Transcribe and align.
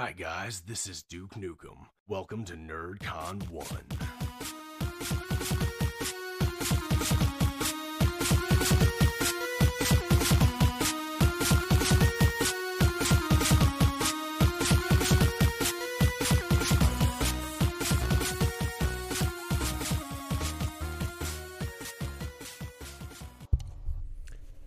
Hi, 0.00 0.12
guys, 0.12 0.60
this 0.60 0.86
is 0.86 1.02
Duke 1.02 1.34
Nukem. 1.34 1.76
Welcome 2.06 2.44
to 2.44 2.52
NerdCon 2.54 3.50
1. 3.50 3.66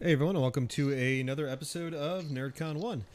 Hey 0.02 0.11
everyone, 0.11 0.36
and 0.36 0.41
welcome 0.41 0.68
to 0.68 0.91
another 0.91 1.48
episode 1.48 1.93
of 1.93 2.25
NerdCon 2.25 2.75
One. 2.82 3.05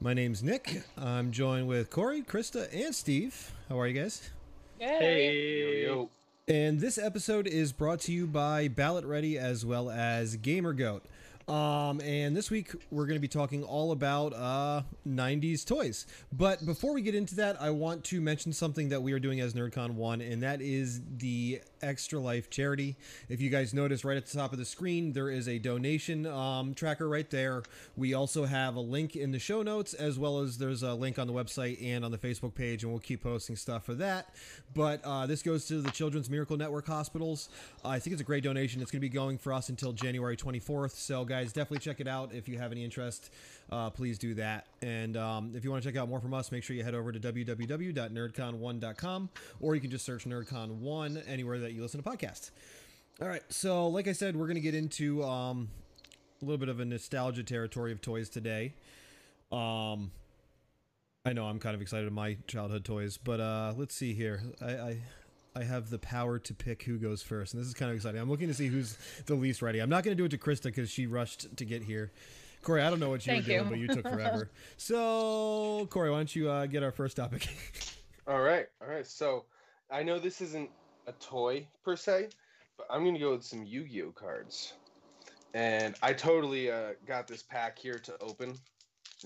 My 0.00 0.12
name's 0.12 0.42
Nick. 0.42 0.82
I'm 0.98 1.30
joined 1.30 1.66
with 1.66 1.90
Corey, 1.90 2.22
Krista, 2.22 2.68
and 2.74 2.94
Steve. 2.94 3.52
How 3.68 3.80
are 3.80 3.86
you 3.86 4.00
guys? 4.00 4.30
Hey. 4.78 6.06
And 6.46 6.78
this 6.78 6.98
episode 6.98 7.46
is 7.46 7.72
brought 7.72 8.00
to 8.00 8.12
you 8.12 8.26
by 8.26 8.68
Ballot 8.68 9.04
Ready 9.06 9.38
as 9.38 9.64
well 9.64 9.88
as 9.90 10.36
Gamer 10.36 10.74
Goat. 10.74 11.04
Um, 11.48 12.00
and 12.00 12.34
this 12.34 12.50
week 12.50 12.72
we're 12.90 13.06
going 13.06 13.16
to 13.16 13.20
be 13.20 13.28
talking 13.28 13.64
all 13.64 13.92
about 13.92 14.32
uh, 14.34 14.82
90s 15.06 15.64
toys. 15.64 16.06
But 16.32 16.64
before 16.66 16.92
we 16.94 17.02
get 17.02 17.14
into 17.14 17.34
that, 17.36 17.60
I 17.60 17.70
want 17.70 18.04
to 18.04 18.20
mention 18.20 18.52
something 18.52 18.88
that 18.90 19.02
we 19.02 19.12
are 19.12 19.18
doing 19.18 19.40
as 19.40 19.54
NerdCon 19.54 19.92
1, 19.94 20.20
and 20.20 20.42
that 20.42 20.60
is 20.60 21.00
the 21.18 21.60
Extra 21.84 22.18
Life 22.18 22.50
charity. 22.50 22.96
If 23.28 23.40
you 23.40 23.50
guys 23.50 23.74
notice 23.74 24.04
right 24.04 24.16
at 24.16 24.26
the 24.26 24.36
top 24.36 24.52
of 24.52 24.58
the 24.58 24.64
screen, 24.64 25.12
there 25.12 25.30
is 25.30 25.48
a 25.48 25.58
donation 25.58 26.26
um, 26.26 26.74
tracker 26.74 27.08
right 27.08 27.28
there. 27.30 27.62
We 27.96 28.14
also 28.14 28.44
have 28.44 28.76
a 28.76 28.80
link 28.80 29.16
in 29.16 29.30
the 29.30 29.38
show 29.38 29.62
notes, 29.62 29.94
as 29.94 30.18
well 30.18 30.40
as 30.40 30.58
there's 30.58 30.82
a 30.82 30.94
link 30.94 31.18
on 31.18 31.26
the 31.26 31.32
website 31.32 31.82
and 31.84 32.04
on 32.04 32.10
the 32.10 32.18
Facebook 32.18 32.54
page, 32.54 32.82
and 32.82 32.92
we'll 32.92 33.00
keep 33.00 33.22
posting 33.22 33.56
stuff 33.56 33.84
for 33.84 33.94
that. 33.94 34.34
But 34.74 35.00
uh, 35.04 35.26
this 35.26 35.42
goes 35.42 35.66
to 35.66 35.80
the 35.80 35.90
Children's 35.90 36.30
Miracle 36.30 36.56
Network 36.56 36.86
hospitals. 36.86 37.48
I 37.84 37.98
think 37.98 38.12
it's 38.12 38.22
a 38.22 38.24
great 38.24 38.44
donation. 38.44 38.80
It's 38.80 38.90
going 38.90 39.00
to 39.00 39.08
be 39.08 39.08
going 39.08 39.38
for 39.38 39.52
us 39.52 39.68
until 39.68 39.92
January 39.92 40.36
24th. 40.36 40.92
So, 40.92 41.24
guys, 41.24 41.52
definitely 41.52 41.78
check 41.78 42.00
it 42.00 42.08
out. 42.08 42.32
If 42.32 42.48
you 42.48 42.58
have 42.58 42.72
any 42.72 42.84
interest, 42.84 43.30
uh, 43.74 43.90
please 43.90 44.18
do 44.18 44.34
that. 44.34 44.66
And 44.82 45.16
um, 45.16 45.54
if 45.56 45.64
you 45.64 45.72
want 45.72 45.82
to 45.82 45.88
check 45.88 45.98
out 45.98 46.08
more 46.08 46.20
from 46.20 46.32
us, 46.32 46.52
make 46.52 46.62
sure 46.62 46.76
you 46.76 46.84
head 46.84 46.94
over 46.94 47.10
to 47.10 47.18
www.nerdcon1.com 47.18 49.30
or 49.60 49.74
you 49.74 49.80
can 49.80 49.90
just 49.90 50.04
search 50.04 50.26
NerdCon1 50.26 51.24
anywhere 51.26 51.58
that 51.58 51.72
you 51.72 51.82
listen 51.82 52.00
to 52.00 52.08
podcasts. 52.08 52.52
All 53.20 53.26
right. 53.26 53.42
So, 53.48 53.88
like 53.88 54.06
I 54.06 54.12
said, 54.12 54.36
we're 54.36 54.46
going 54.46 54.54
to 54.54 54.60
get 54.60 54.76
into 54.76 55.24
um, 55.24 55.70
a 56.40 56.44
little 56.44 56.58
bit 56.58 56.68
of 56.68 56.78
a 56.78 56.84
nostalgia 56.84 57.42
territory 57.42 57.90
of 57.90 58.00
toys 58.00 58.28
today. 58.28 58.74
Um, 59.50 60.12
I 61.26 61.32
know 61.32 61.46
I'm 61.46 61.58
kind 61.58 61.74
of 61.74 61.82
excited 61.82 62.06
of 62.06 62.12
my 62.12 62.36
childhood 62.46 62.84
toys, 62.84 63.18
but 63.18 63.40
uh, 63.40 63.74
let's 63.76 63.96
see 63.96 64.14
here. 64.14 64.40
I, 64.62 64.72
I 64.72 64.98
I 65.56 65.62
have 65.62 65.88
the 65.88 66.00
power 66.00 66.40
to 66.40 66.52
pick 66.52 66.82
who 66.82 66.98
goes 66.98 67.22
first, 67.22 67.54
and 67.54 67.62
this 67.62 67.68
is 67.68 67.74
kind 67.74 67.88
of 67.88 67.94
exciting. 67.96 68.20
I'm 68.20 68.28
looking 68.28 68.48
to 68.48 68.54
see 68.54 68.66
who's 68.66 68.98
the 69.26 69.36
least 69.36 69.62
ready. 69.62 69.78
I'm 69.78 69.88
not 69.88 70.02
going 70.02 70.16
to 70.16 70.20
do 70.20 70.24
it 70.24 70.30
to 70.30 70.38
Krista 70.38 70.64
because 70.64 70.90
she 70.90 71.06
rushed 71.06 71.56
to 71.56 71.64
get 71.64 71.84
here. 71.84 72.10
Corey, 72.64 72.82
I 72.82 72.88
don't 72.88 72.98
know 72.98 73.10
what 73.10 73.26
you 73.26 73.32
Thank 73.32 73.46
were 73.46 73.52
doing, 73.52 73.64
you. 73.64 73.70
but 73.70 73.78
you 73.78 74.02
took 74.02 74.10
forever. 74.10 74.50
so, 74.78 75.86
Corey, 75.90 76.10
why 76.10 76.16
don't 76.16 76.34
you 76.34 76.50
uh, 76.50 76.66
get 76.66 76.82
our 76.82 76.90
first 76.90 77.16
topic? 77.16 77.46
All 78.26 78.40
right, 78.40 78.66
all 78.80 78.88
right. 78.88 79.06
So 79.06 79.44
I 79.90 80.02
know 80.02 80.18
this 80.18 80.40
isn't 80.40 80.70
a 81.06 81.12
toy 81.12 81.66
per 81.84 81.94
se, 81.94 82.30
but 82.78 82.86
I'm 82.88 83.04
gonna 83.04 83.18
go 83.18 83.32
with 83.32 83.44
some 83.44 83.64
Yu-Gi-Oh 83.66 84.12
cards, 84.12 84.72
and 85.52 85.94
I 86.02 86.14
totally 86.14 86.70
uh, 86.70 86.92
got 87.06 87.26
this 87.28 87.42
pack 87.42 87.78
here 87.78 87.98
to 87.98 88.14
open 88.22 88.54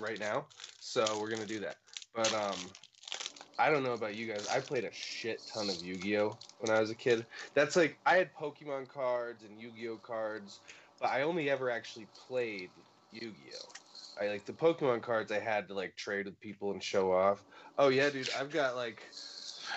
right 0.00 0.18
now, 0.18 0.46
so 0.80 1.04
we're 1.20 1.30
gonna 1.30 1.46
do 1.46 1.60
that. 1.60 1.76
But 2.12 2.34
um, 2.34 2.56
I 3.56 3.70
don't 3.70 3.84
know 3.84 3.92
about 3.92 4.16
you 4.16 4.26
guys. 4.26 4.48
I 4.48 4.58
played 4.58 4.82
a 4.82 4.92
shit 4.92 5.42
ton 5.46 5.70
of 5.70 5.80
Yu-Gi-Oh 5.80 6.36
when 6.58 6.76
I 6.76 6.80
was 6.80 6.90
a 6.90 6.96
kid. 6.96 7.24
That's 7.54 7.76
like 7.76 7.98
I 8.04 8.16
had 8.16 8.34
Pokemon 8.34 8.88
cards 8.88 9.44
and 9.44 9.60
Yu-Gi-Oh 9.60 9.98
cards, 9.98 10.58
but 11.00 11.10
I 11.10 11.22
only 11.22 11.50
ever 11.50 11.70
actually 11.70 12.08
played 12.26 12.70
Yu-Gi-Oh. 13.12 13.72
I 14.20 14.28
like 14.28 14.44
the 14.46 14.52
Pokemon 14.52 15.02
cards 15.02 15.30
I 15.30 15.38
had 15.38 15.68
to 15.68 15.74
like 15.74 15.96
trade 15.96 16.26
with 16.26 16.38
people 16.40 16.72
and 16.72 16.82
show 16.82 17.12
off. 17.12 17.44
Oh 17.78 17.88
yeah, 17.88 18.10
dude, 18.10 18.28
I've 18.38 18.50
got 18.50 18.74
like 18.76 19.02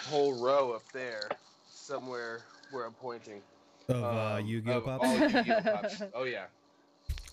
a 0.06 0.10
whole 0.10 0.34
row 0.44 0.72
up 0.72 0.84
there 0.94 1.30
somewhere 1.70 2.42
where 2.72 2.86
I'm 2.86 2.94
pointing. 2.94 3.42
of 3.90 4.04
uh, 4.04 4.36
Um, 4.40 4.46
Yu-Gi-Oh 4.46 4.78
of 4.78 4.84
pops. 4.86 5.06
all 5.06 5.18
Yu-Gi-Oh 5.20 5.62
pops. 5.62 6.02
Oh 6.16 6.24
yeah. 6.24 6.46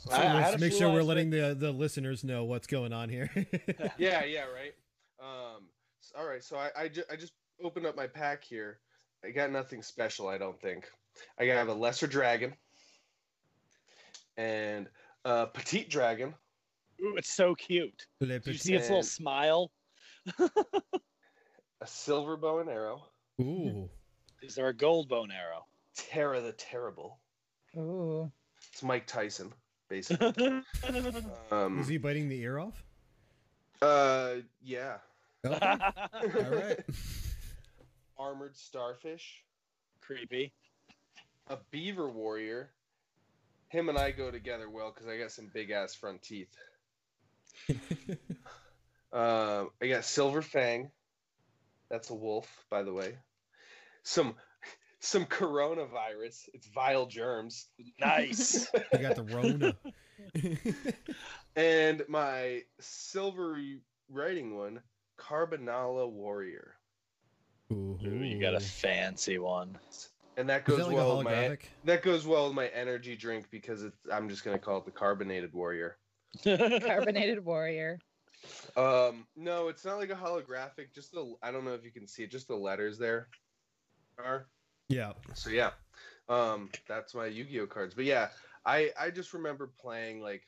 So 0.06 0.12
I- 0.14 0.22
I 0.22 0.34
let's 0.34 0.50
had 0.52 0.60
make 0.60 0.72
sure 0.72 0.90
we're 0.92 1.02
letting 1.02 1.30
the 1.30 1.56
the 1.58 1.72
listeners 1.72 2.24
know 2.24 2.44
what's 2.44 2.66
going 2.66 2.92
on 2.92 3.08
here. 3.08 3.30
Yeah, 3.98 4.24
yeah, 4.24 4.44
right. 4.44 4.74
Um, 5.20 5.68
s- 6.02 6.12
all 6.16 6.26
right, 6.26 6.42
so 6.44 6.56
I 6.56 6.70
I, 6.76 6.88
ju- 6.88 7.04
I 7.10 7.16
just 7.16 7.32
opened 7.62 7.86
up 7.86 7.96
my 7.96 8.06
pack 8.06 8.44
here. 8.44 8.78
I 9.24 9.30
got 9.30 9.50
nothing 9.50 9.82
special, 9.82 10.28
I 10.28 10.38
don't 10.38 10.60
think. 10.60 10.88
I 11.40 11.44
have 11.44 11.68
a 11.68 11.74
lesser 11.74 12.06
dragon 12.06 12.54
and 14.36 14.88
a 15.28 15.46
petite 15.46 15.90
dragon, 15.90 16.34
Ooh, 17.00 17.14
it's 17.16 17.32
so 17.32 17.54
cute. 17.54 18.06
Le 18.20 18.26
Did 18.26 18.46
you 18.46 18.54
see 18.54 18.74
its 18.74 18.88
little 18.88 19.02
smile? 19.02 19.70
a 20.38 21.86
silver 21.86 22.36
bow 22.36 22.58
and 22.58 22.68
arrow, 22.70 23.02
Ooh. 23.40 23.88
Is 24.42 24.54
there 24.54 24.68
a 24.68 24.74
gold 24.74 25.08
bone 25.08 25.30
arrow? 25.30 25.64
Terra 25.96 26.40
the 26.40 26.52
Terrible. 26.52 27.18
Ooh. 27.76 28.30
It's 28.72 28.82
Mike 28.82 29.06
Tyson, 29.06 29.52
basically. 29.88 30.62
um, 31.50 31.80
Is 31.80 31.88
he 31.88 31.98
biting 31.98 32.28
the 32.28 32.40
ear 32.40 32.58
off? 32.58 32.82
uh, 33.82 34.36
yeah. 34.62 34.96
Okay. 35.44 35.66
All 35.66 36.56
right. 36.56 36.80
Armored 38.18 38.56
starfish. 38.56 39.44
Creepy. 40.00 40.52
a 41.48 41.58
beaver 41.70 42.08
warrior. 42.08 42.70
Him 43.68 43.88
and 43.88 43.98
I 43.98 44.10
go 44.10 44.30
together 44.30 44.68
well 44.70 44.92
because 44.94 45.08
I 45.08 45.18
got 45.18 45.30
some 45.30 45.50
big 45.52 45.70
ass 45.70 45.94
front 45.94 46.22
teeth. 46.22 46.54
uh, 49.12 49.64
I 49.82 49.86
got 49.86 50.04
silver 50.04 50.42
fang. 50.42 50.90
That's 51.90 52.10
a 52.10 52.14
wolf, 52.14 52.48
by 52.70 52.82
the 52.82 52.92
way. 52.92 53.16
Some 54.02 54.34
some 55.00 55.26
coronavirus. 55.26 56.48
It's 56.54 56.66
vile 56.68 57.06
germs. 57.06 57.66
Nice. 58.00 58.68
I 58.92 58.96
got 58.98 59.16
the 59.16 59.22
Rona. 59.22 59.76
And 61.56 62.04
my 62.08 62.62
silvery 62.78 63.80
writing 64.08 64.56
one, 64.56 64.80
Karbonala 65.18 66.08
warrior. 66.08 66.74
Ooh, 67.72 67.98
Ooh, 68.02 68.24
you 68.24 68.40
got 68.40 68.54
a 68.54 68.60
fancy 68.60 69.38
one. 69.38 69.76
And 70.38 70.48
that 70.48 70.62
Is 70.62 70.68
goes 70.68 70.78
that 70.78 70.86
like 70.86 70.96
well 70.96 71.10
a 71.10 71.16
with 71.16 71.24
my 71.24 71.58
that 71.84 72.02
goes 72.02 72.24
well 72.24 72.46
with 72.46 72.54
my 72.54 72.68
energy 72.68 73.16
drink 73.16 73.46
because 73.50 73.82
it's, 73.82 73.98
I'm 74.10 74.28
just 74.28 74.44
gonna 74.44 74.58
call 74.58 74.78
it 74.78 74.84
the 74.84 74.92
carbonated 74.92 75.52
warrior. 75.52 75.98
Carbonated 76.44 77.44
warrior. 77.44 77.98
Um, 78.76 79.26
no, 79.36 79.66
it's 79.66 79.84
not 79.84 79.98
like 79.98 80.10
a 80.10 80.14
holographic. 80.14 80.94
Just 80.94 81.10
the 81.10 81.34
I 81.42 81.50
don't 81.50 81.64
know 81.64 81.74
if 81.74 81.84
you 81.84 81.90
can 81.90 82.06
see 82.06 82.22
it. 82.22 82.30
Just 82.30 82.46
the 82.46 82.54
letters 82.54 82.98
there 82.98 83.28
are. 84.24 84.46
Yeah. 84.88 85.14
So 85.34 85.50
yeah, 85.50 85.70
um, 86.28 86.70
that's 86.86 87.16
my 87.16 87.26
Yu-Gi-Oh 87.26 87.66
cards. 87.66 87.94
But 87.94 88.04
yeah, 88.04 88.28
I 88.64 88.90
I 88.98 89.10
just 89.10 89.34
remember 89.34 89.72
playing 89.80 90.20
like 90.20 90.46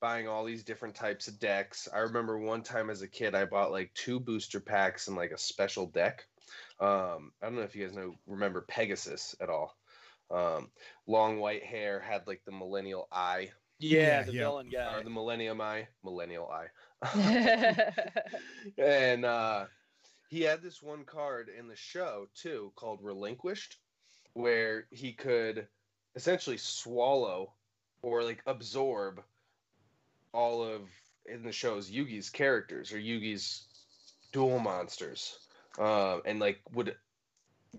buying 0.00 0.26
all 0.26 0.44
these 0.44 0.64
different 0.64 0.96
types 0.96 1.28
of 1.28 1.38
decks. 1.38 1.88
I 1.92 1.98
remember 1.98 2.38
one 2.38 2.62
time 2.62 2.90
as 2.90 3.02
a 3.02 3.08
kid 3.08 3.36
I 3.36 3.44
bought 3.44 3.70
like 3.70 3.92
two 3.94 4.18
booster 4.18 4.60
packs 4.60 5.06
and 5.06 5.16
like 5.16 5.30
a 5.30 5.38
special 5.38 5.86
deck. 5.86 6.24
Um, 6.80 7.32
I 7.42 7.46
don't 7.46 7.56
know 7.56 7.62
if 7.62 7.74
you 7.74 7.86
guys 7.86 7.96
know 7.96 8.14
remember 8.26 8.60
Pegasus 8.62 9.34
at 9.40 9.50
all. 9.50 9.76
Um, 10.30 10.70
long 11.06 11.38
white 11.40 11.64
hair 11.64 12.00
had 12.00 12.26
like 12.26 12.42
the 12.44 12.52
millennial 12.52 13.08
eye 13.10 13.50
yeah, 13.78 13.98
Yeah, 14.00 14.22
the 14.24 14.32
yeah. 14.32 14.40
villain 14.40 14.70
or 14.74 15.02
the 15.02 15.10
millennium 15.10 15.60
eye, 15.60 15.88
millennial 16.04 16.50
eye. 16.50 16.68
And 18.78 19.24
uh, 19.24 19.66
he 20.28 20.42
had 20.42 20.62
this 20.62 20.82
one 20.82 21.04
card 21.04 21.48
in 21.48 21.68
the 21.68 21.76
show 21.76 22.28
too 22.34 22.72
called 22.74 22.98
relinquished 23.02 23.76
where 24.34 24.86
he 24.90 25.12
could 25.12 25.68
essentially 26.16 26.58
swallow 26.58 27.52
or 28.02 28.22
like 28.22 28.42
absorb 28.46 29.22
all 30.32 30.62
of 30.62 30.82
in 31.26 31.42
the 31.42 31.52
show's 31.52 31.90
yugi's 31.90 32.30
characters 32.30 32.92
or 32.92 32.98
yugi's 32.98 33.66
duel 34.32 34.58
monsters 34.58 35.38
um, 35.78 36.22
and 36.24 36.38
like 36.38 36.60
would 36.72 36.96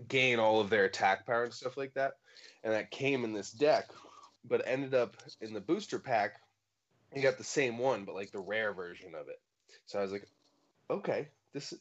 gain 0.08 0.38
all 0.38 0.60
of 0.60 0.70
their 0.70 0.84
attack 0.84 1.26
power 1.26 1.44
and 1.44 1.52
stuff 1.52 1.76
like 1.76 1.94
that. 1.94 2.12
And 2.62 2.72
that 2.72 2.90
came 2.90 3.24
in 3.24 3.32
this 3.32 3.50
deck 3.50 3.90
but 4.44 4.62
ended 4.66 4.94
up 4.94 5.16
in 5.40 5.52
the 5.52 5.60
booster 5.60 5.98
pack 5.98 6.40
you 7.14 7.22
got 7.22 7.38
the 7.38 7.44
same 7.44 7.78
one 7.78 8.04
but 8.04 8.14
like 8.14 8.30
the 8.30 8.38
rare 8.38 8.72
version 8.72 9.14
of 9.14 9.28
it. 9.28 9.40
So 9.86 9.98
i 9.98 10.02
was 10.02 10.12
like 10.12 10.26
okay 10.88 11.28
this 11.52 11.74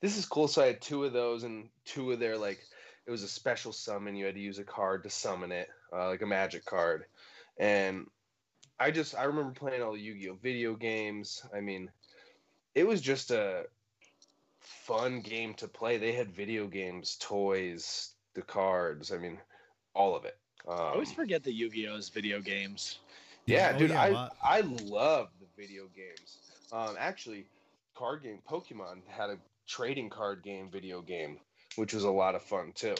this 0.00 0.16
is 0.16 0.26
cool. 0.26 0.48
So 0.48 0.62
i 0.62 0.66
had 0.66 0.80
two 0.80 1.04
of 1.04 1.12
those 1.12 1.42
and 1.42 1.68
two 1.84 2.12
of 2.12 2.20
their 2.20 2.38
like 2.38 2.60
it 3.06 3.10
was 3.10 3.22
a 3.22 3.28
special 3.28 3.72
summon. 3.72 4.16
You 4.16 4.26
had 4.26 4.34
to 4.34 4.40
use 4.40 4.58
a 4.58 4.64
card 4.64 5.04
to 5.04 5.10
summon 5.10 5.52
it 5.52 5.68
uh, 5.92 6.08
like 6.08 6.22
a 6.22 6.26
magic 6.26 6.64
card. 6.64 7.04
And 7.58 8.06
i 8.78 8.90
just 8.90 9.16
i 9.16 9.24
remember 9.24 9.52
playing 9.52 9.82
all 9.82 9.92
the 9.92 10.00
yu-gi-oh 10.00 10.38
video 10.42 10.74
games. 10.74 11.42
I 11.54 11.60
mean 11.60 11.90
it 12.74 12.86
was 12.86 13.00
just 13.00 13.30
a 13.30 13.64
fun 14.66 15.20
game 15.20 15.54
to 15.54 15.68
play. 15.68 15.96
They 15.96 16.12
had 16.12 16.30
video 16.30 16.66
games, 16.66 17.16
toys, 17.20 18.10
the 18.34 18.42
cards. 18.42 19.12
I 19.12 19.18
mean, 19.18 19.38
all 19.94 20.14
of 20.16 20.24
it. 20.24 20.36
Um, 20.68 20.74
I 20.78 20.82
always 20.92 21.12
forget 21.12 21.44
the 21.44 21.52
Yu-Gi-Oh's 21.52 22.08
video 22.08 22.40
games. 22.40 22.98
yeah, 23.46 23.72
Oh, 23.74 23.78
dude, 23.78 23.90
yeah, 23.90 24.02
a 24.04 24.06
I 24.06 24.08
lot. 24.10 24.36
I 24.42 24.60
love 24.60 25.28
the 25.40 25.46
video 25.56 25.84
games. 25.94 26.38
Um, 26.72 26.96
actually, 26.98 27.46
card 27.94 28.22
game 28.24 28.40
Pokemon 28.48 29.02
had 29.08 29.30
a 29.30 29.38
trading 29.68 30.10
card 30.10 30.42
game 30.42 30.68
video 30.70 31.00
game, 31.00 31.38
which 31.76 31.94
was 31.94 32.02
a 32.04 32.10
lot 32.10 32.34
of 32.34 32.42
fun 32.42 32.72
too. 32.74 32.96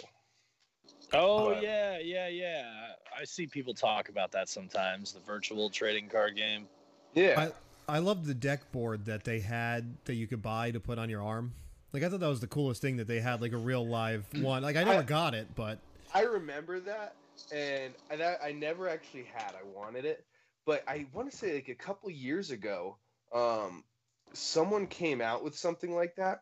Oh 1.13 1.47
But- 1.55 1.63
yeah, 1.63 1.99
yeah, 1.99 2.29
yeah. 2.29 2.93
I 3.19 3.25
see 3.25 3.47
people 3.47 3.75
talk 3.75 4.09
about 4.09 4.31
that 4.33 4.49
sometimes. 4.49 5.13
The 5.13 5.21
virtual 5.21 5.71
trading 5.71 6.09
card 6.09 6.37
game. 6.37 6.69
Yeah, 7.15 7.35
I 7.41 7.53
love 7.99 8.27
the 8.27 8.35
deck 8.35 8.73
board 8.73 9.07
that 9.07 9.25
they 9.25 9.41
had 9.41 9.97
that 10.05 10.15
you 10.15 10.27
could 10.27 10.43
buy 10.43 10.71
to 10.73 10.81
put 10.81 10.99
on 10.99 11.09
your 11.09 11.23
arm. 11.23 11.53
Like 11.93 12.03
I 12.03 12.09
thought 12.09 12.21
that 12.21 12.29
was 12.29 12.41
the 12.41 12.47
coolest 12.47 12.83
thing 12.83 12.97
that 12.97 13.07
they 13.07 13.21
had, 13.21 13.41
like 13.41 13.53
a 13.53 13.59
real 13.59 13.87
live 13.87 14.27
one. 14.35 14.63
Like 14.63 14.77
I 14.77 14.85
never 14.85 15.01
I- 15.01 15.03
got 15.03 15.35
it, 15.35 15.49
but 15.55 15.79
I 16.15 16.23
remember 16.23 16.81
that, 16.81 17.15
and 17.53 17.95
I, 18.11 18.17
that, 18.17 18.41
I 18.45 18.53
never 18.53 18.89
actually 18.89 19.25
had. 19.35 19.53
I 19.55 19.65
wanted 19.75 20.05
it, 20.05 20.25
but 20.65 20.83
I 20.89 21.07
want 21.13 21.31
to 21.31 21.37
say 21.37 21.55
like 21.55 21.69
a 21.69 21.75
couple 21.75 22.11
years 22.11 22.51
ago, 22.51 22.97
um, 23.33 23.85
someone 24.33 24.87
came 24.87 25.21
out 25.21 25.45
with 25.45 25.57
something 25.57 25.95
like 25.95 26.17
that, 26.17 26.41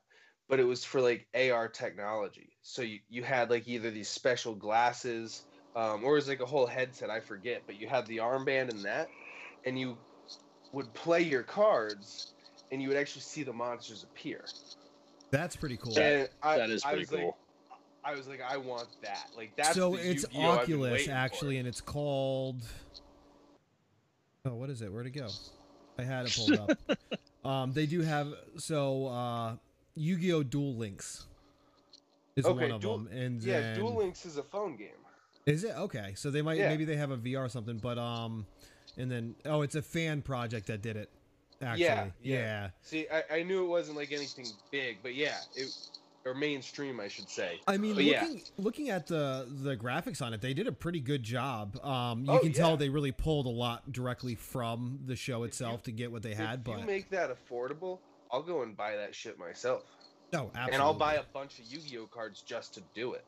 but 0.48 0.60
it 0.60 0.64
was 0.64 0.84
for 0.84 1.00
like 1.00 1.26
AR 1.34 1.68
technology. 1.68 2.56
So 2.62 2.82
you 2.82 3.00
you 3.08 3.22
had 3.22 3.50
like 3.50 3.68
either 3.68 3.90
these 3.90 4.08
special 4.08 4.54
glasses, 4.54 5.42
um, 5.76 6.04
or 6.04 6.12
it 6.12 6.16
was 6.16 6.28
like 6.28 6.40
a 6.40 6.46
whole 6.46 6.66
headset. 6.66 7.10
I 7.10 7.20
forget, 7.20 7.62
but 7.66 7.78
you 7.80 7.88
had 7.88 8.06
the 8.06 8.18
armband 8.18 8.70
and 8.70 8.84
that, 8.84 9.08
and 9.64 9.78
you 9.78 9.96
would 10.74 10.92
play 10.94 11.22
your 11.22 11.42
cards, 11.42 12.32
and 12.72 12.82
you 12.82 12.88
would 12.88 12.96
actually 12.96 13.22
see 13.22 13.42
the 13.42 13.52
monsters 13.52 14.02
appear. 14.02 14.44
that's 15.30 15.56
pretty 15.56 15.76
cool. 15.76 15.96
And 15.98 16.28
I, 16.42 16.58
that 16.58 16.70
is 16.70 16.84
I 16.84 16.94
pretty 16.94 17.06
like- 17.16 17.20
cool. 17.24 17.36
I 18.06 18.14
was 18.14 18.28
like, 18.28 18.42
I 18.46 18.58
want 18.58 18.88
that. 19.02 19.30
Like 19.34 19.56
that's 19.56 19.74
so 19.74 19.92
the 19.92 20.10
it's 20.10 20.24
Yu-Gi-Oh! 20.24 20.50
Oculus 20.50 20.92
waiting 20.92 21.06
for. 21.08 21.12
actually, 21.14 21.56
and 21.56 21.66
it's 21.66 21.80
called. 21.80 22.62
Oh, 24.44 24.54
what 24.54 24.68
is 24.68 24.82
it? 24.82 24.92
Where'd 24.92 25.06
it 25.06 25.10
go? 25.10 25.28
I 25.98 26.02
had 26.02 26.26
it 26.26 26.34
pulled 26.36 26.58
up. 26.70 26.98
um, 27.50 27.72
they 27.72 27.86
do 27.86 28.02
have 28.02 28.28
so 28.58 29.06
uh, 29.06 29.56
Yu-Gi-Oh! 29.96 30.42
Duel 30.42 30.74
Links 30.76 31.26
is 32.36 32.44
Okay, 32.44 32.62
one 32.64 32.72
of 32.72 32.80
Duel- 32.82 32.98
them, 32.98 33.08
and 33.16 33.42
Yeah, 33.42 33.60
then, 33.60 33.78
Duel 33.78 33.94
Links 33.96 34.26
is 34.26 34.36
a 34.36 34.42
phone 34.42 34.76
game. 34.76 34.88
Is 35.46 35.64
it 35.64 35.74
okay? 35.76 36.12
So 36.16 36.30
they 36.30 36.42
might 36.42 36.58
Yeah. 36.58 36.68
maybe 36.68 36.84
they 36.84 36.96
have 36.96 37.10
a 37.10 37.16
VR 37.16 37.46
or 37.46 37.48
something, 37.48 37.78
but 37.78 37.96
um, 37.96 38.46
and 38.96 39.10
then 39.10 39.34
oh, 39.44 39.62
it's 39.62 39.74
a 39.74 39.82
fan 39.82 40.22
project 40.22 40.66
that 40.68 40.82
did 40.82 40.96
it. 40.96 41.10
Actually, 41.62 41.84
Yeah, 41.84 42.04
yeah. 42.22 42.38
yeah. 42.38 42.68
See, 42.82 43.06
I, 43.12 43.36
I 43.38 43.42
knew 43.42 43.64
it 43.64 43.68
wasn't 43.68 43.96
like 43.96 44.12
anything 44.12 44.46
big, 44.70 44.98
but 45.02 45.14
yeah, 45.14 45.36
it 45.54 45.68
or 46.26 46.34
mainstream, 46.34 47.00
I 47.00 47.08
should 47.08 47.28
say. 47.28 47.60
I 47.68 47.76
mean, 47.76 47.94
But 47.94 48.04
yeah. 48.04 48.22
looking 48.22 48.42
looking 48.56 48.90
at 48.90 49.06
the 49.06 49.46
the 49.48 49.76
graphics 49.76 50.20
on 50.22 50.32
it, 50.34 50.40
they 50.40 50.54
did 50.54 50.66
a 50.66 50.72
pretty 50.72 51.00
good 51.00 51.22
job. 51.22 51.76
Um, 51.84 52.24
you 52.24 52.32
Oh, 52.32 52.38
can 52.38 52.52
tell 52.52 52.76
they 52.76 52.88
really 52.88 53.12
pulled 53.12 53.46
a 53.46 53.50
lot 53.50 53.92
directly 53.92 54.34
from 54.34 55.00
the 55.06 55.16
show 55.16 55.44
itself 55.44 55.82
to 55.84 55.92
get 55.92 56.10
what 56.10 56.22
they 56.22 56.34
had. 56.34 56.60
if 56.60 56.64
But 56.64 56.78
you 56.80 56.86
make 56.86 57.10
that 57.10 57.30
affordable, 57.30 57.98
I'll 58.32 58.42
go 58.42 58.62
and 58.62 58.76
buy 58.76 58.96
that 58.96 59.14
shit 59.14 59.38
myself, 59.38 59.84
no, 60.32 60.46
absolutely. 60.54 60.72
and 60.74 60.82
I'll 60.82 60.94
buy 60.94 61.14
a 61.14 61.22
bunch 61.32 61.58
of 61.58 61.66
Yu-Gi-Oh 61.66 62.06
cards 62.06 62.42
just 62.42 62.74
to 62.74 62.82
do 62.94 63.12
it. 63.14 63.24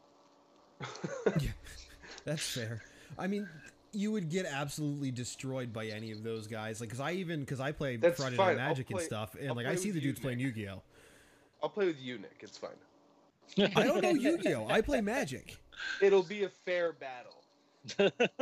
Yeah, 1.40 1.50
that's 2.24 2.48
fair. 2.48 2.82
I 3.18 3.26
mean, 3.26 3.48
you 3.92 4.12
would 4.12 4.28
get 4.28 4.46
absolutely 4.46 5.10
destroyed 5.10 5.72
by 5.72 5.86
any 5.86 6.12
of 6.12 6.22
those 6.22 6.46
guys. 6.46 6.80
Like, 6.80 6.90
cause 6.90 7.00
I 7.00 7.12
even 7.12 7.40
because 7.40 7.60
I 7.60 7.72
play 7.72 7.96
That's 7.96 8.20
Friday 8.20 8.36
Night 8.36 8.50
I'll 8.50 8.56
Magic 8.56 8.90
and 8.90 9.00
stuff, 9.00 9.36
and 9.38 9.48
I'll 9.48 9.56
like 9.56 9.66
I 9.66 9.74
see 9.74 9.90
the 9.90 9.96
you, 9.96 10.08
dudes 10.08 10.20
playing 10.20 10.40
Yu-Gi-Oh. 10.40 10.82
I'll 11.62 11.68
play 11.68 11.86
with 11.86 12.00
you, 12.00 12.18
Nick. 12.18 12.36
It's 12.40 12.58
fine. 12.58 12.70
I 13.76 13.84
don't 13.84 14.02
know 14.02 14.10
Yu-Gi-Oh. 14.10 14.66
I 14.68 14.80
play 14.80 15.00
Magic. 15.00 15.56
It'll 16.02 16.22
be 16.22 16.44
a 16.44 16.48
fair 16.48 16.92
battle. 16.92 17.44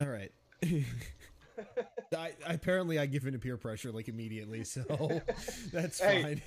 All 0.00 0.08
right. 0.08 0.32
I, 2.16 2.32
apparently, 2.46 2.98
I 2.98 3.06
give 3.06 3.26
in 3.26 3.32
to 3.32 3.38
peer 3.38 3.56
pressure 3.56 3.90
like 3.90 4.08
immediately, 4.08 4.62
so 4.64 5.20
that's 5.72 5.98
Hey. 6.00 6.22
fine. 6.22 6.42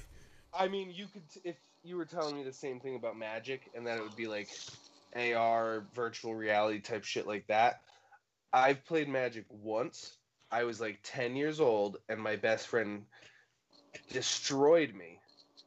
I 0.54 0.68
mean, 0.68 0.92
you 0.92 1.08
could 1.08 1.24
if 1.44 1.58
you 1.84 1.96
were 1.96 2.06
telling 2.06 2.36
me 2.36 2.44
the 2.44 2.54
same 2.54 2.80
thing 2.80 2.96
about 2.96 3.18
Magic, 3.18 3.70
and 3.76 3.86
that 3.88 3.98
it 3.98 4.04
would 4.04 4.16
be 4.16 4.28
like 4.28 4.50
AR, 5.16 5.84
virtual 5.94 6.36
reality 6.36 6.80
type 6.80 7.04
shit 7.04 7.28
like 7.28 7.48
that. 7.48 7.82
I've 8.54 8.84
played 8.86 9.08
Magic 9.10 9.46
once. 9.50 10.18
I 10.52 10.64
was 10.64 10.82
like 10.82 11.00
ten 11.04 11.36
years 11.36 11.60
old, 11.60 11.98
and 12.10 12.20
my 12.20 12.36
best 12.36 12.68
friend 12.68 13.06
destroyed 14.12 14.94
me, 14.94 15.20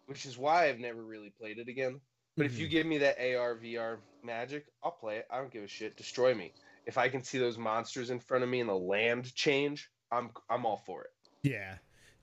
which 0.07 0.27
is 0.27 0.37
why 0.39 0.69
I've 0.69 0.81
never 0.81 1.03
really 1.03 1.31
played 1.39 1.59
it 1.59 1.69
again. 1.69 2.01
But 2.37 2.47
if 2.47 2.59
you 2.59 2.67
Mhm. 2.67 2.71
give 2.71 2.87
me 2.87 2.99
that 2.99 3.19
AR, 3.21 3.57
VR 3.57 4.01
Magic, 4.23 4.67
I'll 4.83 4.93
play 4.93 5.19
it. 5.19 5.27
I 5.31 5.39
don't 5.39 5.53
give 5.53 5.65
a 5.65 5.69
shit. 5.69 5.97
Destroy 5.97 6.35
me. 6.35 6.53
If 6.87 6.99
I 6.99 7.09
can 7.09 7.23
see 7.23 7.39
those 7.39 7.59
monsters 7.59 8.11
in 8.11 8.19
front 8.19 8.43
of 8.43 8.51
me 8.51 8.61
and 8.61 8.69
the 8.69 8.75
land 8.75 9.35
change, 9.35 9.91
I'm 10.11 10.31
I'm 10.49 10.67
all 10.67 10.79
for 10.79 11.05
it. 11.05 11.11
Yeah. 11.43 11.79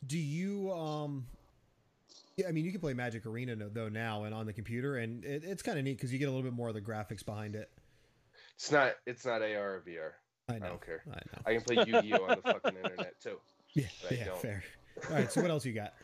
Do 0.05 0.17
you 0.17 0.71
um? 0.71 1.27
Yeah, 2.35 2.47
I 2.47 2.51
mean, 2.53 2.63
you 2.65 2.71
can 2.71 2.79
play 2.81 2.93
Magic 2.93 3.25
Arena 3.25 3.55
though 3.55 3.89
now 3.89 4.23
and 4.23 4.33
on 4.33 4.45
the 4.45 4.53
computer, 4.53 4.97
and 4.97 5.23
it, 5.25 5.43
it's 5.43 5.61
kind 5.61 5.77
of 5.77 5.83
neat 5.83 5.97
because 5.97 6.11
you 6.11 6.19
get 6.19 6.25
a 6.25 6.31
little 6.31 6.43
bit 6.43 6.53
more 6.53 6.69
of 6.69 6.73
the 6.73 6.81
graphics 6.81 7.23
behind 7.25 7.55
it. 7.55 7.69
It's 8.55 8.71
not 8.71 8.95
it's 9.05 9.25
not 9.25 9.41
AR 9.41 9.75
or 9.75 9.83
VR. 9.87 10.11
I 10.49 10.59
know. 10.59 10.67
don't 10.69 10.85
care. 10.85 11.03
I 11.07 11.15
know. 11.15 11.41
I 11.45 11.53
can 11.53 11.61
play 11.61 11.83
Yu-Gi-Oh 11.87 12.23
on 12.23 12.29
the 12.29 12.41
fucking 12.41 12.77
internet 12.83 13.19
too. 13.21 13.39
yeah, 13.73 13.85
yeah, 14.11 14.33
fair. 14.35 14.63
All 15.09 15.15
right. 15.15 15.31
So 15.31 15.41
what 15.41 15.51
else 15.51 15.65
you 15.65 15.73
got? 15.73 15.93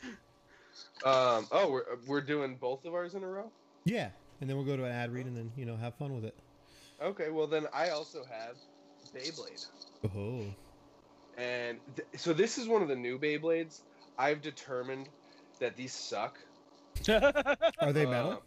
Um. 1.05 1.47
Oh, 1.51 1.69
we're 1.71 1.83
we're 2.05 2.21
doing 2.21 2.55
both 2.55 2.83
of 2.85 2.93
ours 2.93 3.15
in 3.15 3.23
a 3.23 3.27
row. 3.27 3.49
Yeah, 3.85 4.09
and 4.41 4.49
then 4.49 4.57
we'll 4.57 4.65
go 4.65 4.75
to 4.75 4.83
an 4.83 4.91
ad 4.91 5.11
read, 5.13 5.25
and 5.25 5.35
then 5.35 5.51
you 5.55 5.65
know 5.65 5.77
have 5.77 5.95
fun 5.95 6.13
with 6.13 6.25
it. 6.25 6.35
Okay. 7.01 7.29
Well, 7.29 7.47
then 7.47 7.65
I 7.73 7.89
also 7.89 8.23
have 8.29 8.55
Beyblade, 9.13 9.65
Oh. 10.13 10.43
and 11.37 11.79
th- 11.95 12.07
so 12.17 12.33
this 12.33 12.57
is 12.57 12.67
one 12.67 12.81
of 12.81 12.87
the 12.89 12.95
new 12.95 13.17
Beyblades. 13.17 13.81
I've 14.17 14.41
determined 14.41 15.07
that 15.59 15.77
these 15.77 15.93
suck. 15.93 16.37
Are 17.09 17.93
they 17.93 18.05
metal? 18.05 18.31
Um, 18.31 18.39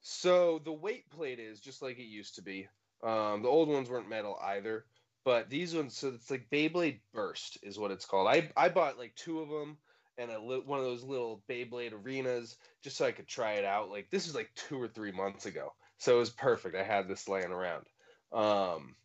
so 0.00 0.60
the 0.64 0.72
weight 0.72 1.08
plate 1.10 1.38
is 1.38 1.60
just 1.60 1.80
like 1.82 1.98
it 1.98 2.04
used 2.06 2.34
to 2.36 2.42
be. 2.42 2.68
Um, 3.02 3.42
the 3.42 3.48
old 3.48 3.68
ones 3.68 3.88
weren't 3.88 4.08
metal 4.08 4.38
either, 4.42 4.84
but 5.24 5.50
these 5.50 5.74
ones. 5.74 5.96
So 5.96 6.08
it's 6.08 6.30
like 6.30 6.50
Beyblade 6.50 7.00
Burst 7.12 7.58
is 7.62 7.78
what 7.78 7.90
it's 7.90 8.04
called. 8.04 8.28
I 8.28 8.50
I 8.56 8.68
bought 8.68 8.98
like 8.98 9.14
two 9.14 9.40
of 9.40 9.48
them 9.48 9.76
and 10.18 10.30
a 10.30 10.38
li- 10.38 10.62
one 10.64 10.80
of 10.80 10.84
those 10.84 11.04
little 11.04 11.42
Beyblade 11.48 11.92
arenas 11.92 12.56
just 12.82 12.96
so 12.96 13.06
I 13.06 13.12
could 13.12 13.28
try 13.28 13.52
it 13.52 13.64
out. 13.64 13.90
Like 13.90 14.10
this 14.10 14.26
was 14.26 14.34
like 14.34 14.50
two 14.54 14.80
or 14.80 14.88
three 14.88 15.12
months 15.12 15.46
ago, 15.46 15.72
so 15.98 16.16
it 16.16 16.18
was 16.18 16.30
perfect. 16.30 16.76
I 16.76 16.82
had 16.82 17.08
this 17.08 17.28
laying 17.28 17.52
around, 17.52 17.86
um, 18.32 18.96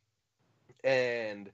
and 0.83 1.51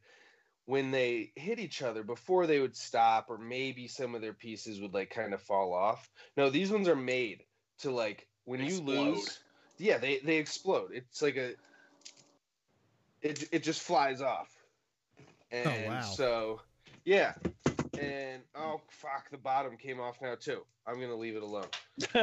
when 0.69 0.91
they 0.91 1.31
hit 1.35 1.57
each 1.57 1.81
other 1.81 2.03
before 2.03 2.45
they 2.45 2.59
would 2.59 2.75
stop 2.75 3.31
or 3.31 3.39
maybe 3.39 3.87
some 3.87 4.13
of 4.13 4.21
their 4.21 4.33
pieces 4.33 4.79
would 4.79 4.93
like 4.93 5.09
kind 5.09 5.33
of 5.33 5.41
fall 5.41 5.73
off 5.73 6.11
no 6.37 6.51
these 6.51 6.71
ones 6.71 6.87
are 6.87 6.95
made 6.95 7.41
to 7.79 7.89
like 7.89 8.27
when 8.45 8.63
you 8.63 8.79
lose 8.79 9.39
yeah 9.79 9.97
they 9.97 10.19
they 10.19 10.37
explode 10.37 10.91
it's 10.93 11.23
like 11.23 11.37
a 11.37 11.53
it, 13.21 13.47
it 13.51 13.63
just 13.63 13.81
flies 13.81 14.21
off 14.21 14.49
and 15.51 15.87
wow. 15.87 16.01
so 16.01 16.61
yeah 17.05 17.33
and 17.99 18.41
oh 18.55 18.81
fuck 18.89 19.29
the 19.31 19.37
bottom 19.37 19.75
came 19.77 19.99
off 19.99 20.21
now 20.21 20.35
too 20.35 20.61
i'm 20.87 20.99
gonna 20.99 21.15
leave 21.15 21.35
it 21.35 21.43
alone 21.43 21.65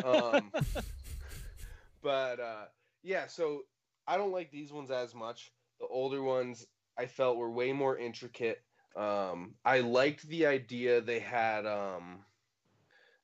um, 0.04 0.52
but 2.02 2.40
uh, 2.40 2.64
yeah, 3.02 3.26
so 3.26 3.62
I 4.06 4.16
don't 4.16 4.32
like 4.32 4.50
these 4.50 4.72
ones 4.72 4.90
as 4.90 5.14
much. 5.14 5.52
The 5.80 5.86
older 5.86 6.22
ones 6.22 6.66
I 6.98 7.06
felt 7.06 7.36
were 7.36 7.50
way 7.50 7.72
more 7.72 7.98
intricate. 7.98 8.62
Um, 8.96 9.54
I 9.64 9.80
liked 9.80 10.26
the 10.28 10.46
idea 10.46 11.00
they 11.00 11.20
had 11.20 11.66
um, 11.66 12.20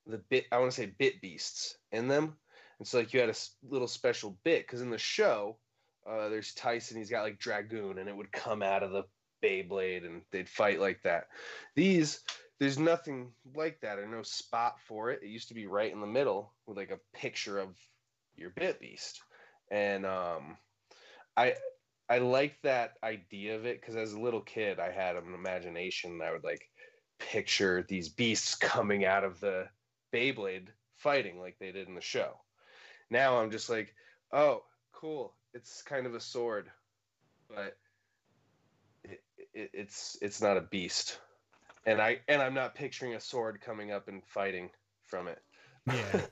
the 0.06 0.18
bit. 0.18 0.46
I 0.52 0.58
want 0.58 0.70
to 0.70 0.76
say 0.76 0.92
bit 0.98 1.20
beasts 1.20 1.76
in 1.90 2.08
them, 2.08 2.36
and 2.78 2.86
so 2.86 2.98
like 2.98 3.12
you 3.14 3.20
had 3.20 3.30
a 3.30 3.34
little 3.68 3.88
special 3.88 4.36
bit 4.44 4.66
because 4.66 4.82
in 4.82 4.90
the 4.90 4.98
show 4.98 5.56
uh, 6.08 6.28
there's 6.28 6.54
Tyson. 6.54 6.98
He's 6.98 7.10
got 7.10 7.22
like 7.22 7.38
dragoon, 7.38 7.98
and 7.98 8.08
it 8.08 8.16
would 8.16 8.32
come 8.32 8.62
out 8.62 8.82
of 8.82 8.92
the 8.92 9.04
Beyblade, 9.42 10.06
and 10.06 10.22
they'd 10.30 10.48
fight 10.48 10.80
like 10.80 11.02
that. 11.02 11.28
These 11.74 12.22
there's 12.62 12.78
nothing 12.78 13.32
like 13.56 13.80
that 13.80 13.98
or 13.98 14.06
no 14.06 14.22
spot 14.22 14.78
for 14.86 15.10
it. 15.10 15.20
It 15.22 15.30
used 15.30 15.48
to 15.48 15.54
be 15.54 15.66
right 15.66 15.92
in 15.92 16.00
the 16.00 16.06
middle 16.06 16.52
with 16.66 16.76
like 16.76 16.92
a 16.92 17.18
picture 17.18 17.58
of 17.58 17.76
your 18.36 18.50
bit 18.50 18.78
beast. 18.78 19.20
And 19.70 20.06
um 20.06 20.56
I 21.36 21.54
I 22.08 22.18
like 22.18 22.60
that 22.62 22.92
idea 23.02 23.56
of 23.56 23.66
it 23.66 23.80
because 23.80 23.96
as 23.96 24.12
a 24.12 24.20
little 24.20 24.42
kid 24.42 24.78
I 24.78 24.92
had 24.92 25.16
an 25.16 25.34
imagination 25.34 26.18
that 26.18 26.28
I 26.28 26.32
would 26.32 26.44
like 26.44 26.68
picture 27.18 27.84
these 27.88 28.08
beasts 28.08 28.54
coming 28.54 29.04
out 29.04 29.24
of 29.24 29.40
the 29.40 29.66
Beyblade 30.14 30.68
fighting 30.94 31.40
like 31.40 31.56
they 31.58 31.72
did 31.72 31.88
in 31.88 31.96
the 31.96 32.00
show. 32.00 32.38
Now 33.10 33.38
I'm 33.38 33.50
just 33.50 33.68
like, 33.68 33.92
oh, 34.32 34.62
cool. 34.92 35.34
It's 35.54 35.82
kind 35.82 36.06
of 36.06 36.14
a 36.14 36.20
sword, 36.20 36.70
but 37.48 37.76
it, 39.04 39.22
it, 39.52 39.70
it's 39.72 40.16
it's 40.22 40.40
not 40.40 40.56
a 40.56 40.62
beast 40.62 41.18
and 41.86 42.00
I 42.00 42.20
and 42.28 42.40
I'm 42.40 42.54
not 42.54 42.74
picturing 42.74 43.14
a 43.14 43.20
sword 43.20 43.60
coming 43.60 43.90
up 43.92 44.08
and 44.08 44.22
fighting 44.24 44.70
from 45.06 45.28
it. 45.28 45.38
Yeah. 45.86 46.20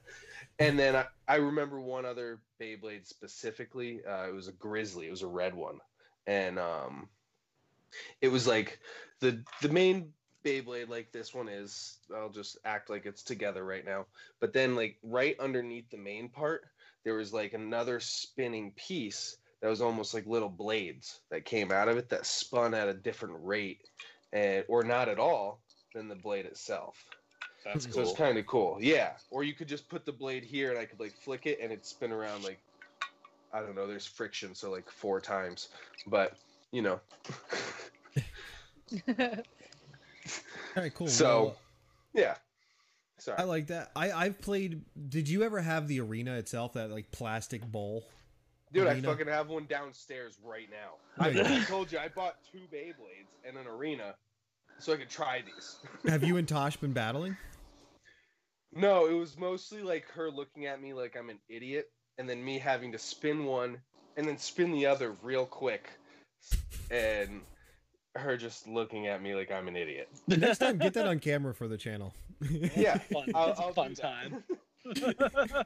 And 0.58 0.78
then 0.78 0.94
I, 0.94 1.06
I 1.26 1.36
remember 1.36 1.80
one 1.80 2.04
other 2.04 2.40
Beyblade 2.60 3.06
specifically. 3.06 4.00
Uh, 4.04 4.28
it 4.28 4.34
was 4.34 4.48
a 4.48 4.52
Grizzly. 4.52 5.06
It 5.06 5.10
was 5.10 5.22
a 5.22 5.26
red 5.26 5.54
one, 5.54 5.80
and 6.26 6.58
um, 6.58 7.08
it 8.20 8.28
was 8.28 8.46
like 8.46 8.78
the 9.20 9.42
the 9.62 9.70
main 9.70 10.12
Beyblade 10.44 10.90
like 10.90 11.12
this 11.12 11.32
one 11.32 11.48
is. 11.48 11.98
I'll 12.14 12.28
just 12.28 12.58
act 12.66 12.90
like 12.90 13.06
it's 13.06 13.22
together 13.22 13.64
right 13.64 13.84
now. 13.84 14.04
But 14.38 14.52
then 14.52 14.76
like 14.76 14.98
right 15.02 15.34
underneath 15.40 15.88
the 15.88 15.96
main 15.96 16.28
part, 16.28 16.64
there 17.04 17.14
was 17.14 17.32
like 17.32 17.52
another 17.54 18.00
spinning 18.00 18.72
piece 18.76 19.36
that 19.62 19.68
was 19.68 19.80
almost 19.80 20.14
like 20.14 20.26
little 20.26 20.48
blades 20.48 21.20
that 21.30 21.44
came 21.44 21.70
out 21.72 21.88
of 21.88 21.96
it 21.98 22.08
that 22.08 22.24
spun 22.26 22.72
at 22.74 22.88
a 22.88 22.94
different 22.94 23.34
rate, 23.42 23.80
and 24.32 24.64
or 24.68 24.82
not 24.82 25.08
at 25.08 25.18
all 25.18 25.60
than 25.94 26.08
the 26.08 26.14
blade 26.14 26.46
itself. 26.46 27.04
That's 27.64 27.84
So 27.84 27.90
cool. 27.90 28.04
So 28.04 28.10
it's 28.10 28.18
kind 28.18 28.38
of 28.38 28.46
cool. 28.46 28.78
Yeah. 28.80 29.10
Or 29.30 29.44
you 29.44 29.52
could 29.54 29.68
just 29.68 29.88
put 29.88 30.06
the 30.06 30.12
blade 30.12 30.44
here 30.44 30.70
and 30.70 30.78
I 30.78 30.86
could 30.86 30.98
like 31.00 31.12
flick 31.12 31.46
it 31.46 31.58
and 31.60 31.70
it'd 31.72 31.84
spin 31.84 32.10
around 32.12 32.42
like 32.44 32.58
I 33.52 33.60
don't 33.60 33.74
know, 33.74 33.86
there's 33.86 34.06
friction, 34.06 34.54
so 34.54 34.70
like 34.70 34.88
four 34.90 35.20
times. 35.20 35.68
But 36.06 36.36
you 36.72 36.80
know. 36.82 37.00
All 39.18 40.82
right, 40.82 40.94
cool. 40.94 41.08
So- 41.08 41.42
Well, 41.44 41.56
yeah. 42.14 42.34
Sorry. 43.20 43.38
I 43.38 43.44
like 43.44 43.66
that. 43.68 43.90
I 43.94 44.12
I've 44.12 44.40
played. 44.40 44.82
Did 45.08 45.28
you 45.28 45.42
ever 45.42 45.60
have 45.60 45.88
the 45.88 46.00
arena 46.00 46.34
itself? 46.34 46.72
That 46.74 46.90
like 46.90 47.10
plastic 47.12 47.64
bowl. 47.70 48.04
Dude, 48.72 48.86
I 48.86 49.00
fucking 49.00 49.26
have 49.26 49.48
one 49.48 49.66
downstairs 49.66 50.38
right 50.44 50.68
now. 50.70 50.94
I, 51.18 51.28
you 51.30 51.42
don't. 51.42 51.46
I 51.46 51.64
told 51.64 51.90
you 51.90 51.98
I 51.98 52.08
bought 52.08 52.36
two 52.52 52.60
Beyblades 52.72 53.34
and 53.44 53.56
an 53.56 53.66
arena 53.66 54.14
so 54.78 54.92
I 54.92 54.96
could 54.96 55.10
try 55.10 55.42
these. 55.44 55.76
Have 56.10 56.22
you 56.22 56.36
and 56.36 56.46
Tosh 56.46 56.76
been 56.76 56.92
battling? 56.92 57.36
No, 58.72 59.06
it 59.06 59.14
was 59.14 59.36
mostly 59.36 59.82
like 59.82 60.06
her 60.12 60.30
looking 60.30 60.66
at 60.66 60.80
me 60.80 60.94
like 60.94 61.16
I'm 61.16 61.30
an 61.30 61.40
idiot, 61.48 61.90
and 62.18 62.28
then 62.28 62.44
me 62.44 62.58
having 62.58 62.92
to 62.92 62.98
spin 62.98 63.44
one 63.44 63.78
and 64.16 64.26
then 64.26 64.38
spin 64.38 64.70
the 64.72 64.86
other 64.86 65.12
real 65.22 65.46
quick, 65.46 65.90
and 66.90 67.40
her 68.14 68.36
just 68.36 68.68
looking 68.68 69.08
at 69.08 69.20
me 69.20 69.34
like 69.34 69.50
I'm 69.50 69.68
an 69.68 69.76
idiot. 69.76 70.08
The 70.28 70.36
Next 70.36 70.58
time, 70.58 70.78
get 70.78 70.94
that 70.94 71.06
on 71.08 71.18
camera 71.18 71.54
for 71.54 71.66
the 71.66 71.76
channel. 71.76 72.14
Yeah, 72.48 72.98
Fun. 72.98 73.30
I'll, 73.34 73.50
It's 73.50 73.60
a 73.60 73.62
I'll 73.64 73.72
fun 73.72 73.88
do 73.88 73.94
that. 73.96 74.02
time. 74.02 74.44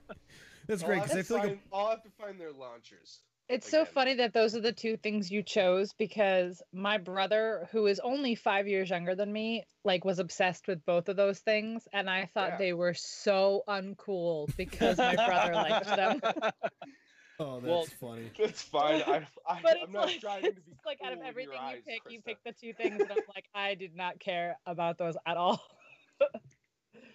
That's 0.66 0.82
great 0.82 1.02
because 1.02 1.12
I 1.16 1.18
to 1.18 1.24
feel 1.24 1.36
like 1.36 1.46
find- 1.48 1.60
I'll 1.72 1.90
have 1.90 2.02
to 2.02 2.10
find 2.20 2.40
their 2.40 2.52
launchers. 2.52 3.20
It's 3.46 3.70
so 3.70 3.84
funny 3.84 4.14
that 4.14 4.32
those 4.32 4.56
are 4.56 4.60
the 4.62 4.72
two 4.72 4.96
things 4.96 5.30
you 5.30 5.42
chose 5.42 5.92
because 5.98 6.62
my 6.72 6.96
brother, 6.96 7.68
who 7.72 7.86
is 7.86 8.00
only 8.00 8.34
five 8.36 8.66
years 8.66 8.88
younger 8.88 9.14
than 9.14 9.30
me, 9.30 9.64
like 9.84 10.02
was 10.04 10.18
obsessed 10.18 10.66
with 10.66 10.82
both 10.86 11.10
of 11.10 11.16
those 11.16 11.38
things, 11.40 11.86
and 11.92 12.08
I 12.08 12.24
thought 12.32 12.52
Yeah. 12.52 12.56
they 12.58 12.72
were 12.72 12.94
so 12.94 13.62
uncool 13.68 14.48
because 14.56 14.96
my 14.96 15.14
brother 15.14 15.52
liked 15.54 15.84
them. 15.86 16.20
oh, 17.38 17.60
that's 17.60 17.66
Well- 17.66 17.86
funny. 18.00 18.30
That's 18.38 18.62
fine. 18.62 19.02
I, 19.06 19.26
I, 19.46 19.60
But 19.62 19.76
I'm 19.76 19.82
it's 19.84 19.92
not 19.92 20.06
like, 20.06 20.20
trying 20.22 20.42
to 20.42 20.48
it's 20.48 20.60
be 20.60 20.72
like 20.86 20.98
out 21.04 21.12
of 21.12 21.18
cool 21.18 21.28
in 21.28 21.34
your 21.34 21.52
everything 21.52 21.52
you 21.52 21.58
eyes, 21.60 21.82
pick, 21.86 22.00
you 22.10 22.22
pick 22.22 22.38
the 22.46 22.52
two 22.52 22.72
things, 22.72 22.98
and 22.98 23.10
I'm 23.10 23.18
like, 23.34 23.44
I 23.54 23.74
did 23.74 23.94
not 23.94 24.18
care 24.20 24.56
about 24.64 24.96
those 24.96 25.16
at 25.26 25.36
all. 25.36 25.60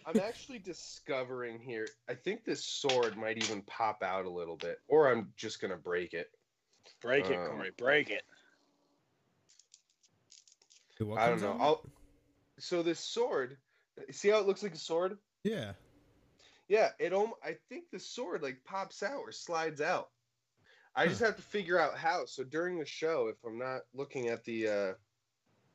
I'm 0.06 0.20
actually 0.20 0.60
discovering 0.60 1.60
here. 1.60 1.88
I 2.10 2.16
think 2.16 2.44
this 2.44 2.66
sword 2.66 3.18
might 3.18 3.38
even 3.38 3.62
pop 3.64 4.02
out 4.04 4.26
a 4.26 4.30
little 4.30 4.56
bit, 4.56 4.80
or 4.88 5.12
I'm 5.12 5.32
just 5.36 5.62
gonna 5.62 5.78
break 5.78 6.14
it. 6.14 6.32
break 7.02 7.30
it, 7.30 7.38
Um, 7.38 7.48
Corey. 7.48 7.72
Break 7.78 8.10
it. 8.10 8.24
I 11.18 11.30
don't 11.30 11.42
know. 11.42 11.58
I'll. 11.60 11.90
So 12.58 12.84
this 12.84 13.00
sword, 13.00 13.58
see 14.12 14.30
how 14.30 14.40
it 14.40 14.48
looks 14.48 14.64
like 14.64 14.74
a 14.74 14.78
sword? 14.78 15.18
Yeah. 15.44 15.74
Yeah, 16.68 16.90
it. 17.00 17.14
Om- 17.14 17.34
I 17.44 17.58
think 17.70 17.86
the 17.92 18.00
sword 18.00 18.42
like 18.44 18.64
pops 18.66 19.02
out 19.02 19.20
or 19.20 19.32
slides 19.32 19.82
out. 19.82 20.10
I 20.96 21.08
just 21.08 21.22
have 21.22 21.36
to 21.38 21.42
figure 21.42 21.80
out 21.80 21.98
how. 21.98 22.26
So 22.26 22.44
during 22.44 22.78
the 22.78 22.86
show, 22.86 23.28
if 23.28 23.38
I'm 23.46 23.58
not 23.58 23.82
looking 23.94 24.28
at 24.28 24.44
the 24.44 24.68
uh, 24.68 24.94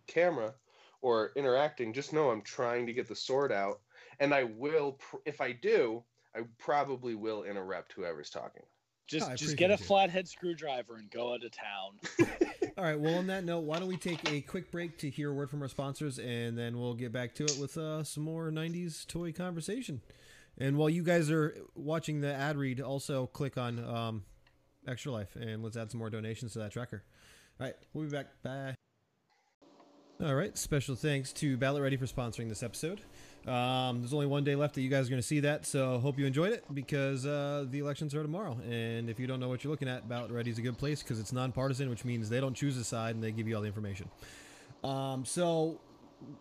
camera 0.06 0.54
or 1.00 1.32
interacting, 1.36 1.92
just 1.92 2.12
know 2.12 2.30
I'm 2.30 2.42
trying 2.42 2.86
to 2.86 2.92
get 2.92 3.08
the 3.08 3.16
sword 3.16 3.50
out, 3.52 3.80
and 4.20 4.34
I 4.34 4.44
will. 4.44 4.92
Pr- 4.92 5.16
if 5.24 5.40
I 5.40 5.52
do, 5.52 6.02
I 6.34 6.40
probably 6.58 7.14
will 7.14 7.44
interrupt 7.44 7.92
whoever's 7.92 8.30
talking. 8.30 8.62
Just, 9.06 9.28
I 9.28 9.34
just 9.34 9.56
get 9.56 9.70
a 9.70 9.74
appreciate 9.74 9.86
flathead 9.86 10.28
screwdriver 10.28 10.96
and 10.96 11.10
go 11.10 11.34
out 11.34 11.44
of 11.44 11.50
town. 11.52 12.30
All 12.78 12.84
right. 12.84 12.98
Well, 12.98 13.16
on 13.16 13.26
that 13.26 13.44
note, 13.44 13.60
why 13.60 13.78
don't 13.78 13.88
we 13.88 13.98
take 13.98 14.30
a 14.30 14.40
quick 14.40 14.70
break 14.70 14.98
to 14.98 15.10
hear 15.10 15.30
a 15.30 15.34
word 15.34 15.50
from 15.50 15.60
our 15.62 15.68
sponsors, 15.68 16.18
and 16.18 16.56
then 16.56 16.78
we'll 16.78 16.94
get 16.94 17.12
back 17.12 17.34
to 17.34 17.44
it 17.44 17.58
with 17.60 17.76
uh, 17.76 18.02
some 18.02 18.24
more 18.24 18.50
'90s 18.50 19.06
toy 19.06 19.32
conversation. 19.32 20.00
And 20.56 20.76
while 20.76 20.88
you 20.88 21.02
guys 21.02 21.30
are 21.30 21.56
watching 21.74 22.20
the 22.20 22.32
ad 22.32 22.56
read, 22.56 22.80
also 22.80 23.26
click 23.26 23.58
on 23.58 23.84
um, 23.84 24.24
Extra 24.86 25.12
Life, 25.12 25.36
and 25.36 25.62
let's 25.62 25.76
add 25.76 25.90
some 25.90 25.98
more 25.98 26.10
donations 26.10 26.52
to 26.54 26.60
that 26.60 26.72
tracker. 26.72 27.02
All 27.60 27.66
right. 27.66 27.76
We'll 27.92 28.04
be 28.04 28.10
back. 28.10 28.26
Bye. 28.42 28.74
All 30.22 30.34
right. 30.34 30.56
Special 30.56 30.94
thanks 30.94 31.32
to 31.34 31.56
Ballot 31.56 31.82
Ready 31.82 31.96
for 31.96 32.06
sponsoring 32.06 32.48
this 32.48 32.62
episode. 32.62 33.00
Um, 33.48 34.00
there's 34.00 34.14
only 34.14 34.26
one 34.26 34.44
day 34.44 34.54
left 34.54 34.74
that 34.76 34.82
you 34.82 34.88
guys 34.88 35.06
are 35.06 35.10
going 35.10 35.20
to 35.20 35.26
see 35.26 35.40
that, 35.40 35.66
so 35.66 35.98
hope 35.98 36.18
you 36.18 36.24
enjoyed 36.24 36.52
it 36.52 36.64
because 36.72 37.26
uh, 37.26 37.66
the 37.68 37.80
elections 37.80 38.14
are 38.14 38.22
tomorrow. 38.22 38.56
And 38.70 39.10
if 39.10 39.18
you 39.18 39.26
don't 39.26 39.40
know 39.40 39.48
what 39.48 39.64
you're 39.64 39.72
looking 39.72 39.88
at, 39.88 40.08
Ballot 40.08 40.30
Ready 40.30 40.50
is 40.50 40.58
a 40.58 40.62
good 40.62 40.78
place 40.78 41.02
because 41.02 41.18
it's 41.18 41.32
nonpartisan, 41.32 41.90
which 41.90 42.04
means 42.04 42.28
they 42.30 42.40
don't 42.40 42.54
choose 42.54 42.76
a 42.76 42.84
side 42.84 43.16
and 43.16 43.24
they 43.24 43.32
give 43.32 43.48
you 43.48 43.56
all 43.56 43.60
the 43.60 43.66
information. 43.66 44.08
Um, 44.84 45.24
so, 45.24 45.80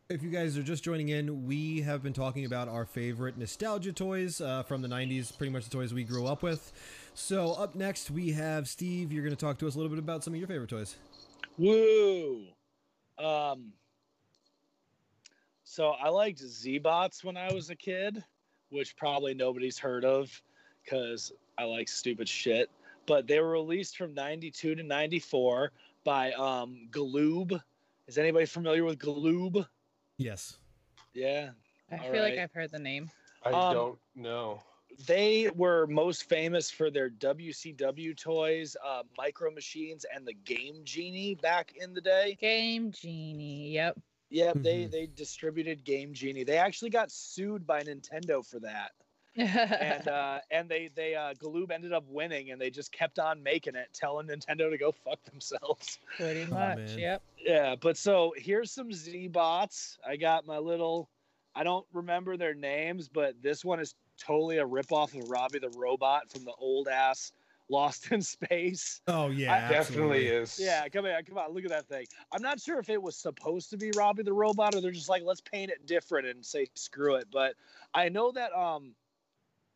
if 0.08 0.22
you 0.22 0.30
guys 0.30 0.56
are 0.58 0.64
just 0.64 0.84
joining 0.84 1.10
in, 1.10 1.46
we 1.46 1.82
have 1.82 2.04
been 2.04 2.14
talking 2.14 2.46
about 2.46 2.70
our 2.70 2.86
favorite 2.86 3.38
nostalgia 3.38 3.92
toys 3.92 4.40
uh, 4.40 4.64
from 4.64 4.82
the 4.82 4.88
90s, 4.88 5.36
pretty 5.36 5.52
much 5.52 5.66
the 5.66 5.72
toys 5.72 5.94
we 5.94 6.04
grew 6.04 6.28
up 6.28 6.44
with. 6.44 6.72
So, 7.16 7.54
up 7.54 7.74
next, 7.74 8.12
we 8.12 8.32
have 8.32 8.70
Steve. 8.70 9.12
You're 9.12 9.24
going 9.24 9.36
to 9.36 9.46
talk 9.46 9.58
to 9.58 9.68
us 9.68 9.74
a 9.74 9.78
little 9.78 9.90
bit 9.90 10.00
about 10.00 10.24
some 10.24 10.34
of 10.34 10.40
your 10.40 10.48
favorite 10.48 10.70
toys. 10.70 10.96
Woo! 11.58 12.44
Um, 13.24 13.72
so 15.64 15.92
I 15.92 16.10
liked 16.10 16.40
Z-Bots 16.40 17.24
when 17.24 17.38
I 17.38 17.52
was 17.54 17.70
a 17.70 17.76
kid, 17.76 18.24
which 18.70 18.96
probably 18.96 19.34
nobody's 19.34 19.78
heard 19.80 20.06
of 20.06 20.30
because 20.84 21.32
I 21.58 21.64
like 21.64 21.88
stupid 21.88 22.28
shit. 22.28 22.70
But 23.06 23.28
they 23.28 23.40
were 23.40 23.50
released 23.52 23.98
from 23.98 24.14
92 24.14 24.76
to 24.76 24.84
94 24.84 25.72
by 26.04 26.32
um, 26.34 26.88
Galoob. 26.92 27.60
Is 28.08 28.18
anybody 28.18 28.46
familiar 28.46 28.84
with 28.84 29.00
Galoob? 29.00 29.66
Yes. 30.18 30.58
Yeah. 31.14 31.50
I 31.92 31.98
All 31.98 32.12
feel 32.12 32.24
like. 32.24 32.38
I've 32.38 32.52
heard 32.54 32.72
the 32.72 32.80
name. 32.80 33.10
I 33.44 33.52
Um, 33.52 33.74
don't 33.74 34.00
know. 34.16 34.62
They 34.98 35.50
were 35.56 35.88
most 35.88 36.24
famous 36.30 36.70
for 36.70 36.90
their 36.90 37.10
WCW 37.10 38.14
toys, 38.14 38.76
uh, 38.84 39.04
Micro 39.18 39.52
Machines, 39.52 40.06
and 40.14 40.26
the 40.28 40.34
Game 40.34 40.82
Genie 40.84 41.36
back 41.36 41.74
in 41.76 41.94
the 41.94 42.02
day. 42.02 42.38
Game 42.40 42.92
Genie. 42.92 43.72
Yep. 43.72 44.00
Yeah, 44.30 44.54
they 44.62 44.86
Mhm. 44.86 44.88
they 44.88 45.08
distributed 45.08 45.84
Game 45.84 46.14
Genie. 46.14 46.44
They 46.44 46.58
actually 46.58 46.90
got 46.90 47.12
sued 47.12 47.66
by 47.66 47.84
Nintendo 47.84 48.46
for 48.46 48.60
that, 48.62 48.92
and 49.80 50.08
uh, 50.08 50.40
and 50.52 50.70
they 50.70 50.90
they 50.96 51.16
uh, 51.16 51.34
Galoob 51.36 51.72
ended 51.72 51.94
up 51.94 52.06
winning, 52.08 52.52
and 52.52 52.60
they 52.62 52.70
just 52.70 52.92
kept 52.92 53.20
on 53.20 53.42
making 53.44 53.76
it, 53.76 53.88
telling 53.94 54.28
Nintendo 54.28 54.70
to 54.70 54.78
go 54.78 54.92
fuck 54.92 55.24
themselves. 55.24 56.00
Pretty 56.18 56.46
Oh, 56.52 56.72
much. 56.72 56.72
man. 56.72 57.06
Yep. 57.06 57.24
Yeah, 57.38 57.76
but 57.76 57.98
so 57.98 58.34
here's 58.38 58.72
some 58.72 58.92
Z 58.92 59.28
bots. 59.28 59.98
I 60.08 60.18
got 60.18 60.46
my 60.46 60.58
little. 60.58 61.10
I 61.56 61.64
don't 61.64 61.86
remember 61.94 62.38
their 62.38 62.56
names, 62.56 63.10
but 63.10 63.42
this 63.42 63.64
one 63.66 63.80
is 63.80 63.96
totally 64.18 64.58
a 64.58 64.66
ripoff 64.66 65.20
of 65.20 65.30
Robbie 65.30 65.60
the 65.60 65.70
Robot 65.70 66.30
from 66.32 66.44
the 66.46 66.54
old 66.60 66.88
ass 66.88 67.32
Lost 67.70 68.12
in 68.12 68.22
Space. 68.22 69.02
Oh, 69.08 69.30
yeah. 69.30 69.68
I- 69.68 69.72
Definitely 69.72 70.28
is. 70.28 70.60
Yeah, 70.62 70.88
come 70.90 71.06
here, 71.06 71.20
come 71.28 71.38
on, 71.38 71.54
look 71.54 71.64
at 71.64 71.70
that 71.72 71.88
thing. 71.88 72.06
I'm 72.32 72.42
not 72.42 72.60
sure 72.60 72.78
if 72.80 72.90
it 72.90 73.02
was 73.02 73.16
supposed 73.16 73.70
to 73.72 73.78
be 73.78 73.92
Robbie 73.96 74.24
the 74.24 74.34
Robot 74.34 74.76
or 74.76 74.82
they're 74.82 74.92
just 74.92 75.10
like, 75.10 75.24
let's 75.24 75.42
paint 75.42 75.72
it 75.72 75.86
different 75.86 76.28
and 76.28 76.46
say 76.46 76.68
screw 76.76 77.16
it. 77.16 77.28
But 77.32 77.56
I 77.94 78.10
know 78.10 78.32
that 78.34 78.54
um 78.54 78.94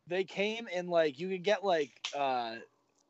they 0.07 0.23
came 0.23 0.67
in 0.67 0.87
like 0.87 1.19
you 1.19 1.29
could 1.29 1.43
get 1.43 1.63
like 1.63 1.91
uh 2.15 2.55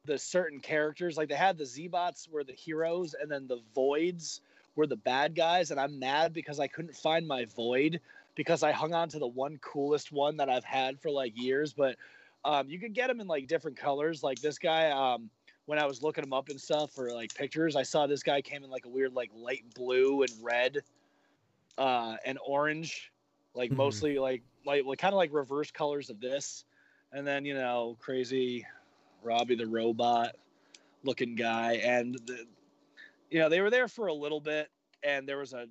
the 0.06 0.18
certain 0.18 0.60
characters. 0.60 1.18
Like 1.18 1.28
they 1.30 1.36
had 1.36 1.58
the 1.58 1.66
Z-Bots 1.66 2.30
were 2.32 2.44
the 2.44 2.54
heroes 2.54 3.14
and 3.20 3.30
then 3.30 3.48
the 3.48 3.60
voids 3.76 4.42
were 4.76 4.88
the 4.88 4.96
bad 4.96 5.36
guys, 5.36 5.72
and 5.72 5.80
I'm 5.80 5.98
mad 6.00 6.34
because 6.34 6.60
I 6.60 6.68
couldn't 6.68 6.96
find 6.96 7.28
my 7.28 7.46
void 7.46 8.00
because 8.38 8.64
I 8.64 8.72
hung 8.72 8.94
on 8.94 9.10
to 9.10 9.20
the 9.20 9.28
one 9.28 9.60
coolest 9.60 10.14
one 10.14 10.38
that 10.38 10.50
I've 10.50 10.66
had 10.66 11.02
for 11.02 11.12
like 11.12 11.38
years. 11.38 11.74
But 11.74 11.98
um 12.46 12.70
you 12.70 12.80
could 12.80 12.94
get 12.94 13.08
them 13.08 13.20
in 13.20 13.28
like 13.28 13.48
different 13.48 13.78
colors. 13.78 14.24
Like 14.24 14.42
this 14.42 14.60
guy, 14.60 14.92
um 14.92 15.32
when 15.66 15.80
I 15.80 15.86
was 15.86 16.02
looking 16.04 16.24
them 16.24 16.34
up 16.34 16.50
and 16.50 16.62
stuff 16.62 16.94
for 16.94 17.12
like 17.12 17.34
pictures, 17.36 17.76
I 17.76 17.84
saw 17.84 18.08
this 18.08 18.24
guy 18.24 18.42
came 18.42 18.64
in 18.64 18.70
like 18.72 18.86
a 18.86 18.90
weird 18.90 19.14
like 19.14 19.32
light 19.36 19.66
blue 19.76 20.24
and 20.24 20.32
red, 20.42 20.84
uh, 21.78 22.18
and 22.26 22.40
orange, 22.46 23.12
like 23.54 23.72
Mhm. 23.72 23.76
mostly 23.76 24.18
like 24.20 24.44
like 24.66 24.86
like 24.86 25.00
kind 25.00 25.14
of 25.14 25.18
like 25.18 25.34
reverse 25.34 25.72
colors 25.72 26.10
of 26.10 26.20
this, 26.22 26.66
and 27.12 27.28
then 27.28 27.46
you 27.46 27.54
know 27.54 27.98
crazy 28.00 28.66
Robbie 29.24 29.56
the 29.56 29.68
robot 29.68 30.36
looking 31.04 31.36
guy, 31.36 31.74
and 31.76 32.16
the, 32.26 32.46
you 33.30 33.40
know 33.40 33.50
they 33.50 33.62
were 33.62 33.70
there 33.70 33.88
for 33.88 34.08
a 34.08 34.14
little 34.14 34.42
bit, 34.42 34.70
and 35.04 35.28
there 35.28 35.38
was 35.38 35.54
a 35.54 35.68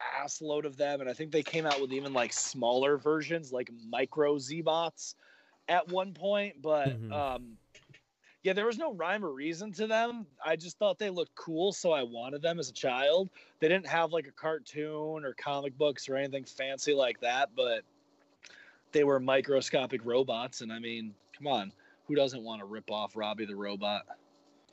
ass 0.00 0.40
load 0.40 0.64
of 0.66 0.76
them, 0.76 1.00
and 1.00 1.08
I 1.08 1.12
think 1.12 1.30
they 1.32 1.42
came 1.42 1.66
out 1.66 1.80
with 1.80 1.92
even 1.92 2.12
like 2.12 2.32
smaller 2.32 2.96
versions 2.96 3.52
like 3.52 3.70
micro 3.88 4.38
Z 4.38 4.62
bots 4.62 5.14
at 5.68 5.88
one 5.88 6.12
point, 6.14 6.60
but 6.62 7.00
Mhm. 7.00 7.12
um, 7.12 7.58
yeah, 8.42 8.52
there 8.54 8.66
was 8.66 8.78
no 8.78 8.94
rhyme 8.94 9.24
or 9.24 9.32
reason 9.32 9.72
to 9.72 9.86
them. 9.86 10.26
I 10.44 10.56
just 10.56 10.78
thought 10.78 10.98
they 10.98 11.10
looked 11.10 11.34
cool, 11.34 11.72
so 11.72 11.92
I 11.92 12.02
wanted 12.02 12.42
them 12.42 12.58
as 12.58 12.70
a 12.70 12.72
child. 12.72 13.30
They 13.60 13.68
didn't 13.68 13.86
have 13.86 14.12
like 14.12 14.26
a 14.26 14.32
cartoon 14.32 15.24
or 15.24 15.34
comic 15.34 15.76
books 15.76 16.08
or 16.08 16.16
anything 16.16 16.44
fancy 16.44 16.94
like 16.94 17.20
that, 17.20 17.50
but 17.54 17.84
they 18.92 19.04
were 19.04 19.20
microscopic 19.20 20.04
robots, 20.04 20.62
and 20.62 20.72
I 20.72 20.78
mean, 20.78 21.14
come 21.36 21.46
on, 21.46 21.72
who 22.06 22.14
doesn't 22.14 22.42
want 22.42 22.60
to 22.60 22.66
rip 22.66 22.90
off 22.90 23.16
Robbie 23.16 23.46
the 23.46 23.56
robot? 23.56 24.02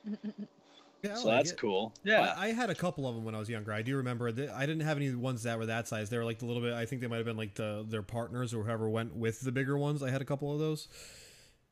Yeah, 1.04 1.16
so 1.16 1.28
like 1.28 1.38
that's 1.38 1.52
it. 1.52 1.58
cool. 1.58 1.94
Yeah. 2.04 2.34
I, 2.38 2.48
I 2.48 2.54
had 2.54 2.70
a 2.70 2.76
couple 2.76 3.08
of 3.08 3.16
them 3.16 3.24
when 3.24 3.36
I 3.36 3.40
was 3.40 3.50
younger. 3.50 3.72
I 3.72 3.82
do 3.82 3.98
remember. 3.98 4.32
That 4.32 4.50
I 4.50 4.66
didn't 4.66 4.82
have 4.82 4.98
any 4.98 5.14
ones 5.14 5.44
that 5.44 5.58
were 5.58 5.68
that 5.68 5.88
size. 5.88 6.10
They 6.10 6.18
were 6.18 6.26
like 6.26 6.40
the 6.40 6.46
little 6.46 6.62
bit. 6.62 6.74
I 6.74 6.86
think 6.86 7.02
they 7.02 7.08
might 7.08 7.18
have 7.18 7.26
been 7.26 7.38
like 7.38 7.54
the 7.54 7.86
their 7.88 8.02
partners 8.02 8.54
or 8.54 8.64
whoever 8.64 8.90
went 8.90 9.16
with 9.16 9.42
the 9.42 9.52
bigger 9.52 9.78
ones. 9.78 10.02
I 10.02 10.10
had 10.10 10.22
a 10.22 10.26
couple 10.26 10.52
of 10.52 10.60
those, 10.60 10.88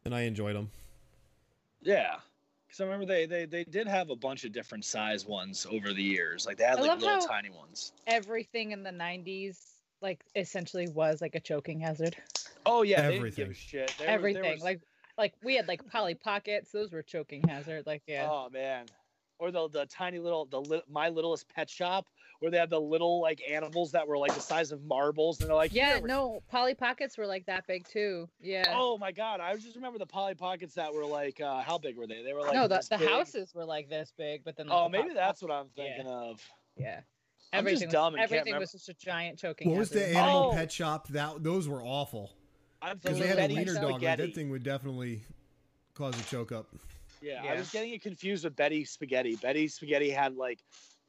and 0.05 0.13
I 0.13 0.21
enjoyed 0.21 0.55
them. 0.55 0.69
Yeah. 1.81 2.15
Because 2.67 2.81
I 2.81 2.83
remember 2.85 3.05
they, 3.05 3.25
they 3.25 3.45
they 3.45 3.63
did 3.63 3.87
have 3.87 4.09
a 4.09 4.15
bunch 4.15 4.43
of 4.43 4.51
different 4.51 4.85
size 4.85 5.25
ones 5.25 5.65
over 5.69 5.93
the 5.93 6.03
years. 6.03 6.45
Like 6.45 6.57
they 6.57 6.63
had 6.63 6.79
I 6.79 6.81
like 6.81 6.99
little 6.99 7.21
tiny 7.25 7.49
ones. 7.49 7.93
Everything 8.07 8.71
in 8.71 8.83
the 8.83 8.91
'90s, 8.91 9.57
like, 10.01 10.23
essentially 10.35 10.87
was 10.89 11.21
like 11.21 11.35
a 11.35 11.39
choking 11.39 11.79
hazard. 11.79 12.15
Oh 12.65 12.81
yeah, 12.81 12.97
they 12.97 13.07
didn't 13.07 13.17
Everything. 13.17 13.47
give 13.47 13.55
shit. 13.55 13.71
There 13.71 13.83
was- 13.87 13.97
there 13.97 14.09
Everything, 14.09 14.51
was- 14.53 14.63
like, 14.63 14.81
like 15.17 15.33
we 15.43 15.55
had 15.55 15.67
like 15.67 15.87
Polly 15.89 16.15
Pockets. 16.15 16.71
Those 16.71 16.91
were 16.91 17.03
choking 17.03 17.47
hazard. 17.47 17.85
Like, 17.85 18.01
yeah. 18.07 18.27
Oh 18.29 18.49
man. 18.51 18.87
Or 19.37 19.51
the 19.51 19.67
the 19.69 19.85
tiny 19.87 20.19
little 20.19 20.45
the 20.45 20.61
li- 20.61 20.81
my 20.89 21.09
littlest 21.09 21.49
pet 21.53 21.69
shop 21.69 22.07
where 22.39 22.49
they 22.51 22.57
had 22.57 22.69
the 22.69 22.79
little 22.79 23.21
like 23.21 23.41
animals 23.49 23.91
that 23.91 24.07
were 24.07 24.17
like 24.17 24.33
the 24.33 24.39
size 24.41 24.71
of 24.71 24.81
marbles 24.83 25.41
and 25.41 25.49
they're 25.49 25.55
like 25.55 25.73
yeah, 25.73 25.99
no, 26.03 26.41
Polly 26.49 26.73
Pockets 26.73 27.17
were 27.17 27.27
like 27.27 27.45
that 27.47 27.67
big 27.67 27.85
too. 27.87 28.29
Yeah. 28.39 28.63
Oh 28.69 28.97
my 28.97 29.11
god, 29.11 29.41
I 29.41 29.53
just 29.57 29.75
remember 29.75 29.99
the 29.99 30.05
Polly 30.05 30.35
Pockets 30.35 30.73
that 30.75 30.93
were 30.93 31.05
like 31.05 31.41
uh 31.41 31.61
how 31.61 31.77
big 31.77 31.97
were 31.97 32.07
they? 32.07 32.23
They 32.23 32.31
were 32.33 32.41
like 32.41 32.53
no, 32.53 32.67
the, 32.69 32.85
the 32.89 32.97
houses 32.97 33.53
were 33.53 33.65
like 33.65 33.89
this 33.89 34.13
big, 34.17 34.43
but 34.45 34.55
then 34.55 34.67
like, 34.67 34.77
Oh, 34.79 34.83
the 34.85 34.89
maybe 34.89 35.07
Pop- 35.09 35.17
that's 35.17 35.41
what 35.41 35.51
I'm 35.51 35.67
Yeah. 35.75 35.83
thinking 35.83 36.07
of. 36.07 36.41
Yeah. 36.77 36.99
I'm 37.51 37.63
just 37.65 37.83
Everything 37.83 37.89
dumb 37.89 38.13
was, 38.13 38.21
and 38.21 38.29
can't 38.29 38.39
everything 38.39 38.59
was 38.59 38.71
just 38.71 38.89
a 38.89 38.93
giant 38.93 39.37
choking 39.37 39.69
What 39.69 39.79
was 39.79 39.89
the 39.89 40.07
animal 40.07 40.51
Oh. 40.51 40.55
pet 40.55 40.71
shop? 40.71 41.07
That 41.09 41.43
those 41.43 41.67
were 41.67 41.83
awful 41.83 42.31
because 42.81 43.19
they 43.19 43.27
had 43.27 43.37
a 43.37 43.41
Betty 43.41 43.55
wiener 43.55 43.73
dog. 43.73 43.83
Right? 43.83 43.91
spaghetti. 43.95 44.25
That 44.27 44.35
thing 44.35 44.49
would 44.49 44.63
definitely 44.63 45.23
cause 45.93 46.17
a 46.19 46.23
choke 46.23 46.51
up. 46.51 46.67
Yeah, 47.29 47.43
I 47.45 47.55
was 47.55 47.69
getting 47.69 47.93
it 47.93 48.01
confused 48.01 48.43
with 48.43 48.55
Betty 48.55 48.85
Spaghetti. 48.85 49.35
Betty 49.35 49.67
Spaghetti 49.67 50.11
had 50.11 50.35
like 50.35 50.63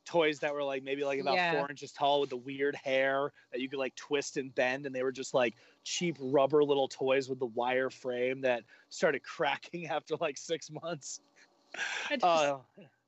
toys 0.07 0.41
that 0.41 0.55
were 0.55 0.63
like 0.63 0.83
maybe 0.83 1.05
like 1.05 1.19
about 1.21 1.41
Yeah. 1.41 1.43
four 1.43 1.69
inches 1.71 1.93
tall 1.93 2.21
with 2.21 2.31
the 2.31 2.37
weird 2.37 2.75
hair 2.77 3.33
that 3.53 3.61
you 3.61 3.69
could 3.69 3.79
like 3.79 3.95
twist 3.97 4.37
and 4.37 4.55
bend, 4.55 4.87
and 4.87 4.95
they 4.95 5.03
were 5.03 5.13
just 5.13 5.35
like 5.35 5.57
cheap 5.85 6.17
rubber 6.21 6.65
little 6.65 6.89
toys 6.89 7.29
with 7.29 7.39
the 7.39 7.47
wire 7.47 7.91
frame 7.91 8.41
that 8.43 8.65
started 8.89 9.23
cracking 9.25 9.87
after 9.89 10.17
like 10.17 10.39
six 10.39 10.71
months. 10.71 11.21
I 12.11 12.17
just, 12.17 12.55
Uh, 12.55 12.63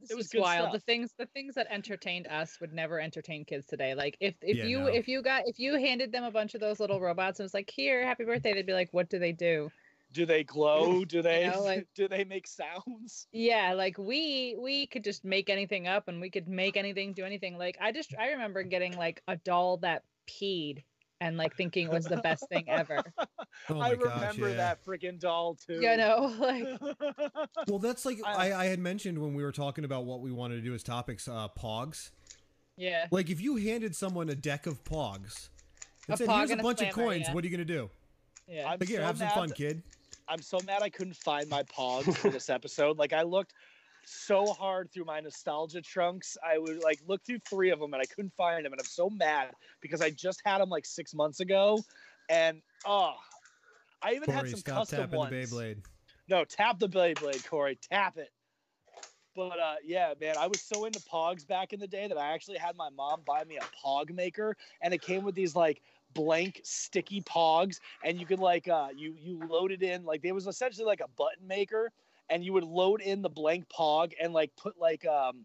It 0.08 0.14
was 0.16 0.28
is 0.28 0.30
good 0.30 0.48
wild. 0.48 0.72
The 0.72 0.80
things 0.80 1.14
the 1.18 1.26
things 1.26 1.54
that 1.56 1.68
entertained 1.70 2.26
us 2.28 2.60
would 2.60 2.72
never 2.72 3.00
entertain 3.00 3.44
kids 3.44 3.66
today. 3.66 3.94
Like 3.94 4.16
if 4.20 4.36
if 4.42 4.58
Yeah, 4.58 4.64
you 4.64 4.86
no. 4.86 4.88
if 4.88 5.08
you 5.08 5.22
got 5.22 5.44
if 5.46 5.58
you 5.58 5.76
handed 5.78 6.12
them 6.12 6.24
a 6.24 6.32
bunch 6.32 6.54
of 6.54 6.60
those 6.62 6.80
little 6.80 7.00
robots 7.00 7.40
and 7.40 7.44
was 7.44 7.54
like, 7.54 7.70
"Here, 7.70 8.04
happy 8.06 8.24
birthday," 8.24 8.54
they'd 8.54 8.66
be 8.66 8.74
like, 8.74 8.92
"What 8.92 9.10
do 9.10 9.18
they 9.20 9.32
do?" 9.32 9.72
Do 10.12 10.24
they 10.26 10.42
glow? 10.44 11.04
Do 11.04 11.20
they 11.22 11.48
know, 11.48 11.62
like- 11.62 11.86
do 11.94 12.08
they 12.08 12.24
make 12.24 12.46
sounds? 12.46 13.26
Yeah, 13.32 13.74
like 13.74 13.98
we 13.98 14.56
we 14.58 14.86
could 14.86 15.04
just 15.04 15.24
make 15.24 15.50
anything 15.50 15.86
up 15.86 16.08
and 16.08 16.20
we 16.20 16.30
could 16.30 16.48
make 16.48 16.76
anything 16.76 17.12
do 17.12 17.24
anything. 17.24 17.58
Like 17.58 17.76
I 17.80 17.92
just 17.92 18.14
I 18.18 18.30
remember 18.30 18.62
getting 18.62 18.96
like 18.96 19.22
a 19.28 19.36
doll 19.36 19.76
that 19.78 20.04
peed 20.28 20.82
and 21.20 21.36
like 21.36 21.56
thinking 21.56 21.86
it 21.88 21.92
was 21.92 22.04
the 22.04 22.18
best 22.18 22.48
thing 22.48 22.64
ever. 22.68 23.02
Oh 23.70 23.74
my 23.74 23.88
I 23.90 23.94
gosh, 23.96 24.14
remember 24.14 24.50
yeah. 24.50 24.56
that 24.56 24.84
freaking 24.84 25.18
doll 25.18 25.56
too. 25.56 25.80
You 25.80 25.96
know, 25.96 26.32
like 26.38 26.64
Well, 27.66 27.80
that's 27.80 28.06
like 28.06 28.18
I- 28.24 28.50
I, 28.50 28.60
I 28.60 28.64
had 28.66 28.78
mentioned 28.78 29.18
when 29.18 29.34
we 29.34 29.42
were 29.42 29.50
talking 29.52 29.84
about 29.84 30.04
what 30.04 30.20
we 30.20 30.30
wanted 30.30 30.56
to 30.56 30.60
do 30.62 30.74
as 30.74 30.82
topics. 30.84 31.26
Uh, 31.26 31.48
Pogs. 31.58 32.10
yeah. 32.76 33.06
Like 33.10 33.30
if 33.30 33.40
you 33.40 33.56
handed 33.56 33.96
someone 33.96 34.28
a 34.28 34.36
deck 34.36 34.66
of 34.66 34.84
Pogs 34.84 35.48
and 36.06 36.14
A 36.14 36.16
said, 36.18 36.28
Pog 36.28 36.38
"Here's 36.38 36.50
a 36.50 36.52
and 36.52 36.60
a 36.60 36.62
bunch 36.62 36.82
of 36.82 36.92
slammer, 36.92 37.08
coins. 37.10 37.24
yeah. 37.26 37.34
What 37.34 37.42
are 37.44 37.46
you 37.48 37.56
gonna 37.56 37.64
do?" 37.64 37.90
Yeah. 38.46 38.66
I'm 38.70 38.78
Like, 38.78 38.88
here, 38.88 39.00
so 39.00 39.04
have 39.06 39.18
some 39.18 39.28
fun, 39.30 39.48
that- 39.48 39.56
kid. 39.56 39.82
I'm 40.28 40.42
so 40.42 40.58
mad 40.66 40.82
I 40.82 40.88
couldn't 40.90 41.16
find 41.16 41.48
my 41.48 41.62
pogs 41.64 42.16
for 42.16 42.30
this 42.30 42.50
episode. 42.50 42.98
Like 42.98 43.12
I 43.12 43.22
looked 43.22 43.54
so 44.04 44.46
hard 44.46 44.90
through 44.92 45.04
my 45.04 45.20
nostalgia 45.20 45.80
trunks. 45.80 46.36
I 46.44 46.58
would 46.58 46.82
like 46.82 47.00
look 47.06 47.24
through 47.24 47.40
three 47.48 47.70
of 47.70 47.78
them 47.78 47.92
and 47.94 48.02
I 48.02 48.06
couldn't 48.06 48.32
find 48.34 48.64
them, 48.64 48.72
and 48.72 48.80
I'm 48.80 48.86
so 48.86 49.10
mad 49.10 49.50
because 49.80 50.00
I 50.00 50.10
just 50.10 50.42
had 50.44 50.58
them 50.58 50.68
like 50.68 50.86
six 50.86 51.14
months 51.14 51.40
ago, 51.40 51.82
and 52.28 52.60
oh, 52.86 53.14
I 54.02 54.12
even 54.12 54.30
had 54.30 54.40
Corey, 54.40 54.50
some 54.50 54.60
stop 54.60 54.76
custom 54.88 55.10
ones. 55.10 55.30
the 55.30 55.56
Beyblade. 55.56 55.78
No, 56.28 56.44
tap 56.44 56.78
the 56.78 56.88
Beyblade, 56.88 57.48
Corey. 57.48 57.78
Tap 57.90 58.18
it. 58.18 58.30
But 59.34 59.58
uh, 59.60 59.76
yeah, 59.84 60.14
man, 60.20 60.34
I 60.38 60.48
was 60.48 60.60
so 60.60 60.84
into 60.84 61.00
Pogs 61.00 61.46
back 61.46 61.72
in 61.72 61.80
the 61.80 61.86
day 61.86 62.08
that 62.08 62.18
I 62.18 62.32
actually 62.32 62.58
had 62.58 62.76
my 62.76 62.90
mom 62.90 63.20
buy 63.24 63.44
me 63.44 63.56
a 63.56 63.86
Pog 63.86 64.12
maker, 64.12 64.56
and 64.82 64.92
it 64.92 65.00
came 65.00 65.22
with 65.22 65.34
these 65.34 65.54
like 65.54 65.80
blank 66.14 66.60
sticky 66.64 67.22
Pogs, 67.22 67.80
and 68.04 68.18
you 68.18 68.26
could 68.26 68.40
like 68.40 68.68
uh, 68.68 68.88
you 68.94 69.14
you 69.18 69.40
load 69.48 69.72
it 69.72 69.82
in 69.82 70.04
like 70.04 70.22
there 70.22 70.34
was 70.34 70.46
essentially 70.46 70.86
like 70.86 71.00
a 71.00 71.08
button 71.16 71.46
maker, 71.46 71.90
and 72.30 72.44
you 72.44 72.52
would 72.52 72.64
load 72.64 73.00
in 73.00 73.22
the 73.22 73.28
blank 73.30 73.68
Pog 73.68 74.12
and 74.20 74.32
like 74.32 74.54
put 74.56 74.78
like 74.78 75.06
um 75.06 75.44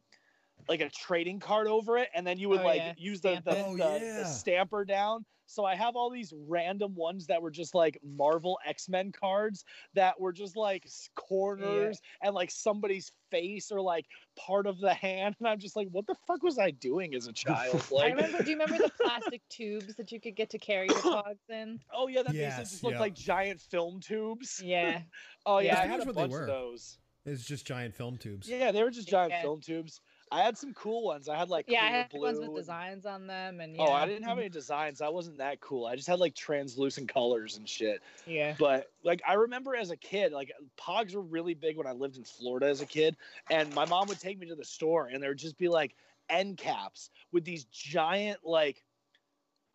like 0.68 0.82
a 0.82 0.90
trading 0.90 1.40
card 1.40 1.68
over 1.68 1.98
it, 1.98 2.10
and 2.16 2.26
then 2.26 2.38
you 2.38 2.50
would 2.50 2.62
Oh, 2.62 2.66
like 2.66 2.78
yeah, 2.82 2.94
use 2.98 3.22
the 3.22 3.32
stamp 3.42 3.46
the. 3.46 3.66
Oh, 3.66 3.78
the, 3.78 4.00
yeah. 4.06 4.18
the 4.20 4.26
stamper 4.26 4.86
down. 4.86 5.26
So 5.46 5.66
I 5.66 5.76
have 5.76 5.96
all 5.96 6.10
these 6.10 6.34
random 6.48 6.96
ones 6.96 7.28
that 7.28 7.40
were 7.42 7.52
just 7.52 7.76
like 7.76 8.00
Marvel 8.02 8.58
X 8.66 8.88
Men 8.90 9.12
cards 9.12 9.66
that 9.94 10.20
were 10.20 10.32
just 10.32 10.56
like 10.56 10.84
s- 10.86 11.10
corners 11.16 12.02
and 12.22 12.34
like 12.34 12.50
somebody's 12.50 13.12
face 13.30 13.70
or 13.72 13.82
like 13.82 14.06
part 14.40 14.66
of 14.66 14.80
the 14.80 14.94
hand, 14.94 15.36
and 15.40 15.48
I'm 15.48 15.60
just 15.60 15.76
like, 15.76 15.90
what 15.92 16.08
the 16.08 16.16
fuck 16.26 16.42
was 16.44 16.58
I 16.58 16.72
doing 16.72 17.14
as 17.14 17.28
a 17.28 17.34
child? 17.46 17.84
I 17.92 17.94
Like, 17.94 18.16
remember. 18.16 18.44
Do 18.44 18.50
you 18.52 18.58
remember 18.58 18.78
the 18.84 18.92
plastic 19.02 19.42
tubes 19.50 19.96
that 19.96 20.12
you 20.12 20.20
could 20.22 20.36
get 20.36 20.50
to 20.52 20.58
carry 20.58 20.88
your 20.88 20.98
pogs 20.98 21.50
in? 21.50 21.80
oh 21.94 22.08
yeah, 22.08 22.24
that 22.24 22.34
Yes, 22.34 22.56
basically 22.58 22.72
just 22.72 22.84
looked 22.84 22.96
yeah. 22.96 23.02
like 23.02 23.14
giant 23.14 23.60
film 23.62 24.00
tubes. 24.00 24.62
Yeah. 24.64 25.02
Oh 25.46 25.60
Yeah. 25.60 25.74
yeah, 25.76 25.82
I 25.82 25.88
That's 25.88 25.90
had 25.90 26.00
a 26.00 26.06
what 26.06 26.16
they 26.16 26.22
bunch 26.22 26.32
were. 26.32 26.42
of 26.42 26.48
those. 26.48 26.98
It's 27.26 27.44
just 27.46 27.66
giant 27.68 27.94
film 27.96 28.18
tubes. 28.18 28.48
Yeah, 28.50 28.72
they 28.72 28.82
were 28.82 28.90
just 28.92 29.08
giant 29.10 29.32
Yeah. 29.32 29.42
film 29.42 29.60
tubes. 29.62 30.00
I 30.34 30.42
had 30.42 30.58
some 30.58 30.74
cool 30.74 31.04
ones. 31.04 31.30
I 31.30 31.38
had 31.38 31.50
like 31.50 31.66
Yeah, 31.68 31.84
I 31.84 31.90
had 31.90 32.12
ones 32.14 32.40
with 32.40 32.48
and- 32.48 32.56
designs 32.58 33.06
on 33.06 33.28
them, 33.28 33.62
and 33.62 33.76
Oh, 33.78 33.92
I 33.92 34.08
didn't 34.08 34.24
have 34.24 34.40
any 34.40 34.50
designs. 34.50 35.00
I 35.00 35.10
wasn't 35.10 35.38
that 35.38 35.62
cool. 35.62 35.86
I 35.86 35.96
just 35.96 36.08
had 36.08 36.20
like 36.20 36.34
translucent 36.34 37.08
colors 37.08 37.58
and 37.58 37.70
shit. 37.70 38.02
Yeah. 38.26 38.56
But 38.58 38.92
like 39.04 39.22
I 39.28 39.34
remember 39.36 39.76
as 39.76 39.92
a 39.92 39.98
kid, 39.98 40.32
like 40.32 40.52
Pogs 40.76 41.14
were 41.14 41.22
really 41.22 41.54
big 41.54 41.78
when 41.78 41.86
I 41.86 41.92
lived 41.92 42.18
in 42.18 42.24
Florida 42.24 42.68
as 42.68 42.82
a 42.82 42.86
kid, 42.88 43.16
and 43.52 43.74
my 43.76 43.86
mom 43.86 44.08
would 44.08 44.20
take 44.20 44.40
me 44.40 44.48
to 44.48 44.56
the 44.56 44.66
store, 44.66 45.08
and 45.14 45.22
there 45.22 45.30
would 45.30 45.38
just 45.38 45.58
be 45.60 45.70
like 45.70 45.96
end 46.30 46.58
caps 46.58 47.12
with 47.32 47.44
these 47.46 47.66
giant 47.66 48.40
like 48.44 48.84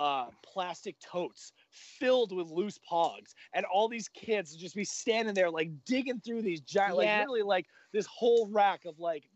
uh 0.00 0.26
plastic 0.42 0.96
totes 1.00 1.52
filled 1.70 2.32
with 2.32 2.50
loose 2.50 2.78
pogs 2.90 3.34
and 3.52 3.66
all 3.66 3.88
these 3.88 4.08
kids 4.08 4.52
would 4.52 4.60
just 4.60 4.74
be 4.76 4.84
standing 4.84 5.34
there 5.34 5.50
like 5.50 5.70
digging 5.84 6.20
through 6.20 6.40
these 6.40 6.60
giant 6.60 6.96
like 6.96 7.06
Yeah. 7.06 7.18
literally 7.18 7.42
like 7.42 7.66
this 7.92 8.06
whole 8.06 8.46
rack 8.48 8.84
of 8.86 8.98
like 9.00 9.28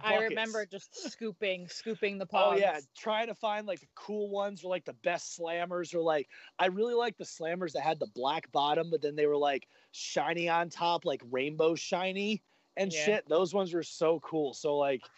10 0.00 0.04
I 0.04 0.16
remember 0.16 0.66
just 0.66 0.94
scooping, 1.12 1.68
scooping 1.68 2.18
the 2.18 2.26
Oh 2.34 2.52
yeah, 2.52 2.80
trying 2.96 3.26
to 3.26 3.34
find 3.34 3.66
like 3.66 3.80
the 3.80 3.88
cool 3.94 4.28
ones 4.30 4.64
or 4.64 4.68
like 4.68 4.84
the 4.84 4.94
best 4.94 5.38
slammers 5.38 5.94
or 5.94 6.00
like 6.00 6.28
I 6.58 6.66
really 6.66 6.94
like 6.94 7.16
the 7.18 7.24
slammers 7.24 7.72
that 7.72 7.82
had 7.82 8.00
the 8.00 8.06
black 8.06 8.50
bottom, 8.52 8.90
but 8.90 9.02
then 9.02 9.16
they 9.16 9.26
were 9.26 9.36
like 9.36 9.68
shiny 9.92 10.48
on 10.48 10.70
top, 10.70 11.04
like 11.04 11.22
rainbow 11.30 11.74
shiny 11.74 12.42
and 12.76 12.90
Yeah. 12.90 12.92
shit. 12.92 13.28
Those 13.28 13.52
ones 13.54 13.74
were 13.74 13.82
so 13.82 14.18
cool. 14.20 14.54
So 14.54 14.78
like, 14.78 15.10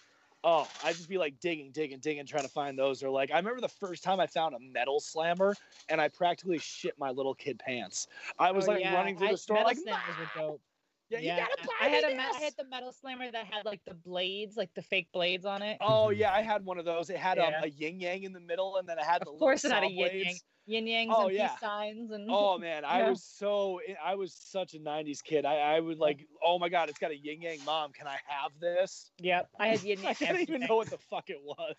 oh, 0.42 0.68
I'd 0.82 0.96
just 0.96 1.08
be 1.08 1.18
like 1.18 1.38
digging, 1.40 1.70
digging, 1.72 2.00
digging, 2.00 2.26
trying 2.26 2.42
to 2.44 2.48
find 2.48 2.78
those. 2.78 3.02
Or 3.02 3.10
like 3.10 3.30
I 3.30 3.36
remember 3.36 3.60
the 3.60 3.68
first 3.68 4.02
time 4.02 4.18
I 4.20 4.26
found 4.26 4.54
a 4.54 4.60
metal 4.60 5.00
slammer 5.00 5.56
and 5.88 6.00
I 6.00 6.08
practically 6.08 6.58
shit 6.58 6.98
my 6.98 7.10
little 7.10 7.34
kid 7.34 7.58
pants. 7.60 8.08
I 8.38 8.50
was 8.52 8.66
Oh, 8.66 8.68
like 8.68 8.80
yeah. 8.80 8.92
running 8.92 9.16
through 9.16 9.28
the 9.28 9.36
store 9.36 9.62
metal 9.62 9.64
like, 9.64 9.78
slammers 9.86 10.18
were 10.18 10.26
dope. 10.26 10.62
Yeah, 11.10 11.18
you 11.20 11.28
gotta 11.28 11.56
buy 11.66 11.72
I 11.86 11.88
had 11.88 12.04
me 12.04 12.12
a 12.12 12.16
me- 12.16 12.24
I 12.34 12.38
had 12.40 12.54
the 12.58 12.64
metal 12.64 12.92
slammer 12.92 13.30
that 13.30 13.46
had 13.46 13.64
like 13.64 13.80
the 13.86 13.94
blades, 13.94 14.56
like 14.56 14.72
the 14.74 14.82
fake 14.82 15.08
blades 15.12 15.44
on 15.44 15.62
it. 15.62 15.78
Oh 15.80 16.10
yeah, 16.10 16.32
I 16.32 16.42
had 16.42 16.64
one 16.64 16.78
of 16.78 16.84
those. 16.84 17.10
It 17.10 17.16
had 17.16 17.38
um, 17.38 17.52
a 17.62 17.68
yin 17.68 18.00
yang 18.00 18.22
in 18.24 18.32
the 18.32 18.40
middle, 18.40 18.76
and 18.76 18.88
then 18.88 18.98
it 18.98 19.04
had 19.04 19.20
the 19.20 19.30
Of 19.30 19.34
little 19.34 19.38
course 19.38 19.64
it 19.64 19.72
had 19.72 19.82
a 19.82 19.86
saw 19.86 19.90
yin 19.90 19.98
yang. 19.98 20.22
blades. 20.24 20.44
Yin 20.66 20.86
yangs 20.86 21.10
Oh, 21.10 21.26
and 21.28 21.30
yeah. 21.36 21.48
peace 21.48 21.60
signs 21.60 22.10
and 22.10 22.26
Oh 22.30 22.56
man, 22.58 22.84
I 22.86 23.02
was 23.10 23.22
so 23.22 23.80
I 24.02 24.14
was 24.14 24.32
such 24.34 24.72
a 24.74 24.78
'90s 24.78 25.22
kid. 25.22 25.44
I, 25.44 25.56
I 25.76 25.80
would 25.80 25.98
like, 25.98 26.26
oh 26.42 26.58
my 26.58 26.70
god, 26.70 26.88
it's 26.88 26.98
got 26.98 27.10
a 27.10 27.16
yin 27.16 27.42
yang. 27.42 27.58
Mom, 27.66 27.92
can 27.92 28.06
I 28.06 28.16
have 28.26 28.52
this? 28.60 29.10
Yep, 29.18 29.50
I 29.60 29.68
had 29.68 29.80
yin 29.82 29.98
yang. 30.02 30.16
I 30.22 30.24
didn't 30.32 30.40
even 30.48 30.62
know 30.62 30.76
what 30.76 30.88
the 30.88 30.98
fuck 31.10 31.28
it 31.28 31.40
was. 31.44 31.76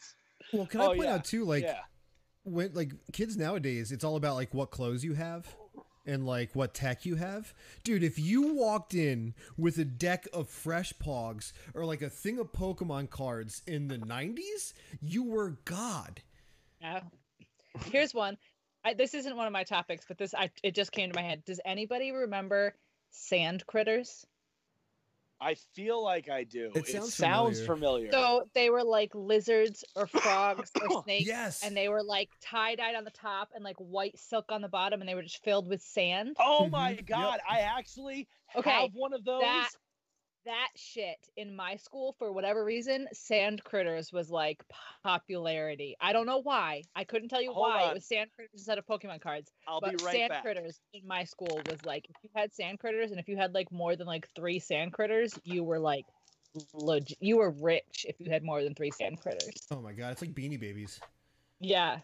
Well, 0.52 0.68
can 0.68 0.82
I 0.82 0.86
Oh, 0.86 0.94
point 0.94 1.06
yeah. 1.06 1.14
out 1.16 1.26
too, 1.26 1.46
like 1.46 1.64
yeah, 1.64 1.80
when 2.44 2.74
like 2.76 2.92
kids 3.12 3.36
nowadays, 3.38 3.92
it's 3.92 4.04
all 4.04 4.18
about 4.18 4.36
like 4.36 4.54
what 4.54 4.70
clothes 4.70 5.04
you 5.04 5.14
have 5.14 5.48
and 6.06 6.26
like 6.26 6.56
what 6.56 6.74
tech 6.74 7.06
you 7.06 7.16
have. 7.16 7.54
Dude, 7.84 8.04
if 8.04 8.20
you 8.20 8.54
walked 8.54 8.94
in 8.94 9.34
with 9.58 9.78
a 9.78 9.86
deck 9.86 10.28
of 10.34 10.50
fresh 10.50 10.94
pogs 10.94 11.52
or 11.74 11.86
like 11.86 12.02
a 12.02 12.10
thing 12.10 12.40
of 12.40 12.52
Pokemon 12.52 13.10
cards 13.10 13.62
in 13.68 13.88
the 13.88 13.98
90s, 13.98 14.74
you 15.02 15.24
were 15.24 15.58
god. 15.66 16.22
Yeah. 16.82 17.02
Here's 17.92 18.14
one. 18.14 18.38
I, 18.84 18.94
this 18.94 19.14
isn't 19.16 19.36
one 19.36 19.48
of 19.48 19.54
my 19.54 19.64
topics, 19.64 20.06
but 20.08 20.18
this 20.18 20.34
I 20.34 20.52
it 20.62 20.76
just 20.76 20.92
came 20.92 21.12
to 21.12 21.20
my 21.20 21.28
head. 21.28 21.44
Does 21.46 21.60
anybody 21.66 22.12
remember 22.12 22.76
sand 23.10 23.66
critters? 23.66 24.26
I 25.46 25.54
feel 25.76 26.04
like 26.04 26.28
I 26.30 26.44
do. 26.44 26.72
It 26.74 26.80
It 26.80 26.88
sounds 26.88 27.14
sounds, 27.14 27.62
familiar. 27.66 28.10
familiar. 28.10 28.12
So 28.12 28.50
they 28.56 28.70
were 28.72 28.84
like 28.84 29.12
lizards 29.14 29.84
or 29.96 30.08
frogs 30.08 30.72
or 30.82 31.02
snakes, 31.04 31.28
Yes. 31.28 31.62
and 31.64 31.78
they 31.78 31.88
were 31.88 32.02
like 32.04 32.30
tie 32.42 32.74
dyed 32.76 32.96
on 32.96 33.04
the 33.04 33.12
top 33.12 33.50
and 33.54 33.64
like 33.64 33.76
white 33.78 34.18
silk 34.18 34.46
on 34.50 34.62
the 34.62 34.68
bottom, 34.70 35.02
and 35.02 35.08
they 35.08 35.14
were 35.14 35.22
just 35.22 35.44
filled 35.44 35.70
with 35.70 35.82
sand. 35.84 36.36
oh 36.40 36.68
my 36.68 36.92
mm-hmm. 36.94 36.96
Yep. 36.98 37.06
god, 37.08 37.40
I 37.48 37.60
actually 37.60 38.28
Okay, 38.56 38.70
have 38.72 38.90
one 38.94 39.14
of 39.14 39.24
those. 39.24 39.42
that 39.42 39.70
that 40.46 40.70
shit 40.76 41.18
in 41.38 41.56
my 41.56 41.76
school 41.76 42.16
for 42.20 42.32
whatever 42.32 42.64
reason 42.64 43.08
sand 43.14 43.64
critters 43.64 44.12
was 44.14 44.30
like 44.30 44.64
popularity 45.04 45.96
i 46.00 46.14
don't 46.14 46.26
know 46.26 46.42
why 46.42 46.84
i 46.96 47.04
couldn't 47.04 47.30
tell 47.30 47.42
you 47.42 47.52
Hold 47.52 47.70
why 47.70 47.84
on. 47.84 47.92
it 47.92 47.94
was 47.96 48.06
sand 48.06 48.30
critters 48.36 48.52
instead 48.54 48.78
of 48.78 48.86
pokemon 48.86 49.20
cards 49.22 49.52
I'll 49.68 49.82
but 49.82 49.98
be 49.98 50.04
right 50.06 50.14
sand 50.14 50.30
back. 50.30 50.42
critters 50.44 50.80
in 50.94 51.08
my 51.08 51.24
school 51.24 51.60
was 51.70 51.84
like 51.86 52.06
if 52.10 52.16
you 52.24 52.30
had 52.36 52.54
sand 52.54 52.80
critters 52.80 53.12
and 53.12 53.20
if 53.20 53.28
you 53.28 53.38
had 53.38 53.54
like 53.54 53.72
more 53.72 53.96
than 53.96 54.08
like 54.08 54.28
three 54.36 54.60
sand 54.60 54.94
critters 54.94 55.34
you 55.44 55.64
were 55.64 55.80
like 55.80 56.06
legit 56.74 57.18
you 57.20 57.38
were 57.38 57.52
rich 57.52 58.06
if 58.08 58.16
you 58.20 58.30
had 58.32 58.44
more 58.44 58.64
than 58.64 58.74
three 58.76 58.92
sand 58.92 59.20
critters 59.20 59.54
Oh 59.72 59.82
my 59.82 59.94
god, 59.94 60.12
it's 60.12 60.22
like 60.22 60.34
Beanie 60.34 60.60
Babies. 60.60 61.00
yeah 61.60 62.00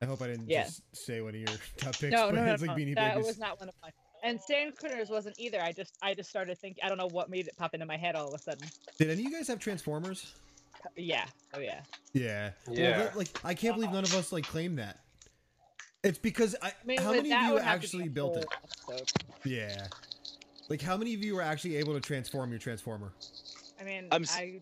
I 0.00 0.04
hope 0.04 0.20
I 0.20 0.26
didn't 0.26 0.48
Yeah. 0.48 0.64
just 0.64 0.82
say 0.94 1.20
one 1.20 1.30
of 1.34 1.40
your 1.40 1.48
top 1.78 1.94
picks, 1.98 2.10
no 2.10 2.26
but 2.26 2.34
no 2.34 2.44
no, 2.44 2.52
it's 2.52 2.62
like 2.62 2.72
no. 2.72 2.76
Beanie 2.76 2.94
that 2.96 3.14
Babies. 3.14 3.26
was 3.26 3.38
not 3.38 3.58
one 3.60 3.68
of 3.68 3.74
mine 3.82 3.92
and 4.22 4.40
sand 4.40 4.76
critters 4.76 5.08
wasn't 5.10 5.34
either 5.38 5.60
i 5.62 5.72
just 5.72 5.96
i 6.02 6.14
just 6.14 6.28
started 6.30 6.56
thinking 6.58 6.82
i 6.84 6.88
don't 6.88 6.98
know 6.98 7.08
what 7.12 7.28
made 7.30 7.46
it 7.46 7.56
pop 7.56 7.74
into 7.74 7.86
my 7.86 7.96
head 7.96 8.14
all 8.14 8.28
of 8.28 8.34
a 8.34 8.38
sudden 8.38 8.68
Did 8.98 9.10
any 9.10 9.24
of 9.24 9.30
you 9.30 9.36
guys 9.36 9.48
have 9.48 9.58
Transformers? 9.58 10.34
yeah 10.96 11.24
oh 11.54 11.60
yeah 11.60 11.80
Yeah. 12.12 12.50
Well, 12.66 12.76
Yeah. 12.78 12.98
that- 12.98 13.16
like 13.16 13.28
I 13.44 13.54
can't 13.54 13.74
believe 13.76 13.92
none 13.92 14.04
of 14.04 14.14
us 14.14 14.32
like 14.32 14.44
claim 14.46 14.76
that. 14.76 14.98
It's 16.04 16.18
because 16.18 16.56
I. 16.60 16.68
I 16.68 16.72
mean, 16.84 16.98
how 17.00 17.10
with 17.10 17.18
many 17.18 17.32
of 17.32 17.40
you 17.42 17.46
have 17.46 17.56
to 17.56 17.62
be 17.62 17.68
actually 17.68 18.08
built 18.08 18.36
it? 18.36 18.46
episode. 18.88 19.12
Yeah. 19.44 19.86
Like 20.68 20.82
how 20.82 20.96
many 20.96 21.14
of 21.14 21.22
you 21.24 21.36
were 21.36 21.42
actually 21.42 21.76
able 21.76 21.94
to 21.94 22.00
transform 22.00 22.50
your 22.50 22.58
transformer? 22.58 23.12
I 23.80 23.84
mean, 23.84 24.08
I'm 24.10 24.22
s- 24.24 24.36
I, 24.36 24.60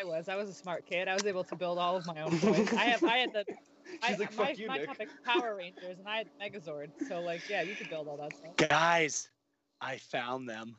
I 0.00 0.04
was, 0.04 0.30
I 0.30 0.36
was 0.36 0.48
a 0.48 0.54
smart 0.54 0.86
kid. 0.86 1.06
I 1.06 1.12
was 1.12 1.26
able 1.26 1.44
to 1.44 1.54
build 1.56 1.78
all 1.78 1.96
of 1.96 2.06
my 2.06 2.22
own 2.22 2.38
toys. 2.40 2.72
I 2.72 2.84
have, 2.84 3.04
I 3.04 3.18
had 3.18 3.32
the, 3.34 3.44
I, 4.02 4.08
She's 4.08 4.18
like, 4.18 4.36
my, 4.36 4.46
"Fuck 4.46 4.58
you, 4.58 4.68
my 4.68 4.76
Nick." 4.78 4.86
topic 4.86 5.08
Power 5.24 5.56
Rangers, 5.56 5.98
and 5.98 6.08
I 6.08 6.18
had 6.18 6.28
Megazord. 6.40 6.90
So 7.08 7.20
like, 7.20 7.42
yeah, 7.48 7.62
you 7.62 7.74
could 7.74 7.88
build 7.90 8.08
all 8.08 8.16
that 8.18 8.36
stuff. 8.36 8.56
Guys, 8.68 9.28
I 9.80 9.96
found 9.96 10.48
them. 10.48 10.76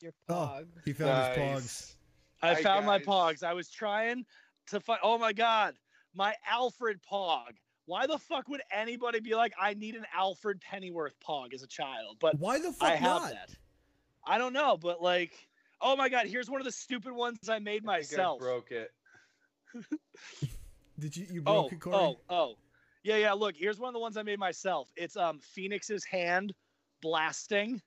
Your 0.00 0.12
Oh, 0.28 0.34
pog. 0.34 0.66
He 0.84 0.92
found 0.92 1.36
his 1.36 1.36
pogs. 1.38 1.94
I 2.42 2.54
Hi, 2.54 2.62
found 2.62 2.86
my 2.86 2.98
pogs. 2.98 3.44
I 3.44 3.52
was 3.52 3.70
trying 3.70 4.24
to 4.68 4.80
find. 4.80 5.00
Oh 5.02 5.16
my 5.18 5.32
god, 5.32 5.74
my 6.14 6.34
Alfred 6.48 7.00
pog. 7.08 7.52
Why 7.86 8.06
the 8.06 8.18
fuck 8.18 8.48
would 8.48 8.62
anybody 8.72 9.20
be 9.20 9.34
like, 9.34 9.52
I 9.60 9.74
need 9.74 9.96
an 9.96 10.06
Alfred 10.14 10.60
Pennyworth 10.60 11.14
pog 11.20 11.52
as 11.52 11.62
a 11.62 11.66
child? 11.66 12.16
But 12.20 12.38
Why 12.38 12.58
the 12.58 12.72
fuck 12.72 12.88
I 12.90 12.94
have 12.96 13.22
not? 13.22 13.30
that. 13.32 13.50
I 14.24 14.38
don't 14.38 14.52
know, 14.52 14.76
but 14.76 15.02
like, 15.02 15.48
oh 15.80 15.96
my 15.96 16.08
god, 16.08 16.26
here's 16.26 16.48
one 16.48 16.60
of 16.60 16.64
the 16.64 16.72
stupid 16.72 17.12
ones 17.12 17.48
I 17.48 17.58
made 17.58 17.82
I 17.86 18.00
think 18.02 18.12
I 18.12 18.16
myself. 18.22 18.38
broke 18.40 18.70
it. 18.70 18.90
Did 21.02 21.16
you 21.16 21.26
you 21.32 21.42
oh, 21.46 21.66
it, 21.66 21.80
Corey? 21.80 21.96
oh, 21.96 22.16
oh, 22.30 22.54
yeah, 23.02 23.16
yeah. 23.16 23.32
Look, 23.32 23.56
here's 23.56 23.80
one 23.80 23.88
of 23.88 23.92
the 23.92 23.98
ones 23.98 24.16
I 24.16 24.22
made 24.22 24.38
myself. 24.38 24.88
It's 24.94 25.16
um 25.16 25.40
Phoenix's 25.40 26.04
hand 26.04 26.54
blasting. 27.02 27.82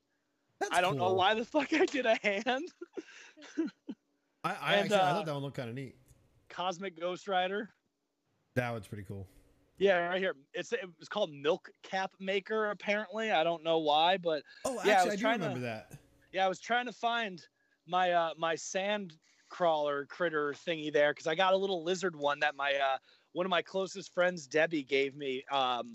That's 0.59 0.73
I 0.75 0.81
don't 0.81 0.97
know 0.97 1.13
why 1.13 1.33
the 1.33 1.45
fuck 1.45 1.73
I 1.73 1.85
did 1.85 2.05
a 2.05 2.15
hand. 2.21 2.71
I, 4.43 4.49
I 4.61 4.73
And, 4.75 4.81
actually 4.81 4.95
I 4.97 4.99
uh, 4.99 5.13
thought 5.15 5.25
that 5.25 5.33
one 5.33 5.43
looked 5.43 5.55
kind 5.57 5.69
of 5.69 5.75
neat. 5.75 5.95
Cosmic 6.49 6.99
Ghost 6.99 7.27
Rider. 7.29 7.69
That 8.55 8.71
one's 8.71 8.87
pretty 8.87 9.03
cool. 9.03 9.27
Yeah, 9.77 9.97
right 10.07 10.19
here. 10.21 10.35
It's 10.53 10.73
it 10.73 10.81
was 10.99 11.07
called 11.07 11.31
Milk 11.31 11.69
Cap 11.83 12.11
Maker. 12.19 12.71
Apparently, 12.71 13.31
I 13.31 13.43
don't 13.45 13.63
know 13.63 13.79
why, 13.79 14.17
but 14.17 14.43
Oh, 14.65 14.73
Yeah, 14.83 14.91
I 14.91 14.93
actually, 14.93 14.93
I, 14.93 15.05
was 15.05 15.15
do 15.15 15.21
trying 15.21 15.39
to- 15.39 15.45
remember 15.45 15.65
that. 15.65 15.91
yeah, 16.33 16.45
I 16.45 16.49
was 16.49 16.59
trying 16.59 16.85
to 16.85 16.93
find 16.93 17.41
my 17.87 18.11
uh 18.11 18.31
my 18.37 18.55
sand 18.55 19.15
crawler 19.55 20.05
critter 20.07 20.53
thingy 20.67 20.91
there 20.91 21.11
because 21.13 21.27
I 21.27 21.35
got 21.35 21.53
a 21.53 21.57
little 21.57 21.81
lizard 21.83 22.13
one 22.15 22.39
that 22.41 22.55
my 22.57 22.73
uh 22.73 22.97
one 23.31 23.45
of 23.45 23.49
my 23.49 23.61
closest 23.61 24.13
friends 24.13 24.47
Debbie 24.47 24.83
gave 24.83 25.15
me. 25.15 25.43
Um, 25.51 25.93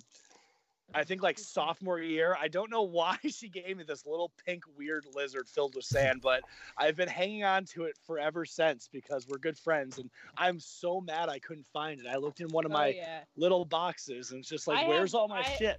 I 0.93 1.05
think 1.05 1.23
like 1.23 1.39
sophomore 1.39 2.01
year. 2.01 2.37
I 2.41 2.49
don't 2.49 2.71
know 2.71 2.83
why 2.99 3.17
she 3.29 3.49
gave 3.49 3.77
me 3.77 3.85
this 3.85 4.05
little 4.07 4.31
pink 4.47 4.65
weird 4.79 5.05
lizard 5.15 5.47
filled 5.49 5.75
with 5.77 5.85
sand, 5.85 6.21
but 6.23 6.43
I've 6.79 6.97
been 6.97 7.09
hanging 7.09 7.45
on 7.45 7.65
to 7.67 7.85
it 7.85 7.97
forever 8.07 8.45
since 8.47 8.89
because 8.91 9.29
we're 9.29 9.39
good 9.39 9.57
friends, 9.59 9.99
and 9.99 10.11
I'm 10.39 10.59
so 10.59 11.01
mad 11.03 11.29
I 11.29 11.39
couldn't 11.39 11.67
find 11.73 12.01
it. 12.01 12.07
I 12.07 12.17
looked 12.17 12.41
in 12.41 12.49
one 12.49 12.65
of 12.65 12.73
Oh, 12.73 12.75
my 12.75 12.89
yeah. 12.89 13.21
little 13.37 13.65
boxes 13.67 14.31
and 14.33 14.41
it's 14.41 14.49
just 14.49 14.67
like, 14.67 14.85
I 14.85 14.89
where's 14.89 15.13
have- 15.13 15.21
all 15.21 15.29
my 15.29 15.41
I- 15.41 15.57
shit? 15.59 15.79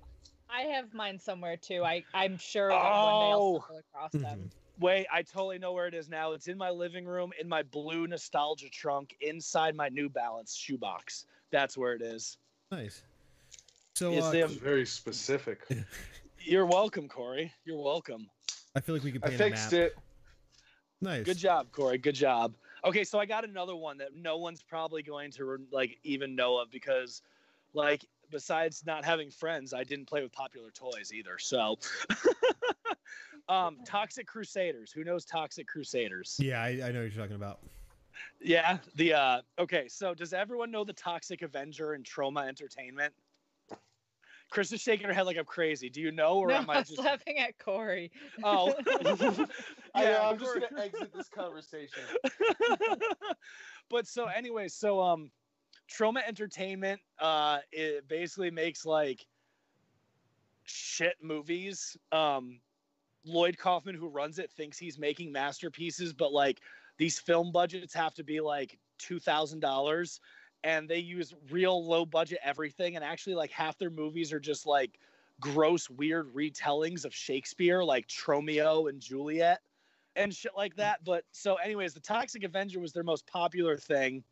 I 0.53 0.61
have 0.63 0.93
mine 0.93 1.17
somewhere 1.17 1.57
too. 1.57 1.83
I, 1.83 2.03
I'm 2.13 2.37
sure 2.37 2.69
that 2.69 2.75
one 2.75 2.83
day 2.83 2.89
I'll 2.89 3.39
Oh. 3.41 3.59
stumble 3.65 3.79
across 3.93 4.11
them. 4.11 4.39
Mhm. 4.39 4.60
Wait, 4.81 5.05
I 5.13 5.21
totally 5.21 5.59
know 5.59 5.73
where 5.73 5.85
it 5.85 5.93
is 5.93 6.09
now. 6.09 6.31
It's 6.31 6.47
in 6.47 6.57
my 6.57 6.71
living 6.71 7.05
room, 7.05 7.31
in 7.39 7.47
my 7.47 7.61
blue 7.61 8.07
nostalgia 8.07 8.67
trunk, 8.67 9.15
inside 9.21 9.75
my 9.75 9.89
New 9.89 10.09
Balance 10.09 10.55
shoebox. 10.55 11.27
That's 11.51 11.77
where 11.77 11.93
it 11.93 12.01
is. 12.01 12.37
Nice. 12.71 13.03
So 13.95 14.11
Yes, 14.11 14.23
uh, 14.23 14.31
they 14.31 14.43
very 14.43 14.87
specific. 14.87 15.59
You're 16.39 16.65
welcome, 16.65 17.07
Corey. 17.07 17.53
You're 17.63 17.79
welcome. 17.79 18.27
I 18.75 18.79
feel 18.79 18.95
like 18.95 19.03
we 19.03 19.11
could 19.11 19.23
I 19.23 19.29
paint 19.29 19.41
a 19.41 19.43
fixed 19.43 19.71
map. 19.71 19.81
it. 19.81 19.97
Nice. 20.99 21.25
Good 21.25 21.37
job, 21.37 21.71
Corey. 21.71 21.99
Good 21.99 22.15
job. 22.15 22.55
Okay, 22.83 23.03
so 23.03 23.19
I 23.19 23.27
got 23.27 23.45
another 23.45 23.75
one 23.75 23.99
that 23.99 24.15
no 24.15 24.37
one's 24.37 24.63
probably 24.63 25.03
going 25.03 25.29
to 25.33 25.59
like 25.71 25.99
even 26.03 26.35
know 26.35 26.59
of 26.59 26.71
because, 26.71 27.21
like, 27.75 28.03
besides 28.31 28.83
not 28.87 29.05
having 29.05 29.29
friends, 29.29 29.75
I 29.75 29.83
didn't 29.83 30.07
play 30.07 30.23
with 30.23 30.31
popular 30.31 30.71
toys 30.71 31.11
either. 31.13 31.37
So, 31.37 31.77
um, 33.49 33.77
Toxic 33.85 34.27
Crusaders. 34.27 34.91
Who 34.91 35.03
knows 35.03 35.25
Toxic 35.25 35.67
Crusaders? 35.67 36.37
Yeah, 36.39 36.61
I, 36.61 36.67
I 36.67 36.91
know 36.91 37.03
what 37.03 37.13
you're 37.13 37.21
talking 37.21 37.35
about. 37.35 37.59
Yeah. 38.39 38.77
The 38.95 39.13
uh 39.13 39.41
okay, 39.59 39.87
so 39.87 40.13
does 40.13 40.33
everyone 40.33 40.71
know 40.71 40.83
the 40.83 40.93
Toxic 40.93 41.41
Avenger 41.41 41.93
and 41.93 42.05
Troma 42.05 42.47
Entertainment? 42.47 43.13
Chris 44.49 44.71
is 44.73 44.81
shaking 44.81 45.07
her 45.07 45.13
head 45.13 45.25
like 45.25 45.37
I'm 45.37 45.45
crazy. 45.45 45.89
Do 45.89 46.01
you 46.01 46.11
know 46.11 46.37
or 46.37 46.47
no, 46.49 46.55
am 46.55 46.69
I 46.69 46.79
I 46.79 46.81
just 46.83 46.99
laughing 46.99 47.39
at 47.39 47.57
Corey. 47.57 48.11
Oh. 48.43 48.73
I 48.89 49.03
know, 49.03 49.47
Yeah, 49.95 50.29
I'm 50.29 50.37
just 50.37 50.53
gonna 50.53 50.81
exit 50.81 51.13
this 51.13 51.29
conversation. 51.29 52.03
but 53.89 54.05
so 54.07 54.25
anyway, 54.25 54.67
so 54.67 54.99
um 55.01 55.31
Troma 55.89 56.21
Entertainment 56.27 56.99
uh 57.19 57.59
it 57.71 58.07
basically 58.07 58.51
makes 58.51 58.85
like 58.85 59.25
shit 60.65 61.15
movies. 61.21 61.97
Um 62.11 62.59
Lloyd 63.25 63.57
Kaufman 63.57 63.95
who 63.95 64.07
runs 64.07 64.39
it 64.39 64.51
thinks 64.51 64.77
he's 64.77 64.97
making 64.97 65.31
masterpieces, 65.31 66.13
but 66.13 66.33
like 66.33 66.61
these 66.97 67.19
film 67.19 67.51
budgets 67.51 67.93
have 67.93 68.13
to 68.15 68.23
be 68.23 68.39
like 68.39 68.77
two 68.97 69.19
thousand 69.19 69.59
dollars 69.59 70.19
and 70.63 70.87
they 70.87 70.99
use 70.99 71.33
real 71.49 71.85
low 71.85 72.05
budget 72.05 72.39
everything 72.43 72.95
and 72.95 73.03
actually 73.03 73.35
like 73.35 73.51
half 73.51 73.77
their 73.77 73.89
movies 73.89 74.31
are 74.31 74.39
just 74.39 74.67
like 74.67 74.99
gross 75.39 75.89
weird 75.89 76.33
retellings 76.33 77.03
of 77.03 77.13
Shakespeare 77.13 77.83
like 77.83 78.07
Tromeo 78.07 78.89
and 78.89 79.01
Juliet 79.01 79.59
and 80.15 80.33
shit 80.33 80.51
like 80.55 80.75
that. 80.75 81.03
But 81.03 81.23
so, 81.31 81.55
anyways, 81.55 81.93
the 81.93 81.99
Toxic 81.99 82.43
Avenger 82.43 82.79
was 82.79 82.93
their 82.93 83.03
most 83.03 83.27
popular 83.27 83.77
thing. 83.77 84.23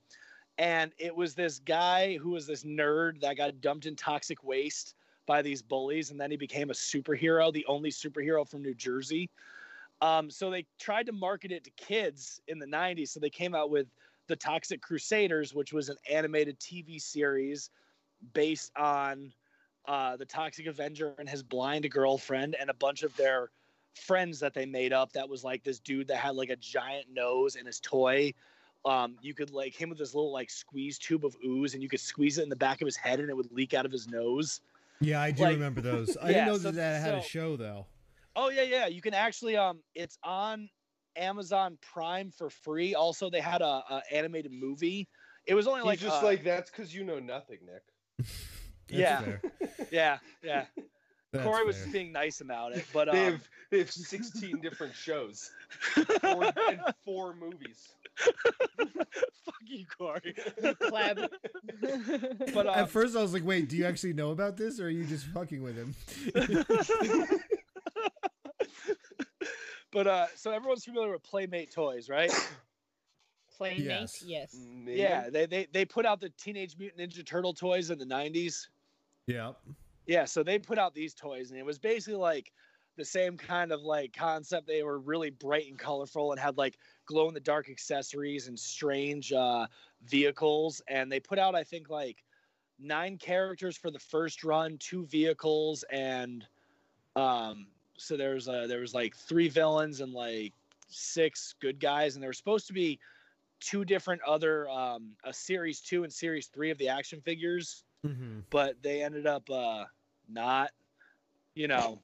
And 0.57 0.91
it 0.97 1.15
was 1.15 1.33
this 1.33 1.59
guy 1.59 2.17
who 2.17 2.31
was 2.31 2.45
this 2.45 2.63
nerd 2.63 3.21
that 3.21 3.37
got 3.37 3.61
dumped 3.61 3.85
in 3.85 3.95
toxic 3.95 4.43
waste 4.43 4.95
by 5.29 5.43
these 5.43 5.61
bullies. 5.61 6.09
And 6.09 6.19
then 6.19 6.31
he 6.31 6.37
became 6.37 6.71
a 6.71 6.73
superhero, 6.73 7.53
the 7.53 7.65
only 7.67 7.91
superhero 7.91 8.49
from 8.49 8.63
New 8.63 8.73
Jersey. 8.73 9.29
Um, 10.01 10.31
so 10.31 10.49
they 10.49 10.65
tried 10.79 11.05
to 11.05 11.11
market 11.11 11.51
it 11.51 11.63
to 11.65 11.69
kids 11.77 12.41
in 12.47 12.57
the 12.57 12.65
90s. 12.65 13.09
So 13.09 13.19
they 13.19 13.29
came 13.29 13.53
out 13.53 13.69
with 13.69 13.85
The 14.25 14.35
Toxic 14.35 14.81
Crusaders, 14.81 15.53
which 15.53 15.71
was 15.71 15.89
an 15.89 15.97
animated 16.09 16.59
TV 16.59 16.99
series 16.99 17.69
based 18.33 18.71
on 18.75 19.31
uh, 19.87 20.17
the 20.17 20.25
Toxic 20.25 20.65
Avenger 20.65 21.13
and 21.19 21.29
his 21.29 21.43
blind 21.43 21.89
girlfriend 21.91 22.55
and 22.59 22.71
a 22.71 22.73
bunch 22.73 23.03
of 23.03 23.15
their 23.15 23.51
friends 23.93 24.39
that 24.39 24.55
they 24.55 24.65
made 24.65 24.93
up 24.93 25.13
that 25.13 25.29
was 25.29 25.43
like 25.43 25.63
this 25.63 25.79
dude 25.79 26.07
that 26.07 26.17
had 26.17 26.35
like 26.35 26.49
a 26.49 26.55
giant 26.55 27.05
nose 27.11 27.55
and 27.55 27.67
his 27.67 27.79
toy 27.79 28.31
um 28.85 29.17
you 29.19 29.33
could 29.33 29.51
like 29.51 29.75
him 29.75 29.89
with 29.89 29.97
this 29.97 30.13
little 30.13 30.31
like 30.31 30.49
squeeze 30.49 30.97
tube 30.97 31.25
of 31.25 31.35
ooze 31.43 31.73
and 31.73 31.83
you 31.83 31.89
could 31.89 31.99
squeeze 31.99 32.37
it 32.37 32.43
in 32.43 32.49
the 32.49 32.55
back 32.55 32.81
of 32.81 32.85
his 32.85 32.95
head 32.95 33.19
and 33.19 33.29
it 33.29 33.35
would 33.35 33.51
leak 33.51 33.73
out 33.73 33.85
of 33.85 33.91
his 33.91 34.07
nose 34.07 34.61
Yeah, 35.01 35.21
I 35.21 35.31
do 35.31 35.43
Like- 35.43 35.53
remember 35.53 35.81
those. 35.81 36.17
I 36.17 36.27
Yeah, 36.29 36.33
didn't 36.33 36.47
know 36.47 36.57
so- 36.57 36.63
that 36.71 36.75
that 36.75 37.01
had 37.01 37.15
a 37.15 37.21
show 37.21 37.55
though. 37.57 37.87
oh 38.35 38.49
yeah 38.49 38.61
yeah 38.63 38.87
you 38.87 39.01
can 39.01 39.13
actually 39.13 39.57
um 39.57 39.81
it's 39.95 40.17
on 40.23 40.69
amazon 41.15 41.77
prime 41.81 42.31
for 42.31 42.49
free 42.49 42.93
also 42.95 43.29
they 43.29 43.41
had 43.41 43.61
a, 43.61 43.65
a 43.89 44.01
animated 44.11 44.51
movie 44.51 45.07
it 45.47 45.55
was 45.55 45.67
only 45.67 45.79
He's 45.79 45.85
like 45.87 45.99
just 45.99 46.21
uh, 46.21 46.25
like 46.25 46.43
that's 46.43 46.69
because 46.69 46.93
you 46.93 47.03
know 47.03 47.17
nothing, 47.19 47.57
Nick. 47.65 47.81
That's 48.87 48.99
yeah. 49.01 49.21
fair. 49.21 49.41
yeah 49.91 50.17
yeah 50.43 50.65
That's 51.31 51.45
Corey 51.45 51.63
was 51.63 51.75
fair. 51.75 51.85
just 51.85 51.93
being 51.93 52.11
nice 52.11 52.41
about 52.41 52.75
it, 52.75 52.85
but 52.93 53.11
They 53.11 53.27
um, 53.27 53.33
have 53.33 53.49
they 53.71 53.77
have 53.79 53.91
16 53.91 54.59
different 54.61 54.95
shows 54.95 55.51
four, 56.21 56.51
and 56.69 56.81
four 57.05 57.35
movies. 57.35 57.89
fuck 58.77 59.61
you, 59.65 59.85
Corey. 59.97 60.33
Pleb. 60.81 61.29
But 62.53 62.67
um, 62.67 62.73
At 62.75 62.89
first, 62.89 63.15
I 63.15 63.21
was 63.21 63.31
like, 63.33 63.45
"Wait, 63.45 63.69
do 63.69 63.77
you 63.77 63.85
actually 63.85 64.13
know 64.13 64.31
about 64.31 64.57
this, 64.57 64.79
or 64.79 64.85
are 64.87 64.89
you 64.89 65.05
just 65.05 65.25
fucking 65.27 65.61
with 65.61 65.75
him?" 65.77 65.95
but 69.91 70.07
uh, 70.07 70.25
so 70.35 70.51
everyone's 70.51 70.85
familiar 70.85 71.11
with 71.11 71.23
Playmate 71.23 71.71
toys, 71.73 72.09
right? 72.09 72.31
Playmate, 73.57 73.79
Yes. 73.85 74.23
yes. 74.25 74.57
Yeah, 74.85 75.29
they, 75.29 75.45
they 75.45 75.67
they 75.71 75.85
put 75.85 76.05
out 76.05 76.19
the 76.21 76.29
Teenage 76.29 76.77
Mutant 76.77 77.11
Ninja 77.11 77.25
Turtle 77.25 77.53
toys 77.53 77.89
in 77.89 77.97
the 77.99 78.05
'90s. 78.05 78.67
yeah. 79.27 79.51
Yeah, 80.05 80.25
so 80.25 80.43
they 80.43 80.59
put 80.59 80.79
out 80.79 80.93
these 80.93 81.13
toys, 81.13 81.51
and 81.51 81.59
it 81.59 81.65
was 81.65 81.79
basically 81.79 82.19
like 82.19 82.51
the 82.97 83.05
same 83.05 83.37
kind 83.37 83.71
of 83.71 83.81
like 83.81 84.13
concept. 84.13 84.67
They 84.67 84.83
were 84.83 84.99
really 84.99 85.29
bright 85.29 85.67
and 85.67 85.77
colorful, 85.77 86.31
and 86.31 86.39
had 86.39 86.57
like 86.57 86.77
glow 87.05 87.27
in 87.27 87.33
the 87.33 87.39
dark 87.39 87.69
accessories 87.69 88.47
and 88.47 88.59
strange 88.59 89.31
uh, 89.31 89.67
vehicles. 90.03 90.81
And 90.87 91.11
they 91.11 91.19
put 91.19 91.39
out, 91.39 91.55
I 91.55 91.63
think, 91.63 91.89
like 91.89 92.23
nine 92.79 93.17
characters 93.17 93.77
for 93.77 93.91
the 93.91 93.99
first 93.99 94.43
run, 94.43 94.77
two 94.79 95.05
vehicles, 95.05 95.83
and 95.91 96.47
um, 97.15 97.67
so 97.97 98.17
there's 98.17 98.47
uh, 98.47 98.67
there 98.67 98.79
was 98.79 98.93
like 98.93 99.15
three 99.15 99.49
villains 99.49 100.01
and 100.01 100.13
like 100.13 100.53
six 100.87 101.53
good 101.61 101.79
guys, 101.79 102.15
and 102.15 102.23
there 102.23 102.29
were 102.29 102.33
supposed 102.33 102.67
to 102.67 102.73
be 102.73 102.99
two 103.59 103.83
different 103.85 104.21
other 104.25 104.69
um, 104.69 105.11
a 105.23 105.33
series 105.33 105.81
two 105.81 106.03
and 106.03 106.11
series 106.11 106.47
three 106.47 106.71
of 106.71 106.77
the 106.77 106.87
action 106.87 107.21
figures 107.21 107.83
Mm-hmm. 108.05 108.39
but 108.49 108.81
they 108.81 109.03
ended 109.03 109.27
up 109.27 109.49
uh 109.49 109.83
not 110.29 110.71
you 111.53 111.67
know 111.67 112.01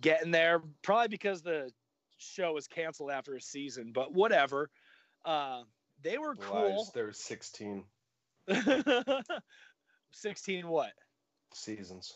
getting 0.00 0.30
there 0.30 0.62
probably 0.82 1.08
because 1.08 1.42
the 1.42 1.72
show 2.18 2.52
was 2.52 2.68
canceled 2.68 3.10
after 3.10 3.34
a 3.34 3.40
season 3.40 3.90
but 3.92 4.14
whatever 4.14 4.70
uh 5.24 5.62
they 6.02 6.16
were 6.16 6.34
Lies, 6.36 6.44
cool 6.48 6.90
There's 6.94 7.18
16 7.18 7.82
16 10.12 10.68
what 10.68 10.92
seasons. 11.52 12.12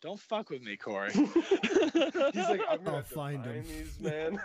don't 0.00 0.18
fuck 0.20 0.50
with 0.50 0.62
me 0.62 0.76
corey 0.76 1.10
He's 1.12 1.24
like, 1.24 2.60
I'm 2.70 2.82
gonna 2.84 2.96
I'll 2.98 3.02
find 3.02 3.44
find 3.44 3.44
him. 3.44 3.64
these, 3.66 4.00
man. 4.00 4.40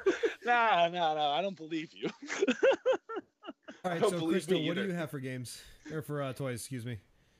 nah 0.45 0.87
no 0.89 1.15
no 1.15 1.29
i 1.29 1.41
don't 1.41 1.55
believe 1.57 1.91
you 1.93 2.09
All 3.85 3.91
right, 3.91 4.01
don't 4.01 4.11
so 4.11 4.21
Krista, 4.27 4.67
what 4.67 4.75
do 4.75 4.83
you 4.83 4.91
have 4.93 5.09
for 5.09 5.19
games 5.19 5.61
or 5.93 6.01
for 6.01 6.21
uh, 6.21 6.33
toys? 6.33 6.59
Excuse 6.59 6.85
me. 6.85 6.97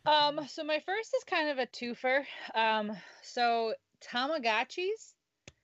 Um, 0.09 0.47
so 0.47 0.63
my 0.63 0.79
first 0.85 1.13
is 1.15 1.23
kind 1.23 1.49
of 1.49 1.59
a 1.59 1.67
twofer. 1.67 2.23
Um, 2.55 2.91
so 3.21 3.73
Tamagotchis. 4.01 5.13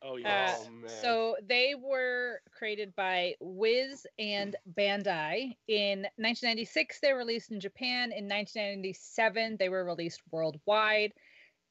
oh 0.01 0.17
yeah 0.17 0.55
Uh, 0.59 0.65
Oh. 0.83 0.87
So 1.01 1.35
they 1.47 1.73
were 1.75 2.41
created 2.57 2.95
by 2.95 3.35
Wiz 3.39 4.05
and 4.19 4.55
Bandai. 4.77 5.55
In 5.67 6.01
1996, 6.17 6.99
they 6.99 7.13
were 7.13 7.19
released 7.19 7.51
in 7.51 7.59
Japan. 7.59 8.11
In 8.11 8.27
1997, 8.27 9.57
they 9.57 9.69
were 9.69 9.83
released 9.83 10.21
worldwide. 10.31 11.13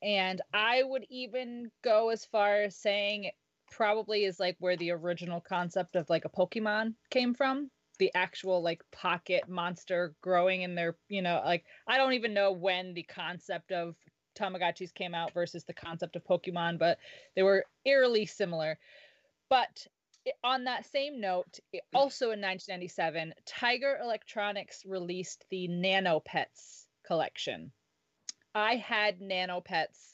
And 0.02 0.40
I 0.52 0.82
would 0.82 1.06
even 1.08 1.70
go 1.82 2.10
as 2.10 2.24
far 2.26 2.62
as 2.62 2.76
saying 2.76 3.24
it 3.24 3.34
probably 3.70 4.24
is 4.24 4.38
like 4.40 4.56
where 4.58 4.76
the 4.76 4.90
original 4.90 5.40
concept 5.40 5.96
of 5.96 6.10
like 6.10 6.24
a 6.24 6.28
Pokemon 6.28 6.94
came 7.10 7.34
from. 7.34 7.70
The 7.98 8.10
actual 8.14 8.62
like 8.62 8.82
pocket 8.90 9.48
monster 9.48 10.14
growing 10.20 10.62
in 10.62 10.74
their, 10.74 10.96
you 11.08 11.22
know, 11.22 11.40
like 11.44 11.64
I 11.86 11.96
don't 11.96 12.14
even 12.14 12.34
know 12.34 12.52
when 12.52 12.94
the 12.94 13.04
concept 13.04 13.72
of 13.72 13.94
Tamagotchis 14.34 14.92
came 14.92 15.14
out 15.14 15.32
versus 15.32 15.64
the 15.64 15.74
concept 15.74 16.16
of 16.16 16.24
Pokemon, 16.24 16.78
but 16.78 16.98
they 17.36 17.42
were 17.42 17.64
eerily 17.84 18.26
similar. 18.26 18.78
But 19.48 19.86
on 20.42 20.64
that 20.64 20.86
same 20.86 21.20
note, 21.20 21.60
also 21.94 22.26
in 22.26 22.40
1997, 22.40 23.34
Tiger 23.46 23.98
Electronics 24.02 24.82
released 24.86 25.44
the 25.50 25.68
Nano 25.68 26.20
Pets 26.20 26.86
collection. 27.06 27.70
I 28.54 28.76
had 28.76 29.20
Nano 29.20 29.60
Pets 29.60 30.13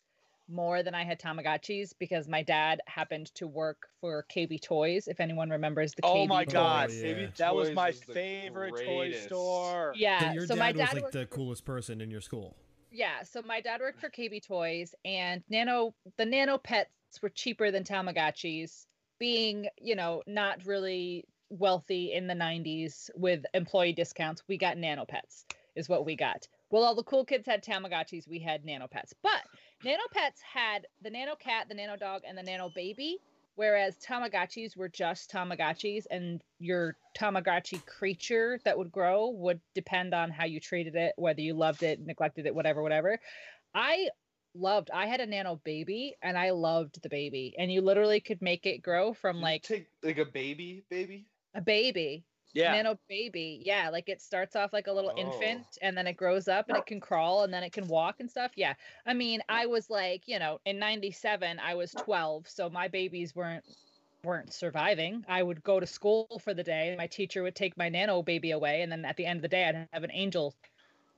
more 0.50 0.82
than 0.82 0.94
I 0.94 1.04
had 1.04 1.20
Tamagotchis 1.20 1.92
because 1.98 2.28
my 2.28 2.42
dad 2.42 2.80
happened 2.86 3.32
to 3.36 3.46
work 3.46 3.88
for 4.00 4.24
KB 4.34 4.60
Toys. 4.60 5.08
If 5.08 5.20
anyone 5.20 5.50
remembers 5.50 5.94
the 5.94 6.04
oh 6.04 6.14
KB 6.14 6.28
my 6.28 6.44
Toys. 6.44 6.52
god 6.52 6.90
oh, 6.90 6.94
yeah. 6.94 7.02
Baby 7.02 7.28
that 7.36 7.54
was 7.54 7.70
my 7.72 7.92
the 7.92 8.12
favorite 8.12 8.70
toy 8.70 8.84
greatest. 8.84 9.24
store 9.26 9.92
So 9.94 9.98
Yeah, 10.00 10.32
your 10.32 10.46
so 10.46 10.56
my 10.56 10.72
dad 10.72 10.78
dad 10.78 10.84
was 10.88 10.94
like 10.94 11.02
worked 11.02 11.12
the 11.14 11.26
coolest 11.26 11.64
person 11.64 12.00
in 12.00 12.10
your 12.10 12.20
school. 12.20 12.56
Yeah, 12.90 13.22
so 13.22 13.42
my 13.42 13.60
dad 13.60 13.80
worked 13.80 14.00
for 14.00 14.10
KB 14.10 14.44
Toys, 14.44 14.94
and 15.04 15.42
Nano 15.48 15.94
the 16.16 16.26
Nano 16.26 16.58
Pets 16.58 16.90
were 17.22 17.28
cheaper 17.28 17.70
than 17.70 17.84
Tamagotchis, 17.84 18.86
being 19.18 19.68
you 19.80 19.94
know 19.94 20.22
not 20.26 20.64
really 20.66 21.24
wealthy 21.50 22.12
in 22.12 22.26
the 22.26 22.34
90s 22.34 23.10
with 23.16 23.44
employee 23.54 23.92
discounts. 23.92 24.42
We 24.48 24.56
got 24.56 24.78
Nano 24.78 25.04
Pets, 25.04 25.46
is 25.74 25.88
what 25.88 26.04
we 26.04 26.16
got. 26.16 26.46
Well, 26.70 26.84
all 26.84 26.94
the 26.94 27.02
cool 27.02 27.24
kids 27.24 27.46
had 27.46 27.64
Tamagotchis, 27.64 28.28
we 28.28 28.38
had 28.38 28.64
Nano 28.64 28.86
Pets, 28.86 29.14
but 29.22 29.42
Nano 29.82 30.02
Pets 30.12 30.42
had 30.42 30.86
the 31.02 31.10
Nano 31.10 31.34
Cat, 31.36 31.68
the 31.68 31.74
Nano 31.74 31.96
Dog, 31.96 32.22
and 32.26 32.36
the 32.36 32.42
Nano 32.42 32.70
Baby. 32.74 33.18
Whereas 33.56 33.96
Tamagotchis 33.96 34.76
were 34.76 34.88
just 34.88 35.30
Tamagotchis, 35.30 36.04
and 36.10 36.42
your 36.58 36.96
Tamagotchi 37.18 37.84
creature 37.84 38.58
that 38.64 38.78
would 38.78 38.92
grow 38.92 39.28
would 39.30 39.60
depend 39.74 40.14
on 40.14 40.30
how 40.30 40.44
you 40.44 40.60
treated 40.60 40.94
it, 40.96 41.12
whether 41.16 41.40
you 41.40 41.54
loved 41.54 41.82
it, 41.82 42.00
neglected 42.00 42.46
it, 42.46 42.54
whatever, 42.54 42.82
whatever. 42.82 43.18
I 43.74 44.08
loved, 44.54 44.90
I 44.92 45.06
had 45.06 45.20
a 45.20 45.26
Nano 45.26 45.60
baby, 45.64 46.16
and 46.22 46.38
I 46.38 46.50
loved 46.50 47.02
the 47.02 47.08
baby. 47.08 47.54
And 47.58 47.72
you 47.72 47.80
literally 47.82 48.20
could 48.20 48.40
make 48.40 48.66
it 48.66 48.82
grow 48.82 49.12
from 49.12 49.36
You 49.36 49.42
like 49.42 49.62
take 49.62 49.88
like 50.02 50.18
a 50.18 50.24
baby, 50.24 50.84
baby. 50.90 51.26
a 51.54 51.60
baby, 51.60 52.24
yeah 52.52 52.72
Nano 52.74 52.98
baby. 53.08 53.62
Yeah, 53.64 53.90
like 53.90 54.08
it 54.08 54.20
starts 54.20 54.56
off 54.56 54.72
like 54.72 54.86
a 54.86 54.92
little 54.92 55.12
Oh. 55.14 55.18
infant 55.20 55.66
and 55.82 55.96
then 55.96 56.06
it 56.06 56.16
grows 56.16 56.48
up 56.48 56.68
and 56.68 56.76
it 56.78 56.86
can 56.86 57.00
crawl 57.00 57.44
and 57.44 57.52
then 57.52 57.62
it 57.62 57.72
can 57.72 57.86
walk 57.88 58.16
and 58.20 58.30
stuff. 58.30 58.52
Yeah. 58.56 58.74
I 59.06 59.14
mean, 59.14 59.40
I 59.48 59.66
was 59.66 59.90
like, 59.90 60.26
you 60.26 60.38
know, 60.38 60.60
in 60.64 60.78
97 60.78 61.58
I 61.60 61.74
was 61.74 61.92
12, 61.92 62.48
so 62.48 62.68
my 62.70 62.88
babies 62.88 63.34
weren't 63.34 63.64
weren't 64.22 64.52
surviving. 64.52 65.24
I 65.28 65.42
would 65.42 65.62
go 65.62 65.80
to 65.80 65.86
school 65.86 66.40
for 66.44 66.52
the 66.52 66.62
day. 66.62 66.94
My 66.98 67.06
teacher 67.06 67.42
would 67.42 67.54
take 67.54 67.76
my 67.78 67.88
nano 67.88 68.22
baby 68.22 68.50
away 68.50 68.82
and 68.82 68.92
then 68.92 69.04
at 69.04 69.16
the 69.16 69.24
end 69.26 69.38
of 69.38 69.42
the 69.42 69.48
day 69.48 69.64
I'd 69.66 69.88
have 69.92 70.04
an 70.04 70.10
angel 70.12 70.54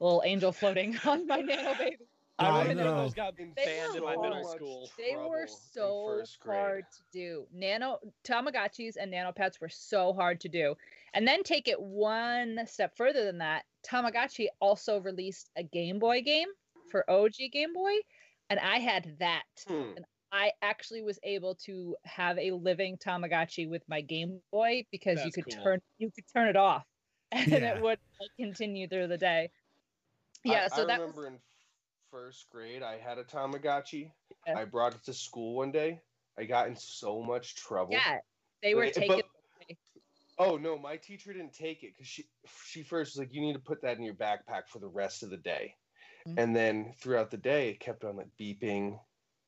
little 0.01 0.23
angel 0.25 0.53
floating 0.53 0.97
on 1.07 1.27
my 1.27 1.41
nano 1.41 1.75
baby. 1.79 1.97
i 2.39 2.63
remember 2.63 2.85
no. 2.85 2.97
those 2.97 3.15
got 3.15 3.39
In 3.39 3.53
banned 3.53 3.95
in 3.97 4.03
my 4.03 4.17
middle 4.17 4.45
school 4.45 4.89
They 4.99 5.17
were 5.17 5.47
so 5.47 6.23
hard 6.45 6.85
to 6.93 7.01
do. 7.13 7.47
Nano 7.53 7.99
Tamagotchis 8.25 8.97
and 9.01 9.11
Nano 9.11 9.33
Pets 9.33 9.61
were 9.61 9.69
so 9.69 10.13
hard 10.13 10.41
to 10.41 10.49
do. 10.49 10.75
And 11.15 11.27
then 11.29 11.43
take 11.43 11.69
it 11.69 11.81
one 11.81 12.61
step 12.67 12.97
further 12.97 13.25
than 13.25 13.39
that, 13.39 13.65
Tamagotchi 13.87 14.47
also 14.61 15.01
released 15.01 15.51
a 15.57 15.63
Game 15.63 15.99
Boy 15.99 16.23
game 16.23 16.49
for 16.91 17.09
OG 17.11 17.35
Game 17.53 17.75
Boy, 17.75 17.93
and 18.51 18.59
I 18.59 18.79
had 18.79 19.17
that. 19.19 19.43
Hmm. 19.67 19.93
I 20.35 20.53
actually 20.63 21.03
was 21.03 21.19
able 21.23 21.57
to 21.67 21.95
have 22.05 22.39
a 22.39 22.53
living 22.53 22.97
Tamagotchi 22.97 23.69
with 23.69 23.83
my 23.89 24.01
Game 24.01 24.41
Boy 24.51 24.87
because 24.91 25.23
you 25.27 25.31
could 25.31 25.45
cool. 25.53 25.63
turn 25.63 25.81
you 25.99 26.11
could 26.11 26.25
turn 26.35 26.49
it 26.49 26.57
off 26.57 26.85
and 27.33 27.49
Yeah. 27.49 27.75
it 27.77 27.83
would 27.83 27.99
like, 28.19 28.31
continue 28.39 28.89
through 28.89 29.09
the 29.09 29.19
day. 29.19 29.51
I- 30.47 30.49
Yeah, 30.51 30.69
so 30.69 30.85
I 30.85 30.87
that 30.87 31.01
was 31.01 31.09
remember 31.15 31.27
in 31.27 31.39
first 32.11 32.49
grade, 32.51 32.83
I 32.83 32.97
had 32.99 33.19
a 33.19 33.25
Tamagotchi. 33.25 34.11
Yeah. 34.47 34.59
I 34.59 34.65
brought 34.65 34.95
it 34.95 35.05
to 35.05 35.13
school 35.13 35.57
one 35.57 35.71
day. 35.71 36.01
I 36.39 36.45
got 36.45 36.67
in 36.69 36.77
so 36.77 37.23
much 37.23 37.55
trouble. 37.57 37.93
yeah, 37.93 38.19
they 38.63 38.75
were 38.75 38.83
Wait, 38.83 38.95
taken 38.95 39.17
but- 39.17 39.27
Oh 40.45 40.57
no, 40.57 40.77
my 40.77 40.97
teacher 40.97 41.33
didn't 41.33 41.55
take 41.55 41.85
it 41.85 41.93
because 41.95 42.09
she 42.09 42.25
she 42.67 42.83
first 42.83 43.15
was 43.15 43.21
like, 43.21 43.33
you 43.33 43.41
need 43.41 43.53
to 43.53 43.61
put 43.61 43.83
that 43.83 43.97
in 43.97 44.03
your 44.03 44.15
backpack 44.15 44.67
for 44.69 44.81
the 44.81 44.89
rest 44.89 45.23
of 45.23 45.31
the 45.31 45.37
day, 45.37 45.77
Mhm. 46.27 46.35
and 46.39 46.57
then 46.57 46.95
throughout 47.01 47.31
the 47.31 47.37
day, 47.37 47.71
it 47.71 47.79
kept 47.81 48.03
on 48.05 48.17
like 48.17 48.27
beeping 48.41 48.99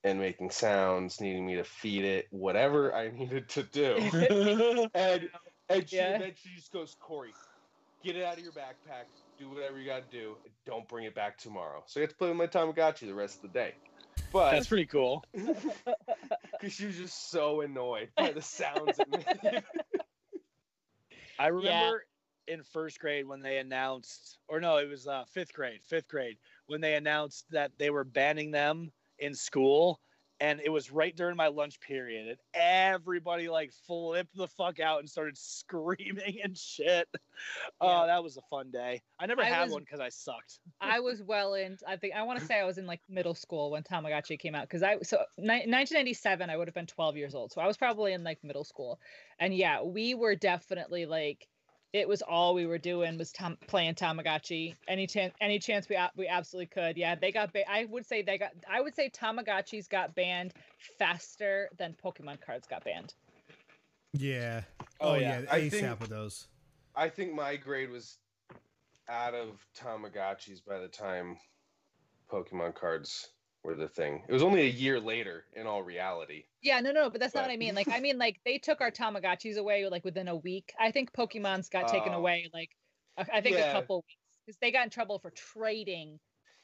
and 0.04 0.20
making 0.20 0.50
sounds, 0.50 1.20
needing 1.20 1.46
me 1.46 1.56
to 1.56 1.64
feed 1.64 2.04
it 2.04 2.26
whatever 2.30 2.94
I 2.94 3.10
needed 3.18 3.48
to 3.50 3.64
do. 3.64 3.96
and 4.94 5.28
and 5.68 5.88
she 5.88 5.96
Yeah. 5.96 6.14
eventually 6.14 6.54
just 6.54 6.72
goes, 6.72 6.94
Corey, 7.00 7.34
get 8.04 8.14
it 8.16 8.22
out 8.22 8.38
of 8.38 8.44
your 8.44 8.52
backpack, 8.52 9.06
do 9.36 9.50
whatever 9.50 9.80
you 9.80 9.86
got 9.86 10.08
to 10.08 10.16
do, 10.16 10.36
don't 10.64 10.88
bring 10.88 11.06
it 11.06 11.14
back 11.16 11.38
tomorrow. 11.38 11.82
So 11.88 12.00
I 12.00 12.02
had 12.02 12.10
to 12.10 12.16
play 12.16 12.28
with 12.28 12.36
my 12.36 12.46
Tamagotchi 12.46 13.06
the 13.06 13.14
rest 13.14 13.42
of 13.42 13.52
the 13.52 13.58
day. 13.58 13.74
But 14.32 14.52
that's 14.52 14.68
pretty 14.68 14.86
cool 14.86 15.24
because 15.34 16.72
she 16.72 16.86
was 16.86 16.96
just 16.96 17.30
so 17.30 17.62
annoyed 17.62 18.10
by 18.16 18.32
the 18.32 18.42
sounds 18.42 19.00
it 19.00 19.08
made. 19.10 19.64
I 21.38 21.48
remember 21.48 22.04
in 22.46 22.62
first 22.62 22.98
grade 22.98 23.26
when 23.26 23.40
they 23.40 23.58
announced, 23.58 24.38
or 24.48 24.60
no, 24.60 24.76
it 24.78 24.88
was 24.88 25.06
uh, 25.06 25.24
fifth 25.32 25.52
grade, 25.52 25.80
fifth 25.84 26.08
grade, 26.08 26.36
when 26.66 26.80
they 26.80 26.94
announced 26.96 27.46
that 27.50 27.72
they 27.78 27.90
were 27.90 28.04
banning 28.04 28.50
them 28.50 28.92
in 29.18 29.34
school. 29.34 30.00
And 30.40 30.60
it 30.60 30.68
was 30.68 30.90
right 30.90 31.14
during 31.16 31.36
my 31.36 31.46
lunch 31.48 31.80
period, 31.80 32.28
and 32.28 32.38
everybody 32.54 33.48
like 33.48 33.72
flipped 33.86 34.34
the 34.36 34.48
fuck 34.48 34.80
out 34.80 35.00
and 35.00 35.08
started 35.08 35.36
screaming 35.38 36.38
and 36.42 36.56
shit. 36.56 37.08
Oh, 37.80 38.00
Yeah. 38.02 38.06
that 38.06 38.22
was 38.24 38.36
a 38.36 38.42
fun 38.42 38.70
day. 38.70 39.02
I 39.18 39.26
never 39.26 39.42
I 39.42 39.46
had 39.46 39.64
was- 39.64 39.72
one 39.72 39.82
because 39.82 40.00
I 40.00 40.08
sucked. 40.08 40.58
I 40.80 41.00
was 41.00 41.22
well 41.22 41.54
in. 41.54 41.78
I 41.86 41.96
think 41.96 42.14
I 42.14 42.22
want 42.22 42.40
to 42.40 42.46
say 42.46 42.58
I 42.60 42.64
was 42.64 42.78
in 42.78 42.86
like 42.86 43.00
middle 43.08 43.34
school 43.34 43.70
when 43.70 43.82
Tamagotchi 43.82 44.38
came 44.38 44.54
out 44.54 44.68
because 44.68 44.82
I 44.82 44.98
so 45.02 45.18
ni- 45.38 45.66
1997 45.66 46.50
I 46.50 46.56
would 46.56 46.68
have 46.68 46.74
been 46.74 46.86
12 46.86 47.16
years 47.16 47.34
old, 47.34 47.52
so 47.52 47.60
I 47.60 47.66
was 47.66 47.76
probably 47.76 48.12
in 48.12 48.24
like 48.24 48.42
middle 48.42 48.64
school, 48.64 49.00
and 49.38 49.54
yeah, 49.54 49.82
we 49.82 50.14
were 50.14 50.34
definitely 50.34 51.06
like 51.06 51.46
it 51.94 52.08
was 52.08 52.22
all 52.22 52.54
we 52.54 52.66
were 52.66 52.76
doing 52.76 53.16
was 53.16 53.30
tam- 53.30 53.56
playing 53.68 53.94
Tamagotchi. 53.94 54.74
Any 54.88 55.06
chance, 55.06 55.32
any 55.40 55.60
chance 55.60 55.88
we 55.88 55.94
a- 55.94 56.10
we 56.16 56.26
absolutely 56.26 56.66
could. 56.66 56.96
Yeah, 56.96 57.14
they 57.14 57.30
got. 57.30 57.52
Ba- 57.52 57.70
I 57.70 57.84
would 57.84 58.04
say 58.04 58.20
they 58.20 58.36
got. 58.36 58.50
I 58.68 58.80
would 58.80 58.96
say 58.96 59.08
Tamagotchis 59.08 59.88
got 59.88 60.12
banned 60.16 60.52
faster 60.98 61.70
than 61.78 61.94
Pokemon 62.04 62.40
cards 62.44 62.66
got 62.66 62.82
banned. 62.84 63.14
Yeah. 64.12 64.62
Oh, 65.00 65.10
Oh, 65.10 65.14
yeah. 65.14 65.40
yeah. 65.40 65.46
I 65.50 65.60
ASAP 65.60 65.70
think- 65.70 66.00
with 66.00 66.10
those. 66.10 66.48
I 66.96 67.08
think 67.08 67.32
my 67.32 67.54
grade 67.56 67.90
was 67.90 68.18
out 69.08 69.34
of 69.34 69.50
Tamagotchis 69.78 70.64
by 70.66 70.80
the 70.80 70.88
time 70.88 71.36
Pokemon 72.30 72.74
cards 72.74 73.28
were 73.64 73.74
the 73.74 73.88
thing. 73.88 74.24
It 74.28 74.32
was 74.32 74.42
only 74.44 74.62
a 74.62 74.70
year 74.70 75.00
later, 75.00 75.46
in 75.52 75.66
all 75.66 75.82
reality. 75.82 76.46
Yeah, 76.62 76.80
no, 76.80 76.92
no, 76.92 77.10
but 77.10 77.20
that's 77.20 77.34
not 77.34 77.42
what 77.44 77.50
I 77.50 77.56
mean. 77.58 77.74
Like, 77.74 77.88
I 77.90 78.00
mean, 78.00 78.16
like 78.18 78.40
they 78.44 78.58
took 78.58 78.80
our 78.80 78.90
Tamagotchis 78.90 79.56
away 79.58 79.86
like 79.88 80.04
within 80.04 80.28
a 80.28 80.36
week. 80.36 80.72
I 80.78 80.90
think 80.92 81.12
Pokemon's 81.12 81.68
got 81.68 81.86
taken 81.86 82.14
Oh. 82.14 82.14
away 82.14 82.48
like 82.52 82.70
I 83.18 83.26
I 83.34 83.40
think 83.42 83.58
Yeah. 83.58 83.58
a 83.58 83.64
couple 83.64 84.04
weeks 84.08 84.38
because 84.46 84.58
they 84.60 84.70
got 84.72 84.84
in 84.84 84.90
trouble 84.90 85.18
for 85.18 85.30
trading 85.30 86.20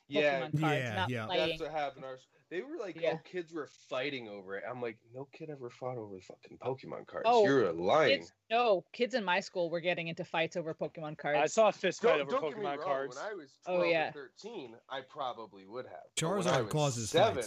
Yeah, 0.08 0.42
Pokemon 0.42 0.54
cards, 0.56 0.92
Yeah, 0.92 0.94
not 0.94 1.10
yeah. 1.10 1.28
playing. 1.28 1.48
that's 1.48 1.60
what 1.60 1.70
happened. 1.70 2.04
Ours. 2.04 2.28
They 2.50 2.62
were 2.62 2.76
like, 2.80 3.00
Yeah. 3.00 3.12
oh, 3.14 3.20
kids 3.24 3.52
were 3.52 3.68
fighting 3.88 4.28
over 4.28 4.56
it. 4.56 4.64
I'm 4.68 4.82
like, 4.82 4.98
no 5.14 5.28
kid 5.32 5.50
ever 5.50 5.70
fought 5.70 5.96
over 5.98 6.18
fucking 6.20 6.58
Pokemon 6.58 7.06
cards. 7.06 7.26
Oh, 7.26 7.44
You're 7.44 7.68
a 7.68 7.72
lying. 7.72 8.18
Kids, 8.20 8.32
no, 8.50 8.84
kids 8.92 9.14
in 9.14 9.22
my 9.24 9.38
school 9.38 9.70
were 9.70 9.78
getting 9.80 10.08
into 10.08 10.24
fights 10.24 10.56
over 10.56 10.74
Pokemon 10.74 11.16
cards. 11.16 11.38
I 11.40 11.46
saw 11.46 11.68
a 11.68 11.72
fist 11.72 12.02
fight 12.02 12.18
Don't, 12.18 12.22
over 12.22 12.30
don't 12.32 12.40
get 12.50 12.58
me 12.58 12.64
Pokemon 12.64 12.76
wrong. 12.78 12.84
cards. 12.84 13.16
When 13.16 13.24
I 13.24 13.34
was 13.34 13.50
Oh, 13.66 13.84
yeah. 13.84 14.08
or 14.08 14.30
13, 14.42 14.74
I 14.90 15.00
probably 15.08 15.64
would 15.66 15.86
have. 15.86 15.94
But 16.20 16.28
when 16.28 16.48
I 16.48 16.58
Charizard 16.58 16.62
was 16.64 16.72
causes 16.72 17.10
seven, 17.10 17.44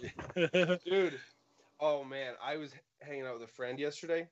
dude. 0.84 1.20
Oh 1.80 2.04
man, 2.04 2.34
I 2.42 2.56
was 2.56 2.72
hanging 3.00 3.26
out 3.26 3.34
with 3.38 3.48
a 3.48 3.52
friend 3.52 3.78
yesterday, 3.78 4.28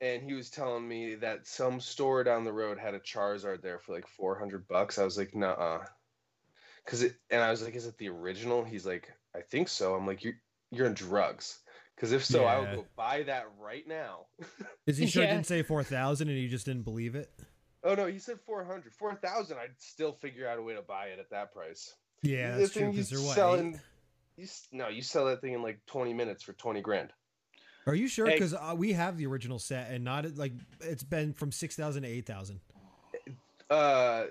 and 0.00 0.22
he 0.22 0.34
was 0.34 0.50
telling 0.50 0.86
me 0.86 1.14
that 1.16 1.46
some 1.46 1.80
store 1.80 2.24
down 2.24 2.44
the 2.44 2.52
road 2.52 2.78
had 2.78 2.94
a 2.94 3.00
Charizard 3.00 3.62
there 3.62 3.78
for 3.78 3.92
like 3.94 4.06
400 4.06 4.66
bucks. 4.68 4.98
I 4.98 5.04
was 5.04 5.16
like, 5.18 5.34
nah, 5.34 5.80
because 6.84 7.02
it. 7.02 7.16
And 7.30 7.42
I 7.42 7.50
was 7.50 7.62
like, 7.62 7.74
is 7.74 7.86
it 7.86 7.98
the 7.98 8.08
original? 8.08 8.64
He's 8.64 8.86
like, 8.86 9.12
I 9.36 9.42
think 9.42 9.68
so. 9.68 9.94
I'm 9.94 10.06
like, 10.06 10.24
you're 10.24 10.34
you're 10.70 10.86
on 10.86 10.94
drugs. 10.94 11.58
Because 11.94 12.12
if 12.12 12.24
so, 12.24 12.44
I 12.44 12.60
Yeah. 12.60 12.70
will 12.70 12.82
go 12.82 12.86
buy 12.96 13.22
that 13.24 13.46
right 13.58 13.86
now. 13.86 14.26
Is 14.86 14.98
he 14.98 15.06
sure 15.06 15.22
it 15.22 15.26
Yeah. 15.26 15.34
didn't 15.34 15.46
say 15.46 15.62
4,000 15.62 16.28
and 16.28 16.36
he 16.36 16.48
just 16.48 16.66
didn't 16.66 16.82
believe 16.82 17.14
it? 17.14 17.30
Oh 17.84 17.94
no, 17.94 18.06
he 18.06 18.18
said 18.18 18.38
400. 18.44 18.92
4,000. 18.94 19.56
I'd 19.58 19.70
still 19.78 20.12
figure 20.12 20.48
out 20.48 20.58
a 20.58 20.62
way 20.62 20.74
to 20.74 20.82
buy 20.82 21.06
it 21.06 21.18
at 21.18 21.30
that 21.30 21.52
price. 21.52 21.94
Yeah, 22.22 22.52
The 22.52 22.60
that's 22.60 22.72
true. 22.72 22.82
thing 22.82 22.92
you 22.94 23.02
they're 23.04 23.20
what? 23.20 23.58
in- 23.58 23.80
You 24.36 24.44
s- 24.44 24.68
no, 24.72 24.88
you 24.88 25.02
sell 25.02 25.26
that 25.26 25.40
thing 25.40 25.52
in 25.54 25.62
like 25.62 25.80
20 25.86 26.12
minutes 26.12 26.42
for 26.42 26.52
20 26.54 26.80
grand. 26.82 27.12
Are 27.86 27.94
you 27.94 28.08
sure? 28.08 28.26
Hey. 28.26 28.32
Because 28.34 28.52
uh, 28.52 28.74
we 28.76 28.92
have 28.94 29.16
the 29.16 29.26
original 29.26 29.58
set 29.60 29.90
and 29.92 30.02
not 30.04 30.36
like 30.36 30.52
it's 30.80 31.04
been 31.04 31.32
from 31.32 31.52
6,000 31.52 32.02
to 32.02 32.08
8,000. 32.08 32.60
Uh, 33.70 34.24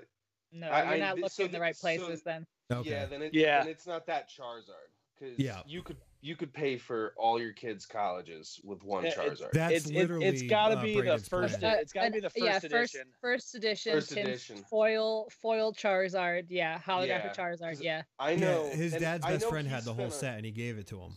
no, 0.52 0.68
I- 0.68 0.82
you're 0.84 0.92
I- 0.94 0.98
not 0.98 1.14
th- 1.14 1.22
looking 1.24 1.28
so 1.30 1.44
in 1.44 1.48
the 1.50 1.52
th- 1.52 1.60
right 1.60 1.76
so- 1.76 1.80
places 1.80 2.22
then. 2.22 2.46
Okay. 2.72 2.90
yeah, 2.90 3.06
then 3.06 3.22
it, 3.22 3.32
Yeah. 3.34 3.60
then 3.60 3.68
it's 3.68 3.86
not 3.86 4.06
that 4.06 4.28
Charizard 4.28 4.90
because 5.18 5.38
Yeah. 5.38 5.60
you 5.66 5.82
could 5.82 5.96
you 6.22 6.34
could 6.34 6.52
pay 6.52 6.76
for 6.76 7.14
all 7.16 7.40
your 7.40 7.52
kids' 7.52 7.86
colleges 7.86 8.58
with 8.64 8.82
one 8.82 9.04
Charizard. 9.04 9.52
That's 9.52 9.74
it's 9.74 9.86
it, 9.90 9.94
literally. 9.94 10.26
it's 10.26 10.42
got 10.42 10.70
to 10.70 10.78
uh, 10.78 10.82
be 10.82 11.00
the 11.00 11.18
first. 11.18 11.60
plan. 11.60 11.74
Uh, 11.76 11.80
It's 11.80 11.92
got 11.92 12.06
to 12.06 12.10
be 12.10 12.18
the 12.20 12.30
first 12.30 12.44
yeah, 12.44 12.56
edition. 12.56 12.70
First, 12.70 13.04
first 13.20 13.54
edition, 13.54 13.92
First 13.92 14.12
edition. 14.12 14.56
foil, 14.68 15.28
foil 15.30 15.72
Charizard. 15.72 16.46
Yeah, 16.48 16.80
holographic 16.80 17.08
Yeah, 17.08 17.32
Charizard. 17.34 17.68
'cause 17.74 17.80
Yeah, 17.80 18.02
I 18.18 18.32
Yeah, 18.32 18.40
know 18.40 18.68
his 18.70 18.92
dad's 18.94 19.24
I 19.24 19.32
best 19.34 19.46
friend 19.48 19.68
had 19.68 19.84
the 19.84 19.94
whole 19.94 20.06
a- 20.06 20.10
set 20.10 20.36
and 20.36 20.44
he 20.44 20.50
gave 20.50 20.78
it 20.78 20.88
to 20.88 21.00
him. 21.00 21.12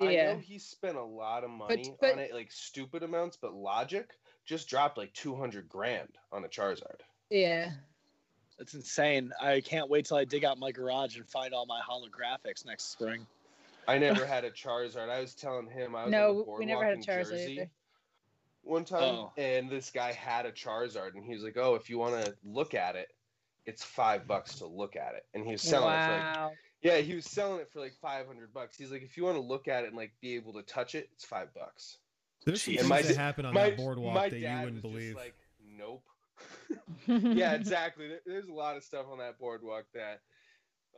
I 0.00 0.10
Yeah. 0.10 0.32
know 0.32 0.38
he 0.40 0.58
spent 0.58 0.96
a 0.96 1.04
lot 1.04 1.44
of 1.44 1.50
money 1.50 1.94
but- 2.00 2.14
on 2.14 2.18
it, 2.18 2.34
like 2.34 2.50
stupid 2.50 3.04
amounts, 3.04 3.36
but 3.36 3.52
Logic 3.54 4.10
just 4.44 4.66
dropped 4.68 4.98
like 4.98 5.12
200 5.12 5.68
grand 5.68 6.16
on 6.32 6.44
a 6.44 6.48
Charizard. 6.48 7.00
yeah. 7.30 7.74
That's 8.56 8.74
insane. 8.74 9.32
I 9.40 9.60
can't 9.60 9.88
wait 9.88 10.06
till 10.06 10.16
I 10.16 10.24
dig 10.24 10.44
out 10.44 10.58
my 10.58 10.72
garage 10.72 11.16
and 11.16 11.24
find 11.28 11.54
all 11.54 11.64
my 11.64 11.80
holographics 11.80 12.66
next 12.66 12.86
spring. 12.90 13.24
I 13.88 13.98
never 13.98 14.24
had 14.34 14.44
a 14.44 14.50
Charizard. 14.50 15.08
I 15.08 15.20
was 15.20 15.34
telling 15.34 15.68
him 15.68 15.96
I 15.96 16.04
was 16.04 16.06
on 16.06 16.10
the 16.12 16.16
No, 16.18 16.44
we 16.58 16.66
never 16.66 16.82
boardwalk 16.82 16.84
had 16.84 16.92
a 16.92 16.94
in 16.94 17.00
Charizard 17.02 17.30
Jersey 17.30 17.52
either. 17.54 17.70
one 18.62 18.84
time, 18.84 19.02
Oh. 19.02 19.32
and 19.38 19.68
this 19.70 19.90
guy 19.90 20.12
had 20.12 20.46
a 20.46 20.52
Charizard, 20.52 21.14
and 21.14 21.24
he 21.24 21.32
was 21.34 21.42
like, 21.42 21.56
"Oh, 21.56 21.74
if 21.74 21.88
you 21.90 21.98
want 21.98 22.22
to 22.24 22.34
look 22.44 22.74
at 22.74 22.94
it, 22.96 23.08
it's 23.66 23.82
five 23.84 24.26
bucks 24.26 24.56
to 24.56 24.66
look 24.66 24.94
at 24.96 25.14
it." 25.14 25.26
And 25.34 25.44
he 25.44 25.52
was 25.52 25.62
selling 25.62 25.94
it 25.94 26.06
for 26.06 26.42
like 26.44 26.52
Yeah, 26.82 26.98
he 26.98 27.14
was 27.14 27.24
selling 27.26 27.60
it 27.60 27.70
for 27.72 27.80
like 27.80 27.94
five 27.94 28.26
hundred 28.26 28.52
bucks. 28.52 28.76
He's 28.76 28.92
like, 28.92 29.02
if 29.02 29.16
you 29.16 29.24
want 29.24 29.36
to 29.36 29.42
look 29.42 29.66
at 29.68 29.84
it 29.84 29.88
and 29.88 29.96
like 29.96 30.12
be 30.20 30.34
able 30.36 30.52
to 30.52 30.62
touch 30.62 30.94
it, 30.94 31.08
it's 31.12 31.24
five 31.24 31.52
bucks. 31.54 31.98
There's 32.44 32.62
some 32.62 32.72
And 32.72 32.78
things 32.80 32.88
my 32.90 33.02
that 33.02 33.14
da- 33.14 33.20
happen 33.20 33.46
on 33.46 33.54
my 33.54 33.70
that 33.70 33.76
boardwalk 33.78 34.14
my 34.14 34.28
that 34.28 34.38
you 34.38 34.46
wouldn't 34.48 34.64
was 34.66 34.82
just 34.82 34.82
believe. 34.82 35.16
like, 35.16 35.34
nope. 35.76 36.04
yeah, 37.36 37.54
exactly. 37.54 38.06
There- 38.08 38.20
There's 38.26 38.46
a 38.48 38.52
lot 38.52 38.76
of 38.76 38.84
stuff 38.84 39.06
on 39.10 39.18
that 39.18 39.38
boardwalk 39.38 39.86
that, 39.94 40.20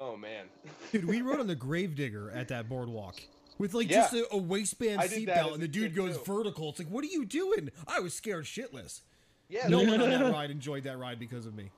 oh 0.00 0.16
man. 0.16 0.46
Dude, 0.92 1.04
we 1.04 1.22
rode 1.22 1.40
on 1.40 1.46
the 1.46 1.54
Gravedigger 1.54 2.30
at 2.30 2.48
that 2.48 2.68
boardwalk 2.68 3.20
with 3.58 3.74
like 3.74 3.90
Yeah. 3.90 4.02
just 4.02 4.14
a, 4.14 4.26
a 4.32 4.36
waistband 4.38 5.00
I 5.00 5.06
did 5.06 5.28
seatbelt, 5.28 5.54
and 5.54 5.62
the 5.62 5.68
dude 5.68 5.94
goes 5.94 6.16
too. 6.16 6.24
vertical. 6.24 6.70
It's 6.70 6.78
like, 6.78 6.88
what 6.88 7.04
are 7.04 7.08
you 7.08 7.24
doing? 7.24 7.70
I 7.86 8.00
was 8.00 8.14
scared 8.14 8.44
shitless. 8.44 9.00
Yeah, 9.48 9.68
No 9.68 9.78
one 9.82 10.00
on 10.00 10.10
that 10.10 10.32
ride 10.32 10.50
enjoyed 10.50 10.84
that 10.84 10.98
ride 10.98 11.18
because 11.18 11.44
of 11.46 11.54
me. 11.54 11.70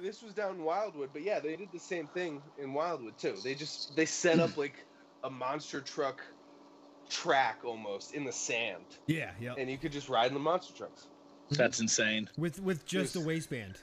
this 0.00 0.22
was 0.22 0.32
down 0.32 0.54
in 0.56 0.62
Wildwood, 0.62 1.10
but 1.12 1.22
yeah, 1.22 1.40
they 1.40 1.56
did 1.56 1.68
the 1.72 1.78
same 1.80 2.06
thing 2.08 2.40
in 2.62 2.72
Wildwood 2.72 3.18
too. 3.18 3.34
They 3.42 3.54
just 3.54 3.96
they 3.96 4.06
set 4.06 4.38
up 4.38 4.56
like 4.56 4.84
a 5.24 5.30
monster 5.30 5.80
truck 5.80 6.22
track 7.08 7.60
almost 7.64 8.14
in 8.14 8.24
the 8.24 8.32
sand, 8.32 8.84
Yeah, 9.06 9.30
yeah. 9.40 9.54
and 9.58 9.70
you 9.70 9.78
could 9.78 9.92
just 9.92 10.08
ride 10.08 10.28
in 10.28 10.34
the 10.34 10.40
monster 10.40 10.74
trucks. 10.74 11.06
That's 11.50 11.80
insane. 11.80 12.28
With 12.36 12.60
with 12.60 12.84
just 12.86 13.14
a 13.16 13.20
waistband. 13.20 13.78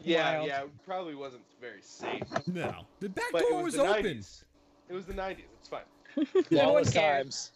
Yeah, 0.00 0.36
Wild. 0.38 0.48
yeah, 0.48 0.62
it 0.64 0.70
probably 0.84 1.14
wasn't 1.14 1.42
very 1.60 1.80
safe. 1.82 2.22
No, 2.46 2.84
the 3.00 3.08
back 3.08 3.24
But 3.32 3.42
door 3.42 3.62
was 3.62 3.76
was, 3.76 3.86
open. 3.88 4.04
90s. 4.04 4.44
It 4.88 4.92
was 4.94 5.06
the 5.06 5.14
90s. 5.14 5.38
It's 5.60 5.68
fine. 5.68 5.82
No 6.16 6.22
one 6.24 6.44
Flawless 6.84 6.92
cares. 6.92 7.24
times. 7.24 7.52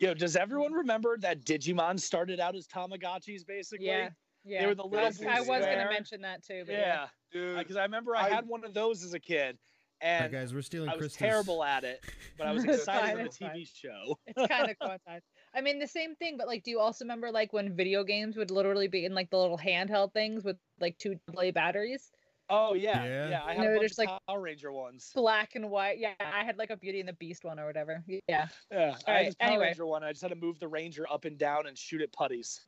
Yo, 0.00 0.14
does 0.14 0.36
everyone 0.36 0.72
remember 0.72 1.16
that 1.18 1.44
Digimon 1.44 1.98
started 2.00 2.38
out 2.40 2.54
as 2.54 2.66
Tamagotchis 2.68 3.46
basically? 3.46 3.86
Yeah, 3.86 4.10
yeah. 4.44 4.60
They 4.62 4.66
were 4.66 4.74
the 4.74 4.84
I 4.84 4.86
little 4.86 5.06
was, 5.06 5.18
blue 5.18 5.26
I 5.28 5.40
was 5.40 5.48
gonna 5.66 5.88
mention 5.90 6.20
that 6.22 6.42
too. 6.44 6.62
But 6.66 6.72
yeah. 6.74 7.06
Yeah, 7.32 7.58
because 7.58 7.76
I 7.76 7.82
remember 7.82 8.14
I, 8.16 8.26
I- 8.26 8.30
had 8.30 8.46
one 8.46 8.64
of 8.64 8.72
those 8.74 9.02
as 9.04 9.12
a 9.14 9.20
kid, 9.20 9.58
All 10.02 10.08
right, 10.10 10.22
and 10.22 10.32
guys, 10.32 10.54
we're 10.54 10.62
stealing 10.62 10.88
I 10.88 10.96
was 10.96 11.06
Krista's. 11.08 11.16
terrible 11.16 11.62
at 11.64 11.84
it, 11.84 12.00
but 12.38 12.46
I 12.46 12.52
was 12.52 12.64
excited 12.64 12.86
fine, 12.86 13.10
for 13.10 13.16
the 13.18 13.24
it's 13.24 13.38
fine. 13.38 13.50
TV 13.50 13.68
show. 13.74 14.18
it's 14.28 14.46
kind 14.52 14.70
of 14.70 14.78
coincides. 14.78 15.24
I 15.54 15.60
mean, 15.60 15.78
the 15.78 15.86
same 15.86 16.14
thing, 16.16 16.36
but 16.36 16.46
like, 16.46 16.62
do 16.64 16.70
you 16.70 16.78
also 16.80 17.04
remember 17.04 17.30
like 17.30 17.52
when 17.52 17.74
video 17.74 18.04
games 18.04 18.36
would 18.36 18.50
literally 18.50 18.88
be 18.88 19.04
in 19.04 19.14
like 19.14 19.30
the 19.30 19.38
little 19.38 19.58
handheld 19.58 20.12
things 20.12 20.44
with 20.44 20.56
like 20.80 20.98
two 20.98 21.18
AA 21.36 21.50
batteries, 21.50 22.10
Oh 22.50 22.72
yeah, 22.72 23.04
Yeah. 23.04 23.28
yeah. 23.28 23.42
I 23.44 23.52
No, 23.54 23.60
had 23.62 23.66
a 23.66 23.74
bunch 23.76 23.80
there's, 23.80 23.98
like- 23.98 24.08
Power 24.26 24.40
Ranger 24.40 24.72
ones. 24.72 25.12
black 25.14 25.54
and 25.54 25.68
white? 25.70 25.98
Yeah, 25.98 26.14
I 26.18 26.44
had 26.44 26.56
like 26.56 26.70
a 26.70 26.76
Beauty 26.78 26.98
and 27.00 27.08
the 27.08 27.12
Beast 27.12 27.44
one 27.44 27.58
or 27.58 27.66
whatever. 27.66 28.02
Yeah, 28.06 28.18
Yeah, 28.28 28.46
I 28.70 28.76
Alright, 28.76 28.96
had 29.06 29.26
this 29.26 29.34
Power 29.34 29.48
anyway. 29.50 29.64
Ranger 29.66 29.86
one. 29.86 30.02
I 30.02 30.12
just 30.12 30.22
had 30.22 30.28
to 30.30 30.34
move 30.34 30.58
the 30.58 30.68
Ranger 30.68 31.04
up 31.10 31.26
and 31.26 31.36
down 31.36 31.66
and 31.66 31.76
shoot 31.76 32.00
at 32.00 32.10
putties. 32.12 32.60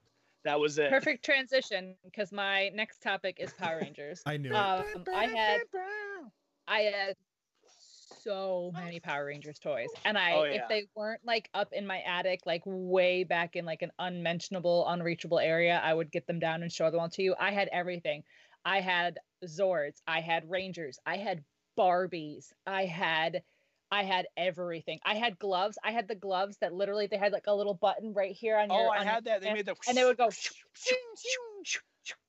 That 0.45 0.61
was 0.61 0.79
it. 0.79 0.91
perfect 0.91 1.25
transition 1.25 1.97
because 2.05 2.31
my 2.33 2.69
next 2.75 3.01
topic 3.03 3.37
is 3.41 3.53
Power 3.55 3.79
Rangers. 3.81 4.23
I 4.27 4.37
knew 4.37 4.51
it. 4.51 4.55
Um, 4.55 4.85
I 5.15 5.27
had 5.27 5.61
I 6.69 6.81
had 6.81 7.17
so 8.23 8.73
many 8.75 9.01
Power 9.01 9.27
Rangers 9.27 9.59
toys, 9.59 9.89
and 10.05 10.19
I 10.19 10.33
Oh, 10.33 10.43
if 10.43 10.63
they 10.69 10.89
weren't 10.95 11.25
like 11.25 11.49
up 11.55 11.73
in 11.73 11.87
my 11.87 12.01
attic, 12.01 12.41
like 12.47 12.63
way 12.65 13.25
back 13.25 13.57
in 13.57 13.65
like 13.65 13.83
an 13.83 13.93
unmentionable, 13.99 14.87
unreachable 14.89 15.39
area, 15.39 15.81
I 15.83 15.95
would 15.95 16.11
get 16.11 16.27
them 16.27 16.39
down 16.39 16.63
and 16.63 16.73
show 16.73 16.91
them 16.91 17.01
all 17.01 17.09
to 17.11 17.23
you. 17.23 17.35
I 17.39 17.51
had 17.53 17.69
everything. 17.73 18.23
I 18.65 18.81
had 18.81 19.19
Zords, 19.45 20.01
I 20.07 20.21
had 20.21 20.51
Rangers, 20.51 20.99
I 21.07 21.17
had 21.17 21.45
Barbies, 21.79 22.53
I 22.67 22.87
had. 22.87 23.43
I 23.93 24.05
had 24.05 24.29
everything. 24.37 25.01
I 25.05 25.17
had 25.17 25.37
gloves. 25.41 25.77
I 25.83 25.91
had 25.91 26.07
the 26.07 26.15
gloves 26.15 26.57
that 26.61 26.73
literally 26.73 27.09
they 27.09 27.17
had 27.17 27.33
like 27.33 27.49
a 27.49 27.53
little 27.53 27.75
button 27.75 28.13
right 28.13 28.31
here 28.31 28.57
on 28.57 28.71
your. 28.71 28.87
Oh, 28.87 28.91
I 28.91 29.03
had 29.03 29.25
that. 29.25 29.41
They 29.41 29.49
hand, 29.49 29.57
made 29.57 29.67
the 29.67 29.75
and 29.89 29.97
they 29.97 30.05
would 30.05 30.17
go 30.17 30.31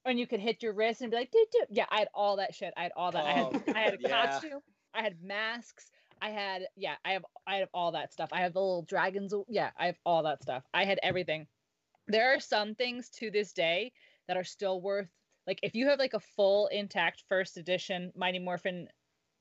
and 0.06 0.20
you 0.20 0.28
could 0.28 0.40
hit 0.40 0.64
your 0.64 0.74
wrist 0.74 1.02
and 1.02 1.12
be 1.12 1.18
like, 1.18 1.32
doo, 1.32 1.46
doo. 1.52 1.66
yeah, 1.70 1.86
I 1.90 2.00
had 2.00 2.10
all 2.14 2.38
that 2.38 2.56
shit. 2.56 2.74
I 2.76 2.84
had 2.84 2.92
all 2.96 3.12
that. 3.12 3.26
I 3.26 3.32
had 3.32 3.46
Oh, 3.46 3.64
I 3.76 3.80
had 3.80 3.94
a 3.94 3.98
yeah. 4.00 4.28
costume. 4.28 4.60
I 4.94 5.02
had 5.02 5.22
masks. 5.24 5.92
I 6.22 6.30
had 6.30 6.68
yeah, 6.76 6.96
I 7.04 7.14
have 7.14 7.26
I 7.48 7.56
have 7.58 7.70
all 7.74 7.92
that 7.94 8.14
stuff. 8.14 8.30
I 8.32 8.42
have 8.42 8.54
the 8.54 8.60
little 8.60 8.84
dragons. 8.84 9.34
Yeah, 9.48 9.72
I 9.78 9.88
have 9.88 9.98
all 10.06 10.24
that 10.24 10.42
stuff. 10.44 10.64
I 10.74 10.86
had 10.86 11.00
everything. 11.02 11.48
There 12.08 12.34
are 12.36 12.40
some 12.40 12.76
things 12.76 13.10
to 13.12 13.32
this 13.32 13.54
day 13.54 13.92
that 14.28 14.38
are 14.38 14.44
still 14.44 14.82
worth 14.82 15.10
like 15.48 15.60
if 15.64 15.74
you 15.76 15.88
have 15.88 16.00
like 16.00 16.14
a 16.14 16.20
full 16.20 16.68
intact 16.68 17.24
first 17.28 17.58
edition 17.58 18.12
Mighty 18.16 18.40
Morphin 18.40 18.88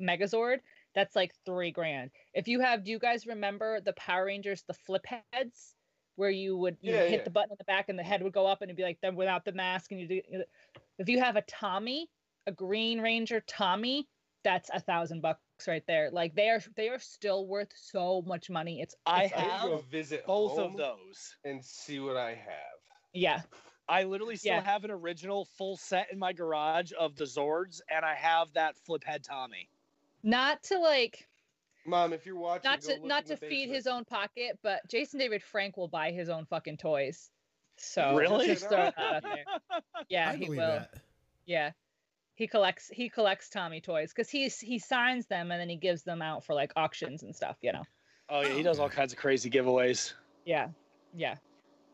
Megazord, 0.01 0.59
that's 0.95 1.15
like 1.15 1.35
three 1.45 1.71
grand. 1.71 2.11
If 2.33 2.49
you 2.49 2.61
have, 2.61 2.85
do 2.85 2.91
you 2.91 2.99
guys 2.99 3.27
remember 3.27 3.81
the 3.81 3.93
Power 3.95 4.25
Rangers, 4.25 4.65
the 4.67 4.75
flip 4.75 5.05
heads, 5.33 5.75
where 6.17 6.31
you 6.31 6.57
would 6.57 6.79
you 6.81 6.95
Yeah, 6.95 7.03
hit 7.03 7.19
yeah. 7.19 7.25
the 7.25 7.31
button 7.31 7.51
in 7.53 7.57
the 7.59 7.65
back 7.65 7.89
and 7.89 7.99
the 7.99 8.03
head 8.03 8.23
would 8.23 8.33
go 8.33 8.47
up 8.47 8.63
and 8.63 8.71
it'd 8.71 8.77
be 8.77 8.83
like 8.83 9.01
them 9.01 9.17
without 9.17 9.45
the 9.45 9.53
mask 9.53 9.93
and 9.93 10.01
you 10.01 10.09
do. 10.09 10.23
If 10.99 11.09
you 11.09 11.21
have 11.21 11.37
a 11.37 11.43
Tommy, 11.43 12.09
a 12.47 12.53
Green 12.53 13.01
Ranger 13.01 13.41
Tommy, 13.47 14.09
that's 14.43 14.71
a 14.73 14.81
thousand 14.81 15.21
bucks 15.23 15.41
right 15.69 15.85
there. 15.87 16.11
Like 16.11 16.35
they 16.35 16.49
are, 16.49 16.61
they 16.77 16.89
are 16.89 16.99
still 16.99 17.47
worth 17.47 17.73
so 17.77 18.23
much 18.27 18.49
money. 18.51 18.81
It's 18.81 18.95
I 19.07 19.25
it's- 19.25 19.39
I 19.41 19.45
have 19.49 19.63
need 19.65 19.71
to 19.77 19.77
go 19.83 19.85
visit 19.91 20.27
Both 20.27 20.59
of 20.59 20.77
those. 20.77 21.37
and 21.45 21.65
see 21.65 22.01
what 22.01 22.17
I 22.17 22.31
have. 22.31 22.79
yeah, 23.13 23.43
I 23.89 24.05
literally 24.05 24.37
still 24.37 24.55
Yeah. 24.55 24.63
have 24.63 24.85
an 24.85 24.91
original 24.91 25.45
full 25.59 25.77
set 25.77 26.13
in 26.13 26.19
my 26.19 26.33
garage 26.33 26.93
of 26.99 27.17
the 27.17 27.25
Zords, 27.25 27.81
and 27.91 28.05
I 28.05 28.15
have 28.15 28.53
that 28.55 28.77
flip 28.79 29.05
head 29.05 29.23
Tommy. 29.25 29.69
not 30.23 30.63
to 30.65 30.79
like 30.79 31.27
Mom, 31.87 32.13
if 32.13 32.27
you're 32.27 32.37
watching, 32.37 32.71
not 32.71 32.81
to 32.83 32.99
not 33.07 33.27
to 33.27 33.37
feed 33.37 33.49
basement. 33.51 33.75
his 33.75 33.87
own 33.87 34.05
pocket, 34.05 34.59
but 34.63 34.87
Jason 34.89 35.19
David 35.19 35.43
Frank 35.43 35.77
will 35.77 35.89
buy 35.89 36.13
his 36.13 36.29
own 36.29 36.45
fucking 36.47 36.77
toys. 36.77 37.31
So 37.79 38.15
Really? 38.17 38.47
just 38.47 38.69
throwing 38.69 38.93
that 38.97 38.99
out 38.99 39.23
there. 39.23 39.45
Yeah, 40.11 40.31
I 40.31 40.37
he 40.37 40.51
will. 40.51 40.57
that. 40.59 40.95
Yeah, 41.47 41.73
he 42.41 42.47
collects 42.47 42.89
he 42.93 43.11
collects 43.11 43.51
Tommy 43.51 43.83
toys 43.83 44.13
because 44.15 44.31
he's 44.31 44.59
he 44.59 44.79
signs 44.79 45.27
them 45.27 45.51
and 45.53 45.61
then 45.61 45.69
he 45.69 45.77
gives 45.77 46.03
them 46.03 46.23
out 46.23 46.43
for 46.43 46.55
like 46.55 46.73
auctions 46.75 47.23
and 47.23 47.37
stuff. 47.37 47.59
You 47.61 47.73
know. 47.73 47.83
Oh 48.31 48.41
yeah, 48.41 48.55
he 48.55 48.63
does 48.63 48.79
all 48.79 48.89
kinds 48.89 49.13
of 49.13 49.19
crazy 49.19 49.51
giveaways. 49.51 50.15
Yeah, 50.47 50.69
yeah. 51.15 51.35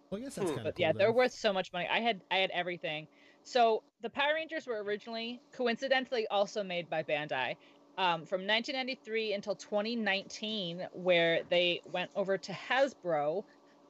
Well, 0.08 0.20
I 0.20 0.24
guess 0.24 0.36
that's 0.36 0.48
Hmm. 0.50 0.54
kind 0.56 0.58
of 0.60 0.64
but 0.66 0.76
cool. 0.76 0.82
yeah, 0.86 0.92
they're 0.92 1.12
worth 1.12 1.32
so 1.32 1.52
much 1.52 1.72
money. 1.72 1.88
I 1.90 1.98
had 1.98 2.20
I 2.30 2.36
had 2.36 2.50
everything. 2.50 3.08
So 3.42 3.82
the 4.02 4.10
Power 4.10 4.34
Rangers 4.34 4.68
were 4.68 4.80
originally, 4.84 5.40
coincidentally, 5.52 6.28
also 6.28 6.62
made 6.62 6.88
by 6.88 7.02
Bandai. 7.02 7.56
Um, 7.98 8.24
from 8.26 8.46
1993 8.46 9.32
until 9.32 9.56
2019, 9.56 10.86
where 10.92 11.40
they 11.48 11.80
went 11.90 12.10
over 12.14 12.38
to 12.38 12.52
Hasbro, 12.52 13.42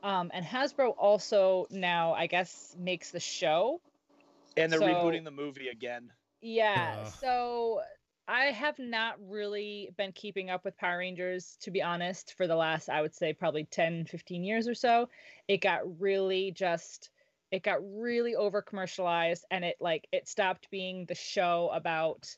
um, 0.03 0.31
and 0.33 0.45
Hasbro 0.47 0.95
also 0.97 1.67
now, 1.71 2.15
I 2.15 2.27
guess, 2.29 2.75
makes 2.79 3.11
the 3.11 3.21
show. 3.21 3.81
And 4.57 4.73
they're 4.73 4.79
So- 4.81 4.87
rebooting 4.87 5.25
the 5.25 5.31
movie 5.31 5.69
again. 5.69 6.13
Yeah. 6.41 7.03
Ugh. 7.03 7.13
So 7.21 7.83
I 8.29 8.47
have 8.47 8.79
not 8.79 9.17
really 9.21 9.91
been 9.97 10.13
keeping 10.13 10.51
up 10.51 10.65
with 10.65 10.77
Power 10.77 10.99
Rangers, 10.99 11.57
to 11.61 11.71
be 11.71 11.83
honest, 11.83 12.35
for 12.35 12.47
the 12.47 12.57
last, 12.57 12.89
I 12.89 13.01
would 13.03 13.15
say, 13.15 13.33
probably 13.33 13.65
10, 13.65 14.07
15 14.07 14.45
years 14.45 14.69
or 14.69 14.75
so. 14.75 15.09
It 15.49 15.59
got 15.59 16.01
really 16.01 16.51
just, 16.53 17.11
it 17.51 17.63
got 17.63 17.79
really 17.83 18.35
over 18.35 18.63
commercialized 18.63 19.45
and 19.51 19.65
it 19.65 19.77
like, 19.81 20.09
it 20.13 20.29
stopped 20.29 20.71
being 20.71 21.07
the 21.07 21.15
show 21.15 21.71
about, 21.73 22.37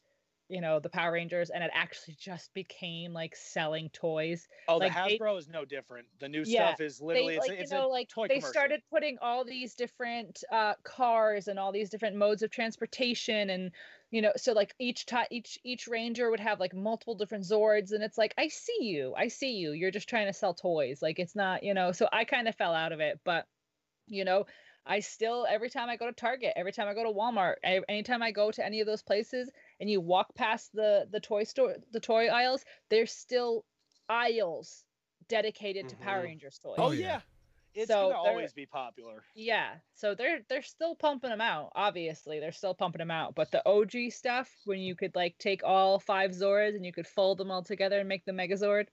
you 0.48 0.60
know, 0.60 0.80
the 0.80 0.90
Power 0.90 1.12
Rangers 1.12 1.50
and 1.50 1.62
it 1.64 1.70
actually 1.74 2.14
just 2.14 2.52
became 2.54 3.12
like 3.12 3.36
selling 3.36 3.90
toys. 3.90 4.48
Oh, 4.68 4.78
Like, 4.78 4.92
the 4.92 4.98
they- 5.04 5.20
Hasbro 5.20 5.38
is 5.38 5.48
no 5.48 5.64
different. 5.64 6.08
The 6.20 6.28
new 6.28 6.44
Yeah, 6.44 6.76
stuff 6.76 6.80
is 6.80 7.00
literally 7.00 7.34
they 7.34 7.36
it's, 7.36 7.48
like 7.48 7.54
it's 7.60 7.72
you 7.72 7.76
know 7.76 7.88
a 7.88 7.88
like 7.88 8.08
toy 8.08 8.28
they 8.28 8.40
commercial. 8.40 8.50
started 8.50 8.82
putting 8.90 9.18
all 9.20 9.44
these 9.44 9.74
different 9.74 10.44
uh 10.52 10.74
cars 10.84 11.48
and 11.48 11.58
all 11.58 11.72
these 11.72 11.90
different 11.90 12.16
modes 12.16 12.42
of 12.42 12.50
transportation 12.50 13.50
and 13.50 13.72
you 14.10 14.22
know 14.22 14.32
so 14.36 14.52
like 14.52 14.74
each 14.78 15.06
time 15.06 15.26
each 15.30 15.58
each 15.64 15.86
ranger 15.88 16.30
would 16.30 16.38
have 16.40 16.60
like 16.60 16.74
multiple 16.74 17.14
different 17.16 17.44
zords 17.44 17.92
and 17.92 18.04
it's 18.04 18.18
like 18.18 18.34
i 18.38 18.46
see 18.48 18.76
you 18.84 19.14
i 19.16 19.26
see 19.28 19.52
you 19.56 19.72
you're 19.72 19.90
just 19.90 20.08
trying 20.08 20.26
to 20.26 20.32
sell 20.32 20.54
toys 20.54 21.02
like 21.02 21.18
it's 21.18 21.34
not 21.34 21.62
you 21.62 21.74
know 21.74 21.90
so 21.92 22.08
i 22.12 22.24
kind 22.24 22.46
of 22.46 22.54
fell 22.54 22.74
out 22.74 22.92
of 22.92 23.00
it 23.00 23.20
but 23.24 23.46
you 24.06 24.24
know 24.24 24.44
i 24.88 24.98
still 25.00 25.46
every 25.48 25.70
time 25.70 25.88
i 25.88 25.96
go 25.96 26.06
to 26.06 26.12
target 26.12 26.52
every 26.56 26.72
time 26.72 26.88
i 26.88 26.94
go 26.94 27.04
to 27.04 27.10
walmart 27.10 27.54
a- 27.64 27.88
anytime 27.88 28.22
i 28.22 28.30
go 28.32 28.50
to 28.50 28.64
any 28.64 28.80
of 28.80 28.86
those 28.86 29.02
places 29.02 29.50
and 29.80 29.88
you 29.88 30.00
walk 30.00 30.34
past 30.34 30.72
the 30.72 31.06
the 31.12 31.20
toy 31.20 31.44
store 31.44 31.76
the 31.92 32.00
toy 32.00 32.26
aisles 32.28 32.64
there's 32.88 33.12
still 33.12 33.64
aisles 34.08 34.84
dedicated 35.28 35.88
to 35.90 35.96
Power 35.96 36.20
Mhm. 36.20 36.24
Rangers 36.24 36.58
toys. 36.58 36.76
Oh, 36.78 36.92
yeah. 36.92 37.06
yeah. 37.06 37.20
It's 37.74 37.88
So 37.88 38.08
gonna 38.08 38.14
always 38.16 38.52
be 38.54 38.66
popular. 38.66 39.22
Yeah, 39.34 39.76
so 39.94 40.14
they're 40.14 40.40
they're 40.48 40.62
still 40.62 40.96
pumping 40.96 41.30
them 41.30 41.40
out. 41.42 41.70
Obviously, 41.74 42.40
they're 42.40 42.50
still 42.50 42.74
pumping 42.74 42.98
them 42.98 43.10
out. 43.10 43.34
But 43.34 43.50
the 43.50 43.62
OG 43.68 44.10
stuff, 44.10 44.50
when 44.64 44.80
you 44.80 44.96
could 44.96 45.14
like 45.14 45.36
take 45.38 45.62
all 45.62 46.00
five 46.00 46.30
Zords 46.32 46.74
and 46.74 46.84
you 46.84 46.92
could 46.92 47.06
fold 47.06 47.38
them 47.38 47.50
all 47.50 47.62
together 47.62 48.00
and 48.00 48.08
make 48.08 48.24
the 48.24 48.32
Megazord, 48.32 48.86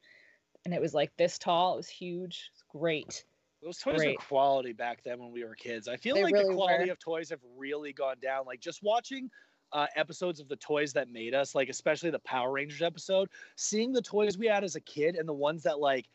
and 0.66 0.74
it 0.74 0.82
was 0.82 0.94
like 0.94 1.16
this 1.16 1.40
tall, 1.40 1.74
it 1.76 1.78
was 1.78 1.90
huge, 1.90 2.52
it's 2.54 2.64
great. 2.70 3.24
Those 3.66 3.80
toys 3.80 3.96
Great. 3.96 4.20
were 4.20 4.24
quality 4.24 4.74
back 4.74 5.02
then 5.04 5.18
when 5.18 5.32
we 5.32 5.44
were 5.44 5.56
kids. 5.56 5.88
I 5.88 5.98
feel 5.98 6.16
They 6.16 6.22
like 6.22 6.36
really 6.36 6.50
the 6.50 6.54
quality 6.54 6.86
were. 6.86 6.92
of 6.92 7.00
toys 7.00 7.32
have 7.32 7.40
really 7.58 7.92
gone 7.92 8.18
down. 8.22 8.46
Like 8.46 8.60
just 8.60 8.84
watching 8.84 9.32
uh, 9.74 9.88
episodes 9.96 10.40
of 10.40 10.48
the 10.48 10.56
toys 10.58 10.94
that 10.94 11.10
made 11.10 11.34
us, 11.34 11.56
like 11.56 11.68
especially 11.68 12.12
the 12.12 12.20
Power 12.20 12.52
Rangers 12.52 12.84
episode, 12.84 13.28
seeing 13.56 13.92
the 13.92 14.04
toys 14.04 14.38
we 14.38 14.46
had 14.46 14.64
as 14.64 14.76
a 14.76 14.82
kid 14.82 15.16
and 15.16 15.28
the 15.28 15.34
ones 15.34 15.64
that 15.64 15.80
like 15.80 16.08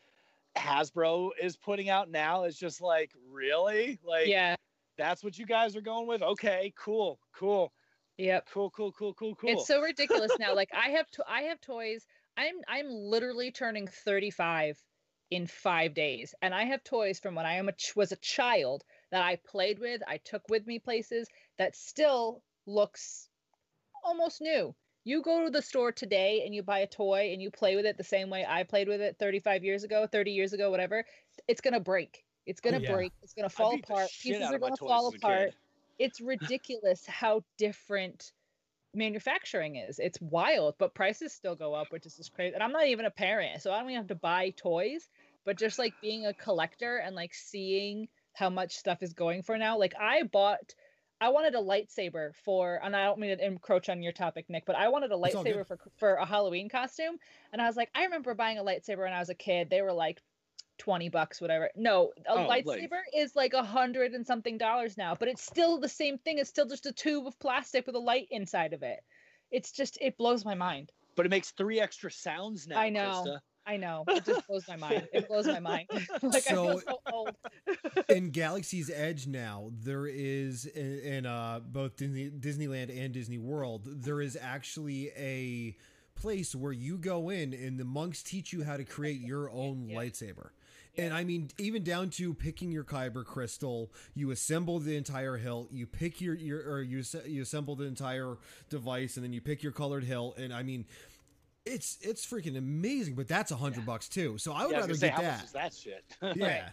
Hasbro 0.57 1.31
is 1.41 1.57
putting 1.57 1.89
out 1.89 2.09
now 2.09 2.45
is 2.45 2.57
just 2.57 2.79
like 2.79 3.11
really 3.29 3.99
like 4.01 4.27
yeah, 4.27 4.55
that's 4.97 5.21
what 5.21 5.37
you 5.37 5.45
guys 5.45 5.75
are 5.75 5.81
going 5.81 6.07
with. 6.07 6.21
Okay, 6.21 6.73
cool, 6.77 7.19
cool, 7.35 7.73
yep. 8.17 8.47
cool, 8.49 8.69
cool, 8.69 8.93
cool, 8.93 9.13
cool, 9.13 9.35
cool. 9.35 9.49
It's 9.49 9.67
so 9.67 9.81
ridiculous 9.81 10.31
now. 10.39 10.55
Like 10.55 10.69
I 10.73 10.91
have 10.91 11.11
to 11.11 11.25
I 11.27 11.41
have 11.41 11.59
toys. 11.59 12.07
I'm 12.37 12.55
I'm 12.69 12.89
literally 12.89 13.51
turning 13.51 13.87
35 13.87 14.81
in 15.31 15.47
5 15.47 15.93
days 15.93 16.35
and 16.41 16.53
I 16.53 16.65
have 16.65 16.83
toys 16.83 17.19
from 17.19 17.35
when 17.35 17.45
I 17.45 17.55
am 17.55 17.69
a 17.69 17.71
ch- 17.71 17.95
was 17.95 18.11
a 18.11 18.17
child 18.17 18.83
that 19.11 19.23
I 19.23 19.37
played 19.37 19.79
with, 19.79 20.01
I 20.07 20.17
took 20.17 20.43
with 20.49 20.67
me 20.67 20.77
places 20.77 21.27
that 21.57 21.75
still 21.75 22.43
looks 22.67 23.29
almost 24.03 24.41
new. 24.41 24.75
You 25.03 25.23
go 25.23 25.45
to 25.45 25.49
the 25.49 25.61
store 25.61 25.91
today 25.91 26.43
and 26.45 26.53
you 26.53 26.61
buy 26.61 26.79
a 26.79 26.87
toy 26.87 27.31
and 27.31 27.41
you 27.41 27.49
play 27.49 27.75
with 27.75 27.85
it 27.85 27.97
the 27.97 28.03
same 28.03 28.29
way 28.29 28.45
I 28.47 28.63
played 28.63 28.87
with 28.87 29.01
it 29.01 29.17
35 29.17 29.63
years 29.63 29.83
ago, 29.83 30.05
30 30.05 30.31
years 30.31 30.53
ago, 30.53 30.69
whatever. 30.69 31.05
It's 31.47 31.61
going 31.61 31.73
to 31.73 31.79
break. 31.79 32.23
It's 32.45 32.61
going 32.61 32.75
to 32.75 32.81
yeah. 32.81 32.93
break. 32.93 33.13
It's 33.23 33.33
going 33.33 33.49
to 33.49 33.55
fall 33.55 33.73
apart. 33.73 34.09
Pieces 34.21 34.43
are 34.43 34.59
going 34.59 34.75
to 34.75 34.85
fall 34.85 35.07
as 35.07 35.15
a 35.15 35.17
kid. 35.17 35.23
apart 35.23 35.53
it's 36.01 36.19
ridiculous 36.19 37.05
how 37.05 37.43
different 37.59 38.31
manufacturing 38.93 39.75
is. 39.75 39.99
It's 39.99 40.19
wild, 40.19 40.75
but 40.79 40.95
prices 40.95 41.31
still 41.31 41.55
go 41.55 41.75
up, 41.75 41.91
which 41.91 42.07
is 42.07 42.17
just 42.17 42.33
crazy. 42.33 42.55
And 42.55 42.63
I'm 42.63 42.71
not 42.71 42.87
even 42.87 43.05
a 43.05 43.11
parent, 43.11 43.61
so 43.61 43.71
I 43.71 43.79
don't 43.79 43.89
even 43.89 44.01
have 44.01 44.07
to 44.07 44.15
buy 44.15 44.49
toys. 44.57 45.09
But 45.45 45.57
just 45.57 45.79
like 45.79 45.93
being 46.01 46.25
a 46.25 46.33
collector 46.33 46.97
and 46.97 47.15
like 47.15 47.33
seeing 47.33 48.07
how 48.33 48.49
much 48.49 48.75
stuff 48.75 49.01
is 49.01 49.13
going 49.13 49.43
for 49.43 49.57
now, 49.57 49.77
like 49.77 49.93
I 49.99 50.23
bought. 50.23 50.73
I 51.23 51.29
wanted 51.29 51.53
a 51.53 51.59
lightsaber 51.59 52.31
for, 52.43 52.79
and 52.83 52.95
I 52.95 53.05
don't 53.05 53.19
mean 53.19 53.37
to 53.37 53.45
encroach 53.45 53.89
on 53.89 54.01
your 54.01 54.11
topic, 54.11 54.45
Nick, 54.49 54.65
but 54.65 54.75
I 54.75 54.87
wanted 54.87 55.11
a 55.11 55.21
It's 55.23 55.35
all 55.35 55.43
good. 55.43 55.55
lightsaber 55.55 55.67
for 55.67 55.77
for 55.97 56.13
a 56.15 56.25
Halloween 56.25 56.67
costume, 56.67 57.17
and 57.53 57.61
I 57.61 57.67
was 57.67 57.75
like, 57.75 57.91
I 57.93 58.05
remember 58.05 58.33
buying 58.33 58.57
a 58.57 58.63
lightsaber 58.63 59.03
when 59.03 59.13
I 59.13 59.19
was 59.19 59.29
a 59.29 59.35
kid. 59.35 59.69
They 59.69 59.83
were 59.83 59.93
like 59.93 60.19
20 60.79 61.09
bucks 61.09 61.39
whatever 61.39 61.69
no 61.75 62.11
a 62.27 62.31
Oh, 62.31 62.47
like- 62.47 62.65
lightsaber 62.65 63.01
is 63.15 63.35
like 63.35 63.53
a 63.53 63.61
hundred 63.63 64.13
and 64.13 64.25
something 64.25 64.57
dollars 64.57 64.97
now 64.97 65.13
but 65.13 65.27
it's 65.27 65.43
still 65.43 65.77
the 65.79 65.87
same 65.87 66.17
thing 66.17 66.39
it's 66.39 66.49
still 66.49 66.65
just 66.65 66.87
a 66.87 66.91
tube 66.91 67.27
of 67.27 67.37
plastic 67.37 67.85
with 67.85 67.93
a 67.95 67.99
light 67.99 68.25
inside 68.31 68.73
of 68.73 68.81
it 68.81 68.99
it's 69.51 69.71
just 69.71 69.99
it 70.01 70.17
blows 70.17 70.43
my 70.43 70.55
mind 70.55 70.91
but 71.15 71.27
it 71.27 71.29
makes 71.29 71.51
three 71.51 71.79
extra 71.79 72.09
sounds 72.09 72.65
now. 72.67 72.79
I 72.79 72.89
know. 72.89 73.23
Krista. 73.27 73.39
I 73.67 73.77
know 73.77 74.03
it 74.07 74.25
just 74.25 74.45
blows 74.47 74.67
my 74.67 74.75
mind 74.75 75.07
it 75.13 75.27
blows 75.27 75.45
my 75.47 75.59
mind 75.59 75.87
like 76.21 76.47
i 76.47 76.51
feel 76.51 76.79
So- 76.79 76.81
so 76.87 76.99
old 77.13 77.35
in 78.09 78.31
Galaxy's 78.31 78.89
Edge 78.93 79.27
now, 79.27 79.71
there 79.83 80.05
is 80.07 80.65
in, 80.65 80.99
in 80.99 81.25
uh, 81.25 81.59
both 81.65 81.95
Disney, 81.95 82.29
Disneyland 82.29 82.95
and 82.97 83.13
Disney 83.13 83.37
World, 83.37 83.83
there 83.85 84.21
is 84.21 84.37
actually 84.39 85.11
a 85.17 85.75
place 86.19 86.53
where 86.55 86.71
you 86.73 86.97
go 86.97 87.29
in 87.29 87.53
and 87.53 87.79
the 87.79 87.85
monks 87.85 88.21
teach 88.23 88.51
you 88.51 88.63
how 88.63 88.77
to 88.77 88.83
create 88.83 89.21
your 89.21 89.49
own 89.51 89.87
Yeah. 89.87 89.97
lightsaber. 89.97 90.49
And 90.97 91.13
I 91.13 91.23
mean, 91.23 91.49
even 91.57 91.83
down 91.85 92.09
to 92.11 92.33
picking 92.33 92.69
your 92.69 92.83
kyber 92.83 93.23
crystal, 93.23 93.93
you 94.13 94.31
assemble 94.31 94.79
the 94.79 94.97
entire 94.97 95.37
hilt. 95.37 95.71
You 95.71 95.87
pick 95.87 96.19
your 96.19 96.35
your 96.35 96.69
or 96.69 96.81
you 96.81 97.01
you 97.25 97.41
assemble 97.43 97.77
the 97.77 97.85
entire 97.85 98.35
device, 98.69 99.15
and 99.15 99.23
then 99.23 99.31
you 99.31 99.39
pick 99.39 99.63
your 99.63 99.71
colored 99.71 100.03
hilt. 100.03 100.37
And 100.37 100.53
I 100.53 100.63
mean, 100.63 100.83
it's 101.65 101.97
it's 102.01 102.25
freaking 102.25 102.57
amazing. 102.57 103.15
But 103.15 103.27
that's 103.27 103.51
a 103.51 103.55
hundred 103.55 103.85
bucks 103.85 104.07
too. 104.09 104.37
So 104.37 104.53
I 104.53 104.63
would 104.63 104.71
Yeah, 104.71 104.77
rather 104.77 104.87
gonna 104.89 104.97
say, 104.99 105.07
get 105.07 105.15
how 105.15 105.21
that. 105.21 105.37
much 105.37 105.45
is 105.45 105.51
that 105.51 105.73
shit? 105.73 106.03
Yeah, 106.37 106.69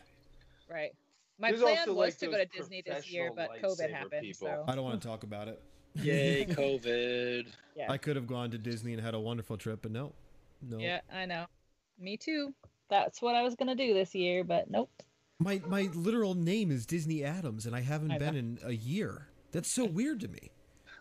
right 0.71 0.93
my 1.41 1.51
There's 1.53 1.63
plan 1.63 1.79
also, 1.79 1.95
was 1.95 2.15
like, 2.15 2.19
to 2.19 2.27
go 2.27 2.37
to 2.39 2.45
disney 2.47 2.83
this 2.85 3.09
year 3.13 3.31
but 3.35 3.49
covid 3.63 3.91
happened 3.93 4.23
people. 4.23 4.49
so 4.49 4.65
I 4.67 4.75
don't 4.75 4.83
want 4.83 5.01
to 5.01 5.07
talk 5.09 5.23
about 5.23 5.47
it. 5.49 5.63
Yay, 5.95 6.45
COVID. 6.49 7.47
yeah 7.77 7.91
I 7.91 7.97
could 7.97 8.17
have 8.17 8.27
gone 8.27 8.51
to 8.51 8.59
Disney 8.59 8.93
and 8.93 9.01
had 9.03 9.15
a 9.15 9.21
wonderful 9.21 9.57
trip, 9.57 9.81
but 9.83 9.93
no, 9.93 10.13
no. 10.63 10.79
yeah 10.79 11.01
i 11.13 11.27
know 11.27 11.47
me 11.99 12.17
too 12.17 12.53
that's 12.91 13.23
what 13.23 13.35
i 13.37 13.43
was 13.43 13.55
gonna 13.55 13.75
do 13.77 13.95
this 13.95 14.15
year 14.17 14.43
but 14.43 14.69
nope 14.71 14.91
My 15.39 15.63
my 15.69 15.83
literal 15.95 16.35
name 16.35 16.73
is 16.73 16.85
Disney 16.87 17.23
Adams, 17.23 17.67
and 17.67 17.75
I 17.77 17.81
haven't 17.83 18.11
I 18.11 18.19
been 18.19 18.35
in 18.35 18.59
a 18.65 18.73
year. 18.73 19.29
That's 19.53 19.71
so 19.71 19.85
weird 19.85 20.19
to 20.21 20.29
me. 20.29 20.51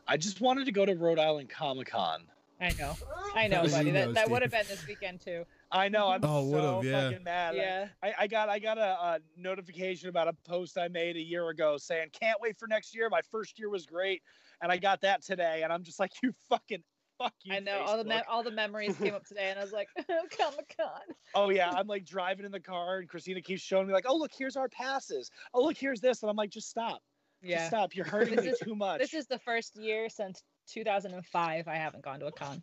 I 0.07 0.17
just 0.17 0.39
wanted 0.41 0.65
to 0.65 0.71
go 0.71 0.85
to 0.85 0.93
Rhode 0.93 1.17
Island 1.19 1.49
Comic 1.49 1.89
Con. 1.89 2.21
I 2.59 2.71
know 2.79 2.95
i 3.35 3.47
know 3.47 3.63
buddy 3.67 3.91
that, 3.91 4.13
that 4.13 4.29
would 4.29 4.41
have 4.41 4.51
been 4.51 4.65
this 4.67 4.85
weekend 4.87 5.19
too 5.21 5.43
I 5.69 5.89
know. 5.89 6.07
I'm 6.07 6.21
Oh, 6.23 6.49
so 6.49 6.81
yeah. 6.81 7.09
fucking 7.09 7.25
mad. 7.25 7.55
I- 7.55 7.57
yeah 7.57 7.87
I, 8.01 8.13
I 8.19 8.27
got 8.27 8.47
I 8.47 8.57
got 8.57 8.77
a, 8.77 8.81
a 8.83 9.19
notification 9.35 10.07
about 10.07 10.29
a 10.29 10.33
post 10.47 10.77
I 10.77 10.87
made 10.87 11.17
a 11.17 11.21
year 11.21 11.49
ago 11.49 11.75
saying 11.75 12.07
can't 12.17 12.39
wait 12.39 12.57
for 12.57 12.69
next 12.69 12.95
year. 12.95 13.09
My 13.09 13.19
first 13.29 13.59
year 13.59 13.69
was 13.69 13.85
great, 13.85 14.21
and 14.61 14.71
I 14.71 14.77
got 14.77 15.01
that 15.01 15.23
today, 15.25 15.63
and 15.63 15.73
I'm 15.73 15.83
just 15.83 15.99
like 15.99 16.11
you 16.23 16.33
fucking 16.47 16.81
Fuck 17.17 17.33
you. 17.43 17.53
I 17.53 17.59
know 17.59 17.79
all 17.81 17.97
the 17.97 18.05
me- 18.05 18.21
all 18.29 18.43
the 18.43 18.51
memories 18.51 18.95
came 18.95 19.13
up 19.13 19.25
today, 19.25 19.49
and 19.49 19.59
I 19.59 19.61
was 19.63 19.73
like, 19.73 19.89
oh, 20.09 20.21
Comic 20.39 20.73
Con. 20.79 21.01
Oh 21.35 21.49
yeah, 21.49 21.69
I'm 21.69 21.87
like 21.87 22.05
driving 22.05 22.45
in 22.45 22.51
the 22.53 22.61
car, 22.61 22.99
and 22.99 23.09
Christina 23.09 23.41
keeps 23.41 23.61
showing 23.61 23.87
me 23.87 23.93
like, 23.93 24.05
"Oh 24.07 24.15
look, 24.15 24.31
here's 24.37 24.55
our 24.55 24.69
passes. 24.69 25.29
Oh 25.53 25.65
look, 25.65 25.75
here's 25.75 25.99
this," 25.99 26.21
and 26.23 26.29
I'm 26.29 26.37
like, 26.37 26.51
"Just 26.51 26.69
stop. 26.69 27.01
Just 27.41 27.49
Yeah, 27.51 27.67
stop. 27.67 27.93
You're 27.93 28.05
hurting 28.05 28.37
This 28.37 28.45
me 28.45 28.51
is- 28.51 28.59
too 28.59 28.75
much." 28.75 28.99
this 28.99 29.13
is 29.13 29.27
the 29.27 29.39
first 29.39 29.75
year 29.75 30.07
since 30.07 30.41
2005 30.67 31.67
I 31.67 31.75
haven't 31.75 32.03
gone 32.03 32.19
to 32.19 32.27
a 32.27 32.31
con. 32.31 32.61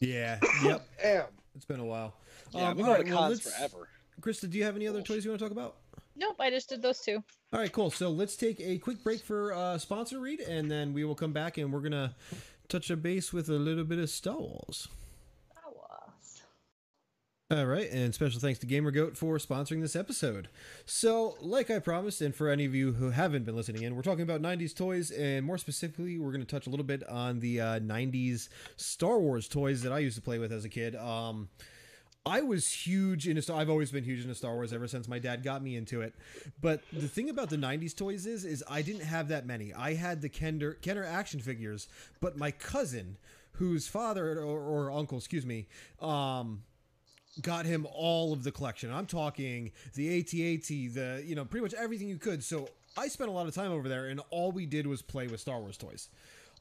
Yeah. 0.00 0.38
Yep. 0.64 0.86
Damn. 1.02 1.24
It's 1.56 1.64
been 1.64 1.80
a 1.80 1.84
while. 1.84 2.14
yeah, 2.52 2.68
Um, 2.68 2.76
we've 2.76 2.86
all 2.86 2.92
been 2.94 3.02
right, 3.02 3.10
to 3.10 3.16
cons 3.16 3.44
let's- 3.44 3.56
forever. 3.56 3.88
Krista, 4.20 4.50
do 4.50 4.58
you 4.58 4.64
have 4.64 4.74
any 4.76 4.88
other 4.88 5.00
toys 5.02 5.24
you 5.24 5.30
want 5.30 5.38
to 5.40 5.44
talk 5.44 5.52
about? 5.52 5.76
Nope, 6.16 6.36
I 6.40 6.50
just 6.50 6.68
did 6.68 6.82
those 6.82 7.00
two. 7.00 7.22
All 7.52 7.60
right, 7.60 7.70
cool. 7.70 7.90
So 7.92 8.10
let's 8.10 8.34
take 8.36 8.58
a 8.60 8.78
quick 8.78 9.02
break 9.04 9.20
for 9.20 9.52
uh, 9.54 9.78
sponsor 9.78 10.18
read, 10.18 10.40
and 10.40 10.68
then 10.68 10.92
we 10.92 11.04
will 11.04 11.14
come 11.14 11.32
back 11.32 11.56
and 11.58 11.72
we're 11.72 11.80
gonna 11.80 12.16
touch 12.68 12.90
a 12.90 12.96
base 12.96 13.32
with 13.32 13.48
a 13.48 13.52
little 13.52 13.84
bit 13.84 14.00
of 14.00 14.10
Star 14.10 14.36
Wars. 14.36 14.88
All 17.50 17.64
right, 17.64 17.90
and 17.90 18.14
special 18.14 18.40
thanks 18.40 18.58
to 18.58 18.66
GamerGoat 18.66 19.16
for 19.16 19.38
sponsoring 19.38 19.80
this 19.80 19.96
episode. 19.96 20.50
So, 20.84 21.34
like 21.40 21.70
I 21.70 21.78
promised, 21.78 22.20
and 22.20 22.34
for 22.34 22.50
any 22.50 22.66
of 22.66 22.74
you 22.74 22.92
who 22.92 23.08
haven't 23.08 23.46
been 23.46 23.56
listening 23.56 23.84
in, 23.84 23.96
we're 23.96 24.02
talking 24.02 24.20
about 24.20 24.42
90s 24.42 24.76
toys, 24.76 25.10
and 25.10 25.46
more 25.46 25.56
specifically, 25.56 26.18
we're 26.18 26.30
going 26.30 26.44
to 26.44 26.46
touch 26.46 26.66
a 26.66 26.70
little 26.70 26.84
bit 26.84 27.08
on 27.08 27.40
the 27.40 27.58
uh, 27.58 27.80
90s 27.80 28.50
Star 28.76 29.18
Wars 29.18 29.48
toys 29.48 29.80
that 29.80 29.92
I 29.92 29.98
used 29.98 30.14
to 30.16 30.20
play 30.20 30.38
with 30.38 30.52
as 30.52 30.66
a 30.66 30.68
kid. 30.68 30.94
Um, 30.94 31.48
I 32.26 32.42
was 32.42 32.70
huge 32.70 33.26
into. 33.26 33.54
I've 33.54 33.70
always 33.70 33.92
been 33.92 34.04
huge 34.04 34.20
into 34.20 34.34
Star 34.34 34.52
Wars 34.52 34.74
ever 34.74 34.86
since 34.86 35.08
my 35.08 35.18
dad 35.18 35.42
got 35.42 35.62
me 35.62 35.74
into 35.74 36.02
it. 36.02 36.14
But 36.60 36.82
the 36.92 37.08
thing 37.08 37.30
about 37.30 37.48
the 37.48 37.56
'90s 37.56 37.96
toys 37.96 38.26
is, 38.26 38.44
is 38.44 38.62
I 38.68 38.82
didn't 38.82 39.04
have 39.04 39.28
that 39.28 39.46
many. 39.46 39.72
I 39.72 39.94
had 39.94 40.20
the 40.20 40.28
Kenner 40.28 40.74
Kenner 40.74 41.02
action 41.02 41.40
figures, 41.40 41.88
but 42.20 42.36
my 42.36 42.50
cousin, 42.50 43.16
whose 43.52 43.88
father 43.88 44.38
or, 44.38 44.60
or 44.60 44.90
uncle, 44.90 45.16
excuse 45.16 45.46
me, 45.46 45.66
um, 46.02 46.60
got 47.42 47.66
him 47.66 47.86
all 47.92 48.32
of 48.32 48.44
the 48.44 48.52
collection. 48.52 48.92
I'm 48.92 49.06
talking 49.06 49.72
the 49.94 50.18
AT-AT, 50.18 50.68
the 50.68 51.22
you 51.24 51.34
know 51.34 51.44
pretty 51.44 51.62
much 51.62 51.74
everything 51.74 52.08
you 52.08 52.18
could. 52.18 52.42
So 52.42 52.68
I 52.96 53.08
spent 53.08 53.30
a 53.30 53.32
lot 53.32 53.46
of 53.46 53.54
time 53.54 53.72
over 53.72 53.88
there, 53.88 54.06
and 54.06 54.20
all 54.30 54.52
we 54.52 54.66
did 54.66 54.86
was 54.86 55.02
play 55.02 55.26
with 55.26 55.40
Star 55.40 55.60
Wars 55.60 55.76
toys. 55.76 56.08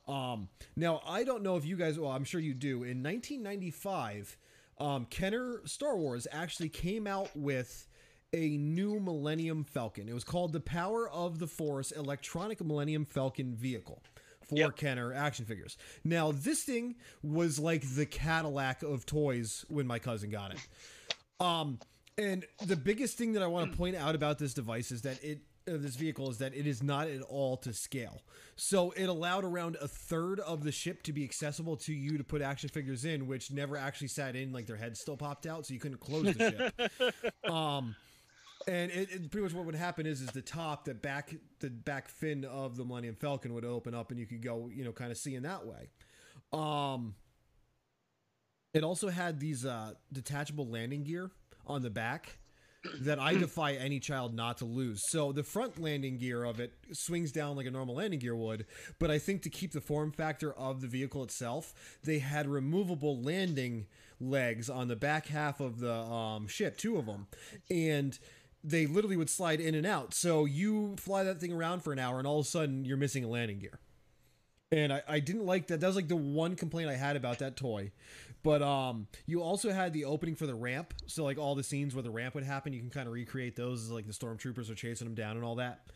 Um, 0.07 0.47
now 0.75 1.01
I 1.05 1.23
don't 1.23 1.43
know 1.43 1.57
if 1.57 1.65
you 1.65 1.75
guys, 1.75 1.99
well, 1.99 2.11
I'm 2.11 2.23
sure 2.23 2.39
you 2.39 2.53
do. 2.53 2.83
In 2.83 3.03
1995, 3.03 4.37
um, 4.79 5.05
Kenner 5.05 5.61
Star 5.65 5.97
Wars 5.97 6.27
actually 6.31 6.69
came 6.69 7.07
out 7.07 7.29
with 7.35 7.87
a 8.33 8.57
new 8.57 8.99
Millennium 8.99 9.63
Falcon. 9.63 10.07
It 10.09 10.13
was 10.13 10.23
called 10.23 10.53
the 10.53 10.59
Power 10.59 11.09
of 11.09 11.39
the 11.39 11.47
Force 11.47 11.91
Electronic 11.91 12.63
Millennium 12.63 13.05
Falcon 13.05 13.55
Vehicle 13.55 14.01
for 14.47 14.55
Yep. 14.55 14.75
Kenner 14.77 15.13
action 15.13 15.45
figures. 15.45 15.77
Now, 16.03 16.31
this 16.31 16.63
thing 16.63 16.95
was 17.21 17.59
like 17.59 17.83
the 17.95 18.05
Cadillac 18.05 18.83
of 18.83 19.05
toys 19.05 19.65
when 19.69 19.87
my 19.87 19.99
cousin 19.99 20.29
got 20.29 20.51
it. 20.51 20.59
Um, 21.39 21.77
and 22.17 22.45
the 22.65 22.75
biggest 22.75 23.15
thing 23.15 23.33
that 23.33 23.43
I 23.43 23.45
want 23.45 23.71
to 23.71 23.77
point 23.77 23.95
out 23.95 24.15
about 24.15 24.39
this 24.39 24.55
device 24.55 24.91
is 24.91 25.03
that 25.03 25.23
it 25.23 25.41
uh, 25.67 25.73
this 25.77 25.95
vehicle 25.95 26.29
is 26.31 26.37
that 26.39 26.55
it 26.55 26.65
is 26.65 26.81
not 26.81 27.07
at 27.07 27.21
all 27.21 27.57
to 27.57 27.73
scale. 27.73 28.21
So 28.55 28.91
it 28.91 29.05
allowed 29.05 29.43
around 29.43 29.77
a 29.81 29.87
third 29.87 30.39
of 30.39 30.63
the 30.63 30.71
ship 30.71 31.03
to 31.03 31.13
be 31.13 31.23
accessible 31.23 31.75
to 31.77 31.93
you 31.93 32.17
to 32.17 32.23
put 32.23 32.41
action 32.41 32.69
figures 32.69 33.05
in, 33.05 33.27
which 33.27 33.51
never 33.51 33.77
actually 33.77 34.07
sat 34.07 34.35
in, 34.35 34.51
like 34.51 34.65
their 34.65 34.77
heads 34.77 34.99
still 34.99 35.17
popped 35.17 35.45
out, 35.45 35.65
so 35.65 35.73
you 35.73 35.79
couldn't 35.79 35.99
close 35.99 36.33
the 36.33 36.71
ship. 36.97 37.13
Um, 37.51 37.95
and 38.67 38.91
it, 38.91 39.11
it 39.11 39.31
pretty 39.31 39.43
much 39.43 39.53
what 39.53 39.65
would 39.65 39.75
happen 39.75 40.05
is 40.05 40.21
is 40.21 40.29
the 40.29 40.41
top, 40.41 40.85
the 40.85 40.93
back, 40.93 41.33
the 41.59 41.69
back 41.69 42.09
fin 42.09 42.45
of 42.45 42.75
the 42.75 42.83
Millennium 42.83 43.15
Falcon 43.15 43.53
would 43.53 43.65
open 43.65 43.95
up, 43.95 44.11
and 44.11 44.19
you 44.19 44.25
could 44.25 44.41
go, 44.43 44.69
you 44.73 44.83
know, 44.83 44.91
kind 44.91 45.11
of 45.11 45.17
see 45.17 45.35
in 45.35 45.43
that 45.43 45.65
way. 45.65 45.89
Um, 46.51 47.15
it 48.73 48.83
also 48.83 49.09
had 49.09 49.39
these 49.39 49.65
uh, 49.65 49.93
detachable 50.11 50.67
landing 50.67 51.03
gear 51.03 51.31
on 51.65 51.81
the 51.81 51.89
back 51.89 52.37
that 53.01 53.19
I 53.19 53.33
defy 53.35 53.73
any 53.73 53.99
child 53.99 54.33
not 54.33 54.57
to 54.59 54.65
lose. 54.65 55.01
So 55.09 55.31
the 55.31 55.43
front 55.43 55.79
landing 55.79 56.17
gear 56.17 56.43
of 56.43 56.59
it 56.59 56.73
swings 56.91 57.31
down 57.31 57.55
like 57.55 57.65
a 57.65 57.71
normal 57.71 57.95
landing 57.95 58.19
gear 58.19 58.35
would, 58.35 58.65
but 58.99 59.11
I 59.11 59.19
think 59.19 59.41
to 59.43 59.49
keep 59.49 59.71
the 59.71 59.81
form 59.81 60.11
factor 60.11 60.53
of 60.53 60.81
the 60.81 60.87
vehicle 60.87 61.23
itself, 61.23 61.73
they 62.03 62.19
had 62.19 62.47
removable 62.47 63.21
landing 63.21 63.87
legs 64.19 64.69
on 64.69 64.87
the 64.87 64.95
back 64.95 65.27
half 65.27 65.59
of 65.59 65.79
the 65.79 65.93
um, 65.93 66.47
ship, 66.47 66.77
two 66.77 66.97
of 66.97 67.05
them, 67.05 67.27
and 67.69 68.17
they 68.63 68.85
literally 68.85 69.17
would 69.17 69.29
slide 69.29 69.59
in 69.59 69.75
and 69.75 69.85
out. 69.85 70.13
So 70.13 70.45
you 70.45 70.95
fly 70.97 71.23
that 71.23 71.39
thing 71.39 71.53
around 71.53 71.83
for 71.83 71.93
an 71.93 71.99
hour, 71.99 72.17
and 72.17 72.27
all 72.27 72.39
of 72.39 72.45
a 72.45 72.49
sudden 72.49 72.85
you're 72.85 72.97
missing 72.97 73.23
a 73.23 73.27
landing 73.27 73.59
gear. 73.59 73.79
And 74.71 74.91
I, 74.91 75.01
I 75.07 75.19
didn't 75.19 75.45
like 75.45 75.67
that. 75.67 75.79
That 75.79 75.87
was 75.87 75.95
like 75.95 76.09
the 76.09 76.17
one 76.17 76.55
complaint 76.55 76.89
I 76.89 76.95
had 76.95 77.15
about 77.15 77.39
that 77.39 77.55
toy. 77.55 77.91
But 78.43 78.61
um, 78.61 79.07
you 79.25 79.41
also 79.41 79.71
had 79.71 79.93
the 79.93 80.05
opening 80.05 80.35
for 80.35 80.45
the 80.45 80.55
ramp. 80.55 80.93
So 81.07 81.23
like 81.23 81.37
all 81.37 81.55
the 81.55 81.63
scenes 81.63 81.95
where 81.95 82.03
the 82.03 82.11
ramp 82.11 82.35
would 82.35 82.43
happen, 82.43 82.73
you 82.73 82.79
can 82.79 82.89
kind 82.89 83.07
of 83.07 83.13
recreate 83.13 83.55
those 83.55 83.83
as 83.83 83.91
like 83.91 84.05
the 84.05 84.13
stormtroopers 84.13 84.69
are 84.69 84.75
chasing 84.75 85.07
them 85.07 85.15
down 85.15 85.37
and 85.37 85.45
all 85.45 85.55
that. 85.55 85.87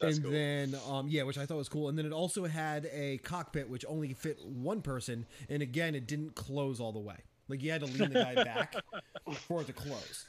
That's 0.00 0.16
and 0.16 0.24
cool. 0.24 0.32
then 0.32 0.76
um, 0.88 1.08
yeah, 1.08 1.24
which 1.24 1.38
I 1.38 1.46
thought 1.46 1.58
was 1.58 1.68
cool. 1.68 1.88
And 1.88 1.98
then 1.98 2.06
it 2.06 2.12
also 2.12 2.46
had 2.46 2.88
a 2.92 3.18
cockpit 3.18 3.68
which 3.68 3.84
only 3.86 4.14
fit 4.14 4.38
one 4.44 4.80
person, 4.80 5.26
and 5.48 5.62
again, 5.62 5.94
it 5.94 6.06
didn't 6.06 6.34
close 6.34 6.80
all 6.80 6.92
the 6.92 7.00
way. 7.00 7.16
Like 7.48 7.62
you 7.62 7.70
had 7.70 7.80
to 7.82 7.86
lean 7.86 8.12
the 8.12 8.20
guy 8.20 8.34
back 8.34 8.76
for 9.46 9.60
it 9.60 9.66
to 9.66 9.72
close. 9.72 10.24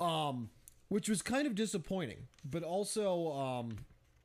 Um, 0.00 0.50
which 0.88 1.08
was 1.08 1.22
kind 1.22 1.46
of 1.46 1.54
disappointing, 1.54 2.28
but 2.44 2.62
also 2.62 3.32
um, 3.32 3.78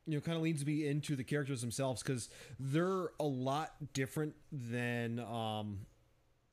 you 0.05 0.15
know, 0.15 0.21
kind 0.21 0.35
of 0.35 0.43
leads 0.43 0.65
me 0.65 0.87
into 0.87 1.15
the 1.15 1.23
characters 1.23 1.61
themselves 1.61 2.01
because 2.01 2.29
they're 2.59 3.09
a 3.19 3.25
lot 3.25 3.73
different 3.93 4.33
than 4.51 5.19
um, 5.19 5.79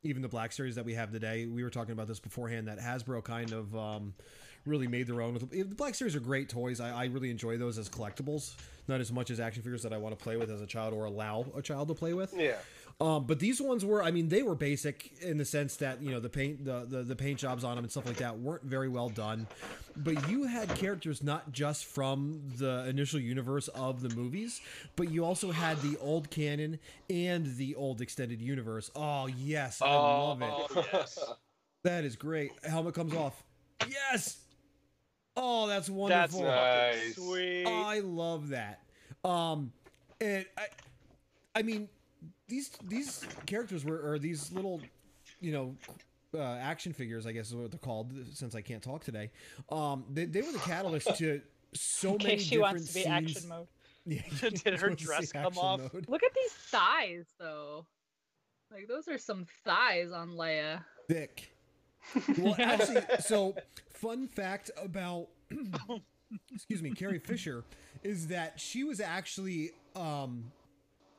even 0.02 0.22
the 0.22 0.28
Black 0.28 0.52
Series 0.52 0.74
that 0.74 0.84
we 0.84 0.94
have 0.94 1.10
today. 1.10 1.46
We 1.46 1.64
were 1.64 1.70
talking 1.70 1.92
about 1.92 2.08
this 2.08 2.20
beforehand 2.20 2.68
that 2.68 2.78
Hasbro 2.78 3.24
kind 3.24 3.52
of 3.52 3.74
um, 3.76 4.14
really 4.66 4.86
made 4.86 5.06
their 5.06 5.22
own. 5.22 5.34
The 5.34 5.64
Black 5.64 5.94
Series 5.94 6.14
are 6.14 6.20
great 6.20 6.48
toys. 6.48 6.80
I, 6.80 6.90
I 6.90 7.04
really 7.06 7.30
enjoy 7.30 7.56
those 7.56 7.78
as 7.78 7.88
collectibles, 7.88 8.54
not 8.86 9.00
as 9.00 9.10
much 9.10 9.30
as 9.30 9.40
action 9.40 9.62
figures 9.62 9.82
that 9.82 9.92
I 9.92 9.98
want 9.98 10.16
to 10.16 10.22
play 10.22 10.36
with 10.36 10.50
as 10.50 10.60
a 10.60 10.66
child 10.66 10.94
or 10.94 11.06
allow 11.06 11.46
a 11.56 11.62
child 11.62 11.88
to 11.88 11.94
play 11.94 12.12
with. 12.12 12.34
Yeah. 12.36 12.56
Um, 13.00 13.26
but 13.26 13.38
these 13.38 13.60
ones 13.60 13.84
were, 13.84 14.02
I 14.02 14.10
mean, 14.10 14.28
they 14.28 14.42
were 14.42 14.56
basic 14.56 15.12
in 15.22 15.38
the 15.38 15.44
sense 15.44 15.76
that 15.76 16.02
you 16.02 16.10
know 16.10 16.18
the 16.18 16.28
paint, 16.28 16.64
the, 16.64 16.84
the 16.84 17.04
the 17.04 17.14
paint 17.14 17.38
jobs 17.38 17.62
on 17.62 17.76
them 17.76 17.84
and 17.84 17.90
stuff 17.92 18.06
like 18.06 18.16
that 18.16 18.40
weren't 18.40 18.64
very 18.64 18.88
well 18.88 19.08
done. 19.08 19.46
But 19.96 20.28
you 20.28 20.44
had 20.44 20.68
characters 20.74 21.22
not 21.22 21.52
just 21.52 21.84
from 21.84 22.40
the 22.56 22.86
initial 22.88 23.20
universe 23.20 23.68
of 23.68 24.00
the 24.02 24.08
movies, 24.16 24.60
but 24.96 25.10
you 25.12 25.24
also 25.24 25.52
had 25.52 25.80
the 25.80 25.96
old 26.00 26.28
canon 26.30 26.80
and 27.08 27.56
the 27.56 27.76
old 27.76 28.00
extended 28.00 28.42
universe. 28.42 28.90
Oh 28.96 29.26
yes, 29.28 29.80
I 29.80 29.94
love 29.94 30.42
it. 30.42 30.48
Oh, 30.50 30.84
yes. 30.92 31.18
That 31.84 32.02
is 32.04 32.16
great. 32.16 32.50
Helmet 32.64 32.94
comes 32.94 33.14
off. 33.14 33.40
Yes. 33.88 34.38
Oh, 35.36 35.68
that's 35.68 35.86
That's 35.86 35.90
wonderful. 35.90 36.40
fucking 36.40 36.98
Nice. 36.98 37.14
sweet. 37.14 37.64
I 37.66 38.00
love 38.00 38.48
that. 38.48 38.80
Um, 39.24 39.72
and 40.20 40.44
I, 40.58 40.66
I 41.54 41.62
mean, 41.62 41.88
these 42.48 42.70
these 42.86 43.24
characters 43.46 43.84
were 43.84 44.00
or 44.00 44.18
these 44.18 44.50
little, 44.52 44.80
you 45.40 45.52
know, 45.52 45.74
uh, 46.34 46.42
action 46.60 46.92
figures. 46.92 47.26
I 47.26 47.32
guess 47.32 47.48
is 47.48 47.54
what 47.54 47.70
they're 47.70 47.78
called. 47.78 48.12
Since 48.32 48.54
I 48.54 48.60
can't 48.60 48.82
talk 48.82 49.04
today, 49.04 49.30
um, 49.70 50.04
they, 50.12 50.24
they 50.24 50.42
were 50.42 50.52
the 50.52 50.58
catalyst 50.58 51.16
to 51.18 51.40
so 51.74 52.10
In 52.12 52.16
many 52.18 52.30
case 52.30 52.42
she 52.42 52.56
different 52.56 52.62
wants 52.74 52.88
to 52.88 52.94
be 52.94 53.02
scenes. 53.02 53.06
action 53.36 53.48
mode. 53.48 53.66
Yeah, 54.06 54.22
Did 54.40 54.80
her 54.80 54.90
dress 54.90 55.32
come 55.32 55.58
off? 55.58 55.80
mode. 55.92 56.06
Look 56.08 56.22
at 56.22 56.32
these 56.34 56.52
thighs, 56.52 57.26
though. 57.38 57.84
Like 58.72 58.88
those 58.88 59.06
are 59.08 59.18
some 59.18 59.46
thighs 59.64 60.12
on 60.12 60.30
Leia. 60.30 60.82
thick. 61.08 61.54
Well, 62.38 62.54
actually, 62.58 63.02
so 63.20 63.54
fun 63.90 64.28
fact 64.28 64.70
about 64.82 65.28
excuse 66.54 66.82
me, 66.82 66.90
Carrie 66.92 67.18
Fisher 67.18 67.64
is 68.02 68.28
that 68.28 68.58
she 68.58 68.84
was 68.84 69.00
actually 69.00 69.72
um 69.96 70.52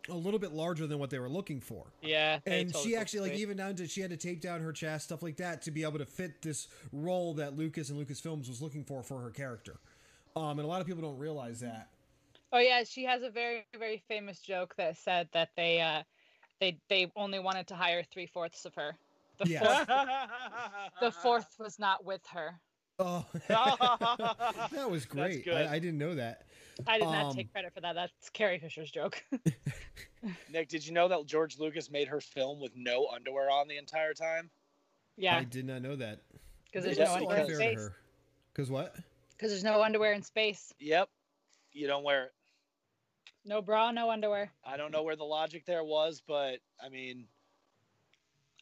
a 0.10 0.16
little 0.16 0.40
bit 0.40 0.52
larger 0.54 0.88
than 0.88 1.00
what 1.00 1.10
they 1.10 1.20
were 1.20 1.30
looking 1.30 1.60
for. 1.62 1.86
Yeah. 2.02 2.40
And 2.46 2.76
she 2.76 2.96
actually 2.96 3.30
like 3.30 3.40
even 3.40 3.58
down 3.58 3.76
to 3.76 3.88
she 3.88 4.02
had 4.02 4.10
to 4.12 4.18
tape 4.18 4.42
down 4.42 4.62
her 4.62 4.72
chest, 4.72 5.06
stuff 5.06 5.24
like 5.24 5.38
that, 5.38 5.62
to 5.64 5.72
be 5.72 5.84
able 5.84 6.00
to 6.00 6.06
fit 6.06 6.42
this 6.42 6.68
role 6.92 7.34
that 7.36 7.58
Lucas 7.58 7.90
and 7.90 8.00
Lucasfilms 8.06 8.48
was 8.48 8.62
looking 8.62 8.84
for 8.84 9.04
for 9.04 9.20
her 9.22 9.30
character. 9.30 9.78
Um, 10.36 10.60
and 10.60 10.62
a 10.62 10.68
lot 10.68 10.82
of 10.82 10.88
people 10.88 11.02
don't 11.02 11.18
realize 11.18 11.60
that. 11.62 11.90
Oh 12.52 12.60
yeah, 12.60 12.84
she 12.84 13.04
has 13.06 13.22
a 13.24 13.30
very 13.30 13.66
very 13.78 14.02
famous 14.08 14.40
joke 14.40 14.76
that 14.78 14.98
said 14.98 15.28
that 15.34 15.50
they 15.56 15.82
uh 15.82 16.04
they 16.60 16.80
they 16.90 17.12
only 17.16 17.40
wanted 17.40 17.68
to 17.68 17.76
hire 17.76 18.04
three 18.04 18.26
fourths 18.26 18.66
of 18.66 18.74
her. 18.76 18.96
The 19.40 19.50
Yeah. 19.50 19.86
fourth 19.86 19.88
the 21.02 21.12
fourth 21.12 21.48
was 21.60 21.80
not 21.80 22.04
with 22.04 22.26
her. 22.34 22.60
Oh, 23.02 23.26
that 23.48 24.90
was 24.90 25.06
great. 25.06 25.48
I, 25.48 25.76
I 25.76 25.80
didn't 25.80 25.98
know 25.98 26.16
that. 26.16 26.44
I 26.86 26.98
did 26.98 27.06
not 27.06 27.26
Um, 27.28 27.36
take 27.36 27.52
credit 27.52 27.74
for 27.74 27.80
that. 27.82 27.94
That's 27.94 28.30
Carrie 28.32 28.60
Fisher's 28.60 28.92
joke. 28.92 29.24
Nick, 30.52 30.68
did 30.70 30.86
you 30.86 30.94
know 30.94 31.08
that 31.08 31.26
George 31.26 31.58
Lucas 31.60 31.90
made 31.90 32.08
her 32.08 32.20
film 32.22 32.60
with 32.60 32.72
no 32.76 33.08
underwear 33.14 33.50
on 33.50 33.68
the 33.68 33.78
entire 33.78 34.14
time? 34.14 34.50
yeah, 35.18 35.38
I 35.38 35.44
did 35.44 35.66
not 35.66 35.82
know 35.82 35.96
that. 35.98 36.20
because 36.66 36.86
there's 36.86 36.98
That's 36.98 37.12
no 37.16 37.20
so 37.20 37.30
underwear 37.32 37.38
in 37.38 37.42
unfair 37.44 37.56
Unfair 37.58 37.72
space. 37.74 37.84
her. 37.90 37.96
Because 38.54 38.72
what? 38.72 38.96
Because 39.38 39.52
there's 39.52 39.64
no 39.64 39.82
underwear 39.84 40.14
in 40.14 40.22
space. 40.24 40.74
Yep. 40.80 41.10
You 41.72 41.88
don't 41.88 42.04
wear 42.04 42.26
it. 42.26 42.32
No 43.46 43.62
bra, 43.62 43.92
no 43.92 44.10
underwear. 44.12 44.52
I 44.66 44.76
don't 44.78 44.92
know 44.92 45.04
where 45.04 45.16
the 45.16 45.24
logic 45.24 45.66
there 45.66 45.84
was, 45.84 46.22
but 46.28 46.60
I 46.84 46.90
mean, 46.90 47.26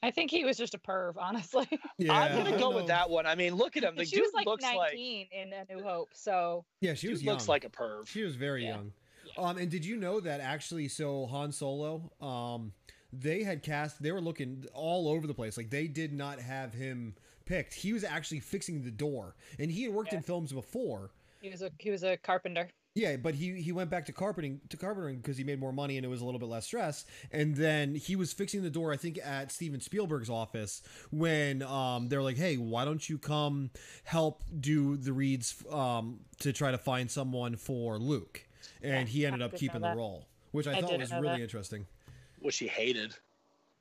I 0.04 0.12
think 0.12 0.30
he 0.30 0.46
was 0.46 0.56
just 0.58 0.76
a 0.76 0.78
perv, 0.78 1.16
honestly. 1.18 1.68
Yeah, 1.98 2.14
I'm 2.14 2.38
gonna 2.38 2.52
don't 2.52 2.60
go 2.60 2.76
with 2.76 2.88
that 2.88 3.10
one. 3.10 3.26
I 3.26 3.34
mean, 3.36 3.56
look 3.56 3.76
at 3.78 3.84
him. 3.84 3.96
The 3.96 4.06
she 4.06 4.18
dude 4.18 4.26
was 4.26 4.34
like 4.34 4.46
looks 4.46 4.64
19 4.64 4.78
like 4.78 5.30
in 5.32 5.52
A 5.54 5.66
New 5.74 5.84
Hope, 5.84 6.10
so 6.14 6.64
Yeah, 6.82 6.94
she 6.94 7.08
dude 7.08 7.14
was 7.16 7.24
young. 7.24 7.34
looks 7.34 7.48
like 7.48 7.66
a 7.66 7.70
perv. 7.70 8.06
She 8.08 8.22
was 8.24 8.36
very 8.36 8.64
Yeah. 8.64 8.76
young. 8.76 8.94
Um, 9.38 9.58
and 9.58 9.70
did 9.70 9.86
you 9.86 9.96
know 9.98 10.20
that 10.20 10.40
actually? 10.42 10.88
So 10.88 11.28
Han 11.28 11.52
Solo, 11.52 12.12
um, 12.22 12.74
they 13.14 13.44
had 13.44 13.64
cast. 13.64 14.02
They 14.02 14.12
were 14.12 14.22
looking 14.22 14.66
all 14.74 15.08
over 15.08 15.28
the 15.28 15.34
place. 15.34 15.58
Like 15.58 15.70
they 15.70 15.88
did 15.88 16.14
not 16.14 16.40
have 16.40 16.74
him 16.74 17.16
picked. 17.46 17.74
He 17.74 17.94
was 17.94 18.04
actually 18.04 18.40
fixing 18.40 18.84
the 18.84 18.92
door, 18.92 19.36
and 19.60 19.72
he 19.72 19.84
had 19.84 19.94
worked 19.94 20.14
in 20.14 20.22
films 20.22 20.52
before. 20.52 21.12
he 21.42 21.50
was 21.50 21.62
a 21.62 21.72
he 21.80 21.92
was 21.92 22.04
a 22.04 22.18
carpenter. 22.18 22.68
Yeah, 22.96 23.16
but 23.18 23.36
he 23.36 23.62
he 23.62 23.72
went 23.72 23.92
back 23.92 24.08
to 24.08 24.12
carpeting 24.12 24.60
to 24.70 24.76
carpentering 24.78 25.18
because 25.18 25.38
he 25.38 25.44
made 25.44 25.60
more 25.60 25.72
money 25.72 25.98
and 25.98 26.06
it 26.06 26.10
was 26.10 26.22
a 26.22 26.26
little 26.26 26.40
bit 26.40 26.50
less 26.50 26.66
stress. 26.66 27.06
And 27.32 27.56
then 27.56 27.94
he 27.94 28.16
was 28.16 28.34
fixing 28.34 28.64
the 28.64 28.72
door, 28.72 28.92
I 28.92 28.98
think, 28.98 29.20
at 29.24 29.52
Steven 29.52 29.80
Spielberg's 29.80 30.32
office 30.32 30.82
when 31.12 31.62
um 31.62 32.08
they're 32.08 32.24
like, 32.24 32.38
"Hey, 32.38 32.58
why 32.58 32.86
don't 32.86 33.08
you 33.08 33.20
come 33.20 33.70
help 34.04 34.42
do 34.60 34.98
the 34.98 35.14
reads 35.14 35.64
um 35.72 36.22
to 36.40 36.52
try 36.52 36.72
to 36.72 36.78
find 36.80 37.12
someone 37.12 37.56
for 37.56 38.00
Luke?" 38.00 38.47
And 38.82 39.08
Yeah, 39.08 39.14
he 39.14 39.26
ended 39.26 39.42
up 39.42 39.56
keeping 39.56 39.82
the 39.82 39.96
role, 39.96 40.28
which 40.52 40.68
I, 40.68 40.72
I 40.74 40.82
thought 40.82 40.98
was 41.00 41.14
really 41.14 41.38
that. 41.38 41.42
interesting. 41.42 41.86
Which 42.40 42.58
he 42.58 42.68
hated. 42.68 43.16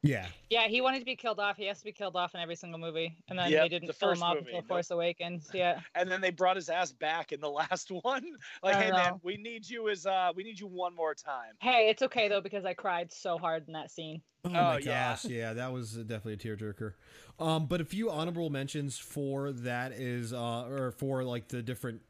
Yeah, 0.03 0.28
Yeah, 0.49 0.68
he 0.68 0.80
wanted 0.80 1.01
to 1.01 1.05
be 1.05 1.16
killed 1.16 1.41
off. 1.41 1.57
He 1.57 1.64
has 1.66 1.78
to 1.78 1.84
be 1.84 1.93
killed 1.93 2.14
off 2.14 2.34
in 2.34 2.41
every 2.41 2.55
single 2.55 2.78
movie, 2.78 3.16
and 3.28 3.37
then 3.39 3.51
Yep, 3.51 3.62
they 3.62 3.68
didn't 3.68 3.89
the 3.89 3.93
kill 3.93 4.11
first 4.11 4.20
him 4.20 4.22
off 4.22 4.34
movie, 4.37 4.47
until 4.47 4.59
nope. 4.61 4.68
Force 4.68 4.91
Awakens. 4.93 5.51
Yeah, 5.53 5.80
And 5.97 6.11
then 6.11 6.20
they 6.20 6.30
brought 6.30 6.55
his 6.57 6.68
ass 6.68 6.93
back 6.93 7.32
in 7.32 7.41
the 7.41 7.51
last 7.61 7.91
one. 7.91 8.24
Like, 8.62 8.76
I 8.76 8.84
hey 8.84 8.91
man, 8.93 9.20
we 9.24 9.37
need 9.37 9.68
you 9.68 9.89
as 9.89 10.07
uh 10.07 10.32
we 10.37 10.45
need 10.45 10.61
you 10.61 10.68
one 10.68 10.95
more 10.95 11.14
time. 11.14 11.55
hey, 11.61 11.89
it's 11.89 12.03
okay 12.03 12.28
though 12.28 12.41
because 12.41 12.64
I 12.64 12.74
cried 12.74 13.12
so 13.12 13.39
hard 13.39 13.66
in 13.66 13.72
that 13.72 13.91
scene. 13.91 14.22
Oh, 14.45 14.51
my 14.51 14.74
Oh, 14.74 14.76
yeah. 14.76 15.11
gosh, 15.11 15.24
yeah, 15.24 15.53
that 15.55 15.72
was 15.72 15.95
definitely 15.95 16.34
a 16.34 16.37
tearjerker. 16.37 16.95
Um, 17.41 17.66
but 17.66 17.80
a 17.80 17.84
few 17.84 18.11
honorable 18.11 18.49
mentions 18.49 18.97
for 18.97 19.51
that 19.51 19.93
is, 19.93 20.32
uh, 20.32 20.66
or 20.68 20.93
for 20.93 21.24
like 21.24 21.49
the 21.49 21.62
different, 21.62 22.03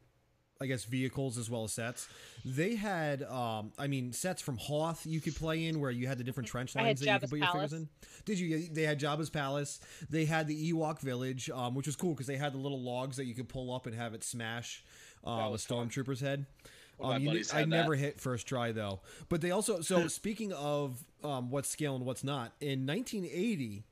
I 0.59 0.65
guess, 0.65 0.85
vehicles 0.85 1.37
as 1.37 1.49
well 1.49 1.63
as 1.63 1.73
sets. 1.73 2.07
They 2.43 2.75
had, 2.75 3.23
um, 3.23 3.71
I 3.77 3.87
mean, 3.87 4.11
sets 4.13 4.41
from 4.41 4.57
Hoth 4.57 5.05
you 5.05 5.21
could 5.21 5.35
play 5.35 5.65
in 5.65 5.79
where 5.79 5.91
you 5.91 6.07
had 6.07 6.17
the 6.17 6.23
different 6.23 6.49
trench 6.49 6.75
lines 6.75 6.99
that 7.01 7.13
you 7.13 7.19
could 7.19 7.29
put 7.29 7.39
your 7.39 7.51
fingers 7.51 7.73
in. 7.73 7.89
Did 8.25 8.39
you? 8.39 8.67
They 8.71 8.83
had 8.83 8.99
Jabba's 8.99 9.29
palace. 9.29 9.79
They 10.09 10.25
had 10.25 10.47
the 10.47 10.73
Ewok 10.73 10.99
village, 10.99 11.49
um, 11.49 11.75
which 11.75 11.85
was 11.85 11.95
cool 11.95 12.13
because 12.13 12.27
they 12.27 12.37
had 12.37 12.53
the 12.53 12.57
little 12.57 12.81
logs 12.81 13.17
that 13.17 13.25
you 13.25 13.35
could 13.35 13.49
pull 13.49 13.73
up 13.73 13.85
and 13.85 13.95
have 13.95 14.13
it 14.13 14.23
smash 14.23 14.83
uh, 15.25 15.29
a 15.29 15.57
stormtrooper's 15.57 16.21
head. 16.21 16.45
Um, 16.99 17.21
you 17.21 17.29
I 17.29 17.33
had 17.35 17.47
that. 17.49 17.67
never 17.67 17.95
hit 17.95 18.19
first 18.19 18.47
try 18.47 18.71
though. 18.71 19.01
But 19.29 19.41
they 19.41 19.51
also 19.51 19.81
so 19.81 20.07
speaking 20.07 20.51
of 20.53 21.03
um, 21.23 21.49
what's 21.49 21.69
scale 21.69 21.95
and 21.95 22.05
what's 22.05 22.23
not. 22.23 22.53
In 22.59 22.85
1980, 22.87 23.83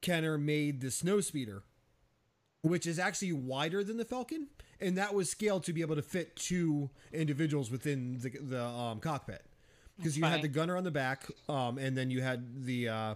Kenner 0.00 0.38
made 0.38 0.80
the 0.80 0.88
Snowspeeder, 0.88 1.62
which 2.62 2.86
is 2.86 2.98
actually 2.98 3.32
wider 3.32 3.82
than 3.82 3.96
the 3.96 4.04
Falcon, 4.04 4.48
and 4.80 4.98
that 4.98 5.14
was 5.14 5.30
scaled 5.30 5.64
to 5.64 5.72
be 5.72 5.80
able 5.80 5.96
to 5.96 6.02
fit 6.02 6.36
two 6.36 6.90
individuals 7.12 7.70
within 7.70 8.18
the 8.20 8.30
the 8.30 8.64
um, 8.64 9.00
cockpit 9.00 9.44
because 9.96 10.16
you 10.16 10.24
had 10.24 10.42
the 10.42 10.48
gunner 10.48 10.76
on 10.76 10.84
the 10.84 10.90
back, 10.90 11.26
um, 11.48 11.78
and 11.78 11.96
then 11.96 12.10
you 12.10 12.22
had 12.22 12.64
the 12.64 12.88
uh, 12.88 13.14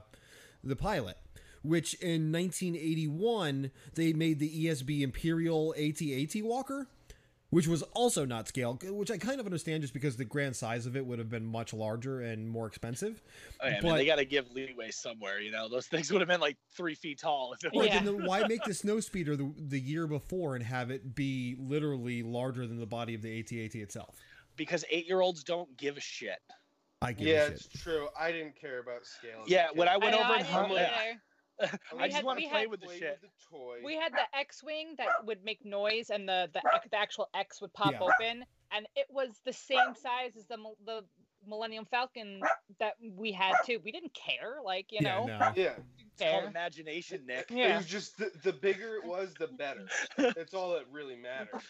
the 0.63 0.77
pilot. 0.77 1.17
Which 1.65 1.95
in 1.95 2.33
1981 2.33 3.71
they 3.95 4.13
made 4.13 4.41
the 4.41 4.67
ESB 4.67 5.03
Imperial 5.03 5.73
AT-AT 5.79 6.43
Walker, 6.43 6.89
which 7.53 7.67
was 7.69 7.83
also 7.93 8.25
not 8.25 8.49
scaled, 8.49 8.83
which 8.83 9.11
I 9.11 9.19
kind 9.19 9.39
of 9.39 9.45
understand 9.45 9.83
just 9.83 9.93
because 9.93 10.17
the 10.17 10.25
grand 10.25 10.57
size 10.57 10.87
of 10.87 10.97
it 10.97 11.05
would 11.05 11.19
have 11.19 11.29
been 11.29 11.45
much 11.45 11.75
larger 11.75 12.23
and 12.23 12.49
more 12.49 12.67
expensive. 12.67 13.21
Oh, 13.61 13.69
yeah, 13.69 13.79
But- 13.83 13.89
man, 13.89 13.97
they 13.99 14.07
got 14.07 14.17
to 14.17 14.25
give 14.25 14.51
leeway 14.53 14.91
somewhere. 14.91 15.39
You 15.39 15.51
know, 15.51 15.69
those 15.69 15.87
things 15.87 16.11
would 16.11 16.23
have 16.23 16.29
been 16.29 16.41
like 16.41 16.57
three 16.75 16.95
feet 16.95 17.19
tall 17.19 17.53
if 17.53 17.63
it 17.63 17.77
Right. 17.79 17.89
Yeah. 17.89 18.03
then 18.03 18.25
why 18.25 18.47
make 18.49 18.65
the 18.65 18.73
snow 18.83 19.01
speeder 19.01 19.37
the, 19.37 19.53
the 19.59 19.79
year 19.79 20.07
before 20.07 20.57
and 20.57 20.65
have 20.65 20.91
it 20.91 21.15
be 21.15 21.55
literally 21.59 22.23
larger 22.23 22.67
than 22.67 22.81
the 22.81 22.87
body 22.87 23.15
of 23.15 23.21
the 23.21 23.39
AT-AT 23.41 23.75
itself? 23.75 24.17
Because 24.57 24.87
eight-year-olds 24.91 25.45
don't 25.45 25.77
give 25.77 25.99
a 25.99 26.01
shit. 26.01 26.39
I 27.03 27.13
give 27.13 27.27
Yeah, 27.29 27.43
a 27.43 27.47
it's 27.49 27.69
true. 27.69 28.09
I 28.19 28.33
didn't 28.33 28.59
care 28.59 28.79
about 28.79 29.05
scale. 29.05 29.43
Yeah, 29.47 29.67
when. 29.75 29.89
I 29.89 29.99
went 29.99 30.15
I 30.15 30.19
know, 30.19 30.25
over 30.25 30.33
I 30.33 30.37
and 30.37 30.47
didn't 30.47 30.55
hung 30.59 30.71
either. 30.73 31.21
It. 31.61 31.71
I 31.93 31.97
I 31.97 32.07
just 32.07 32.17
had- 32.17 32.25
want 32.25 32.37
we 32.39 32.45
to 32.45 32.51
play 32.51 32.61
had- 32.61 32.71
with 32.71 32.81
the 32.81 32.87
Play 32.87 32.99
shit. 32.99 33.21
the 33.21 33.29
toy. 33.51 33.79
We 33.85 33.95
had 33.97 34.13
the 34.13 34.39
X-wing 34.39 34.95
that 34.99 35.25
would 35.25 35.45
make 35.45 35.65
noise, 35.65 36.11
and 36.11 36.29
the 36.29 36.51
the, 36.53 36.63
the 36.91 36.97
actual 36.99 37.29
X 37.35 37.61
would 37.61 37.73
pop 37.75 37.93
Yeah. 37.93 38.01
open, 38.03 38.45
and 38.71 38.87
it 38.97 39.07
was 39.11 39.41
the 39.45 39.53
same 39.53 39.95
size 39.95 40.37
as 40.37 40.47
the 40.47 40.57
the 40.85 41.05
Millennium 41.45 41.85
Falcon 41.87 42.41
that 42.79 42.95
we 43.17 43.33
had 43.33 43.55
too. 43.67 43.81
We 43.85 43.91
didn't 43.91 44.15
care, 44.15 44.59
like 44.65 44.87
you 44.93 44.99
yeah, 45.03 45.19
know. 45.19 45.27
no. 45.27 45.53
yeah. 45.57 45.75
It's 45.99 46.23
called 46.23 46.45
imagination, 46.45 47.27
Nick. 47.27 47.51
It 47.51 47.57
Yeah. 47.57 47.77
was 47.79 47.87
just 47.87 48.17
the, 48.17 48.31
the 48.45 48.53
bigger 48.53 48.95
it 48.97 49.05
was, 49.05 49.35
the 49.41 49.49
better. 49.49 49.89
That's 50.17 50.55
all 50.55 50.71
that 50.75 50.85
really 50.93 51.17
mattered. 51.17 51.61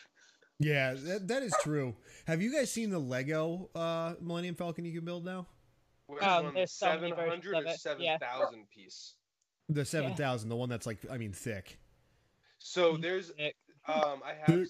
Yeah, 0.58 0.92
that, 0.94 1.26
that 1.28 1.42
is 1.42 1.54
true. 1.62 1.96
Have 2.26 2.42
you 2.42 2.52
guys 2.52 2.70
seen 2.70 2.90
the 2.90 2.98
Lego 2.98 3.70
uh, 3.74 4.14
Millennium 4.20 4.54
Falcon 4.56 4.84
you 4.84 4.92
can 4.92 5.04
build 5.06 5.24
now? 5.24 5.46
Which 6.06 6.22
Um, 6.22 6.44
one? 6.46 6.54
there's 6.54 6.72
so 6.72 6.86
many 7.00 7.12
versions 7.12 7.44
700 7.44 7.54
of 7.56 7.64
or 7.64 7.68
it, 7.68 8.00
yeah. 8.00 8.18
7,000 8.18 8.68
piece? 8.68 9.14
The 9.72 9.84
7000, 9.84 10.48
the 10.48 10.56
one 10.56 10.68
that's 10.68 10.86
like, 10.86 10.98
I 11.10 11.18
mean, 11.18 11.32
thick. 11.32 11.78
So 12.58 12.96
there's, 12.96 13.30
um, 13.88 14.22
I 14.24 14.34
have, 14.46 14.68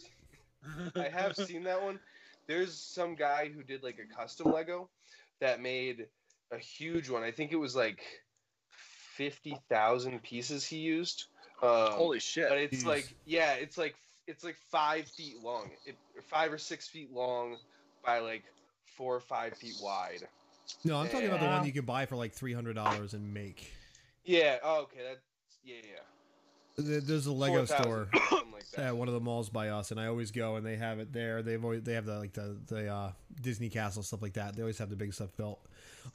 I 0.97 1.09
have 1.09 1.37
seen 1.47 1.65
that 1.65 1.83
one. 1.83 1.99
There's 2.47 2.75
some 2.75 3.15
guy 3.15 3.51
who 3.55 3.63
did 3.63 3.83
like 3.83 3.99
a 3.99 4.15
custom 4.15 4.53
Lego 4.53 4.89
that 5.41 5.61
made 5.61 6.07
a 6.51 6.59
huge 6.59 7.09
one. 7.09 7.23
I 7.23 7.31
think 7.31 7.53
it 7.53 7.57
was 7.57 7.77
like 7.77 8.01
fifty 8.71 9.57
thousand 9.69 10.23
pieces 10.23 10.65
he 10.65 10.79
used. 10.79 11.27
Um, 11.63 11.93
Holy 11.93 12.19
shit! 12.19 12.49
But 12.49 12.59
it's 12.59 12.83
Jeez. 12.83 12.87
like, 12.87 13.15
yeah, 13.25 13.53
it's 13.53 13.79
like 13.79 13.95
it's 14.27 14.45
like 14.45 14.57
five 14.71 15.07
feet 15.07 15.43
long, 15.43 15.71
it, 15.87 15.97
five 16.29 16.53
or 16.53 16.59
six 16.59 16.89
feet 16.89 17.13
long 17.13 17.57
by 18.05 18.19
like 18.19 18.45
four 18.97 19.15
or 19.15 19.21
five 19.21 19.57
feet 19.57 19.75
wide. 19.81 20.27
No, 20.85 20.97
I'm 20.97 21.09
talking 21.09 21.29
about 21.29 21.41
the 21.41 21.47
one 21.47 21.67
you 21.67 21.73
can 21.73 21.85
buy 21.85 22.07
for 22.07 22.17
like 22.17 22.35
$300 22.35 23.15
and 23.15 23.35
make. 23.35 23.73
Yeah. 24.25 24.59
Oh, 24.63 24.83
okay. 24.83 25.01
That's 25.07 25.21
yeah, 25.65 25.77
yeah. 25.83 26.01
There's 26.79 27.27
a 27.27 27.33
Lego 27.33 27.67
4,000, 27.67 27.83
store 27.83 28.09
something 28.31 28.53
like 28.53 28.79
at 28.79 28.97
one 28.97 29.07
of 29.07 29.15
the 29.15 29.21
malls 29.21 29.51
by 29.51 29.69
us, 29.69 29.91
and 29.91 30.01
I 30.01 30.07
always 30.07 30.31
go 30.31 30.57
and 30.57 30.65
they 30.65 30.77
have 30.77 31.01
it 31.01 31.13
there. 31.13 31.43
They've 31.43 31.63
always 31.63 31.83
they 31.83 31.93
have 31.93 32.07
the 32.07 32.19
like 32.19 32.33
the 32.33 32.57
the 32.67 32.89
uh, 32.89 33.13
Disney 33.41 33.69
Castle 33.69 34.03
stuff 34.03 34.23
like 34.23 34.33
that. 34.35 34.57
They 34.57 34.63
always 34.63 34.79
have 34.79 34.89
the 34.89 34.97
big 34.97 35.13
stuff 35.13 35.37
built. 35.37 35.61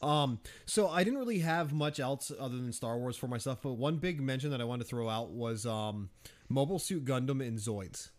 Um, 0.02 0.40
so 0.66 0.90
I 0.90 1.04
didn't 1.04 1.20
really 1.20 1.40
have 1.40 1.74
much 1.74 2.00
else 2.00 2.32
other 2.40 2.58
than 2.58 2.74
Star 2.74 2.98
Wars 2.98 3.16
for 3.16 3.28
my 3.28 3.38
stuff, 3.38 3.60
but 3.62 3.74
one 3.74 3.98
big 3.98 4.20
mention 4.20 4.50
that 4.50 4.60
I 4.60 4.64
wanted 4.64 4.84
to 4.84 4.90
throw 4.90 5.08
out 5.08 5.30
was 5.30 5.66
um, 5.66 6.10
Mobile 6.50 6.80
Suit 6.80 7.06
Gundam 7.06 7.46
and 7.46 7.60
Zoids. 7.60 8.10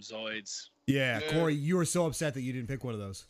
Zoids. 0.00 0.68
Yeah, 0.86 1.20
Yeah. 1.20 1.32
Corey, 1.32 1.54
you 1.54 1.76
were 1.76 1.84
so 1.84 2.06
upset 2.06 2.34
that 2.34 2.42
you 2.42 2.52
didn't 2.52 2.68
pick 2.68 2.82
one 2.82 2.94
of 2.94 3.00
those. 3.00 3.26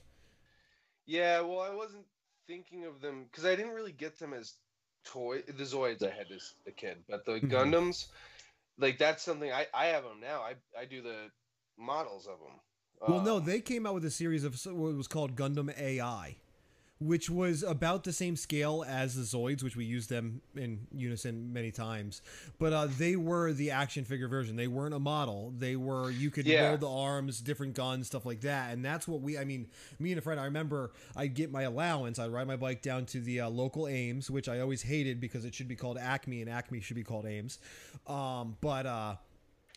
Yeah, 1.04 1.40
well, 1.42 1.60
I 1.60 1.74
wasn't 1.74 2.06
thinking 2.46 2.86
of 2.86 3.00
them 3.00 3.26
because 3.30 3.44
I 3.44 3.54
didn't 3.54 3.72
really 3.72 3.92
get 3.92 4.18
them 4.18 4.32
as 4.32 4.54
toy. 5.04 5.42
The 5.42 5.64
Zoids 5.64 6.02
I 6.02 6.10
had 6.10 6.30
as 6.30 6.54
a 6.66 6.70
kid, 6.70 6.98
but 7.08 7.24
the 7.24 7.40
Mhm. 7.40 7.50
Gundams, 7.50 8.06
like 8.78 8.98
that's 8.98 9.22
something 9.22 9.52
I 9.52 9.66
I 9.74 9.86
have 9.86 10.04
them 10.04 10.20
now. 10.20 10.40
I 10.42 10.54
I 10.78 10.84
do 10.84 11.02
the 11.02 11.30
models 11.78 12.26
of 12.26 12.38
them. 12.38 12.60
Well, 13.08 13.20
no, 13.22 13.40
they 13.40 13.60
came 13.60 13.86
out 13.86 13.94
with 13.94 14.04
a 14.04 14.10
series 14.10 14.44
of 14.44 14.54
what 14.66 14.94
was 14.94 15.08
called 15.08 15.34
Gundam 15.34 15.76
AI, 15.76 16.36
which 17.02 17.28
was 17.28 17.62
about 17.62 18.04
the 18.04 18.12
same 18.12 18.36
scale 18.36 18.84
as 18.86 19.14
the 19.14 19.22
Zoids, 19.22 19.62
which 19.62 19.76
we 19.76 19.84
used 19.84 20.08
them 20.08 20.40
in 20.56 20.86
unison 20.94 21.52
many 21.52 21.70
times. 21.70 22.22
But 22.58 22.72
uh, 22.72 22.86
they 22.98 23.16
were 23.16 23.52
the 23.52 23.70
action 23.70 24.04
figure 24.04 24.28
version. 24.28 24.56
They 24.56 24.68
weren't 24.68 24.94
a 24.94 24.98
model. 24.98 25.52
They 25.58 25.76
were 25.76 26.10
you 26.10 26.30
could 26.30 26.46
Yeah. 26.46 26.68
roll 26.68 26.76
the 26.78 26.88
arms, 26.90 27.40
different 27.40 27.74
guns, 27.74 28.06
stuff 28.06 28.24
like 28.26 28.40
that. 28.42 28.72
And 28.72 28.84
that's 28.84 29.06
what 29.08 29.20
we. 29.20 29.36
I 29.38 29.44
mean, 29.44 29.68
me 29.98 30.12
and 30.12 30.18
a 30.18 30.22
friend. 30.22 30.38
I 30.40 30.44
remember 30.44 30.92
I'd 31.16 31.34
get 31.34 31.50
my 31.50 31.62
allowance. 31.62 32.18
I'd 32.18 32.30
ride 32.32 32.46
my 32.46 32.56
bike 32.56 32.82
down 32.82 33.06
to 33.06 33.20
the 33.20 33.40
uh, 33.40 33.50
local 33.50 33.88
Ames, 33.88 34.30
which 34.30 34.48
I 34.48 34.60
always 34.60 34.82
hated 34.82 35.20
because 35.20 35.44
it 35.44 35.54
should 35.54 35.68
be 35.68 35.76
called 35.76 35.98
Acme, 35.98 36.40
and 36.40 36.50
Acme 36.50 36.80
should 36.80 36.96
be 36.96 37.02
called 37.04 37.26
Ames. 37.26 37.58
Um, 38.06 38.56
but 38.60 38.86
uh, 38.86 39.16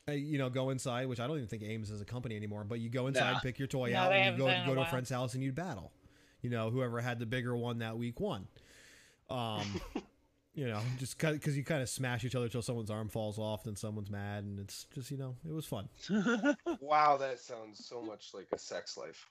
you 0.08 0.38
know, 0.38 0.50
go 0.50 0.70
inside, 0.70 1.08
which 1.08 1.20
I 1.20 1.28
don't 1.28 1.38
even 1.38 1.48
think 1.48 1.64
Ames 1.64 1.90
is 1.90 2.00
a 2.02 2.06
company 2.06 2.36
anymore, 2.36 2.64
but 2.64 2.80
you 2.80 2.90
go 2.90 3.08
inside, 3.08 3.34
Nah. 3.34 3.40
pick 3.40 3.58
your 3.58 3.68
toy 3.68 3.90
No, 3.92 3.98
out, 3.98 4.12
and 4.12 4.34
you 4.38 4.38
go, 4.44 4.46
been 4.48 4.66
go 4.68 4.76
to 4.76 4.82
a 4.82 4.86
friend's 4.86 5.10
house 5.10 5.34
and 5.34 5.42
you'd 5.44 5.56
battle. 5.56 5.92
You 6.46 6.52
know, 6.52 6.70
whoever 6.70 7.02
had 7.02 7.18
the 7.18 7.26
bigger 7.26 7.58
one 7.58 7.80
that 7.80 7.98
week 7.98 8.20
won. 8.20 8.48
Um, 9.32 9.82
you 10.54 10.68
know, 10.68 10.80
just 11.00 11.18
because 11.18 11.58
you 11.58 11.64
kind 11.64 11.82
of 11.82 11.90
smash 11.90 12.24
each 12.24 12.36
other 12.36 12.48
till 12.48 12.62
someone's 12.62 12.92
arm 12.92 13.10
falls 13.10 13.40
off, 13.40 13.64
then 13.64 13.76
someone's 13.76 14.12
mad, 14.12 14.44
and 14.44 14.60
it's 14.60 14.86
just, 14.94 15.10
you 15.10 15.18
know, 15.18 15.38
it 15.44 15.52
was 15.52 15.66
fun. 15.66 15.90
wow, 16.82 17.18
that 17.18 17.40
sounds 17.40 17.84
so 17.84 18.00
much 18.00 18.30
like 18.36 18.46
a 18.54 18.60
sex 18.60 18.96
life. 18.96 19.28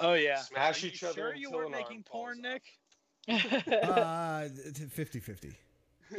Oh 0.00 0.14
yeah. 0.14 0.40
Smash 0.40 0.82
Are 0.82 0.86
you 0.86 0.92
each 0.92 1.04
other 1.04 1.14
Sure, 1.14 1.34
you 1.36 1.52
weren't 1.52 1.70
making 1.70 2.02
falls 2.10 2.34
porn, 2.34 2.44
off. 2.44 2.60
Nick. 3.28 3.62
Uh, 3.84 4.48
50 4.90 5.20
50. 5.20 5.52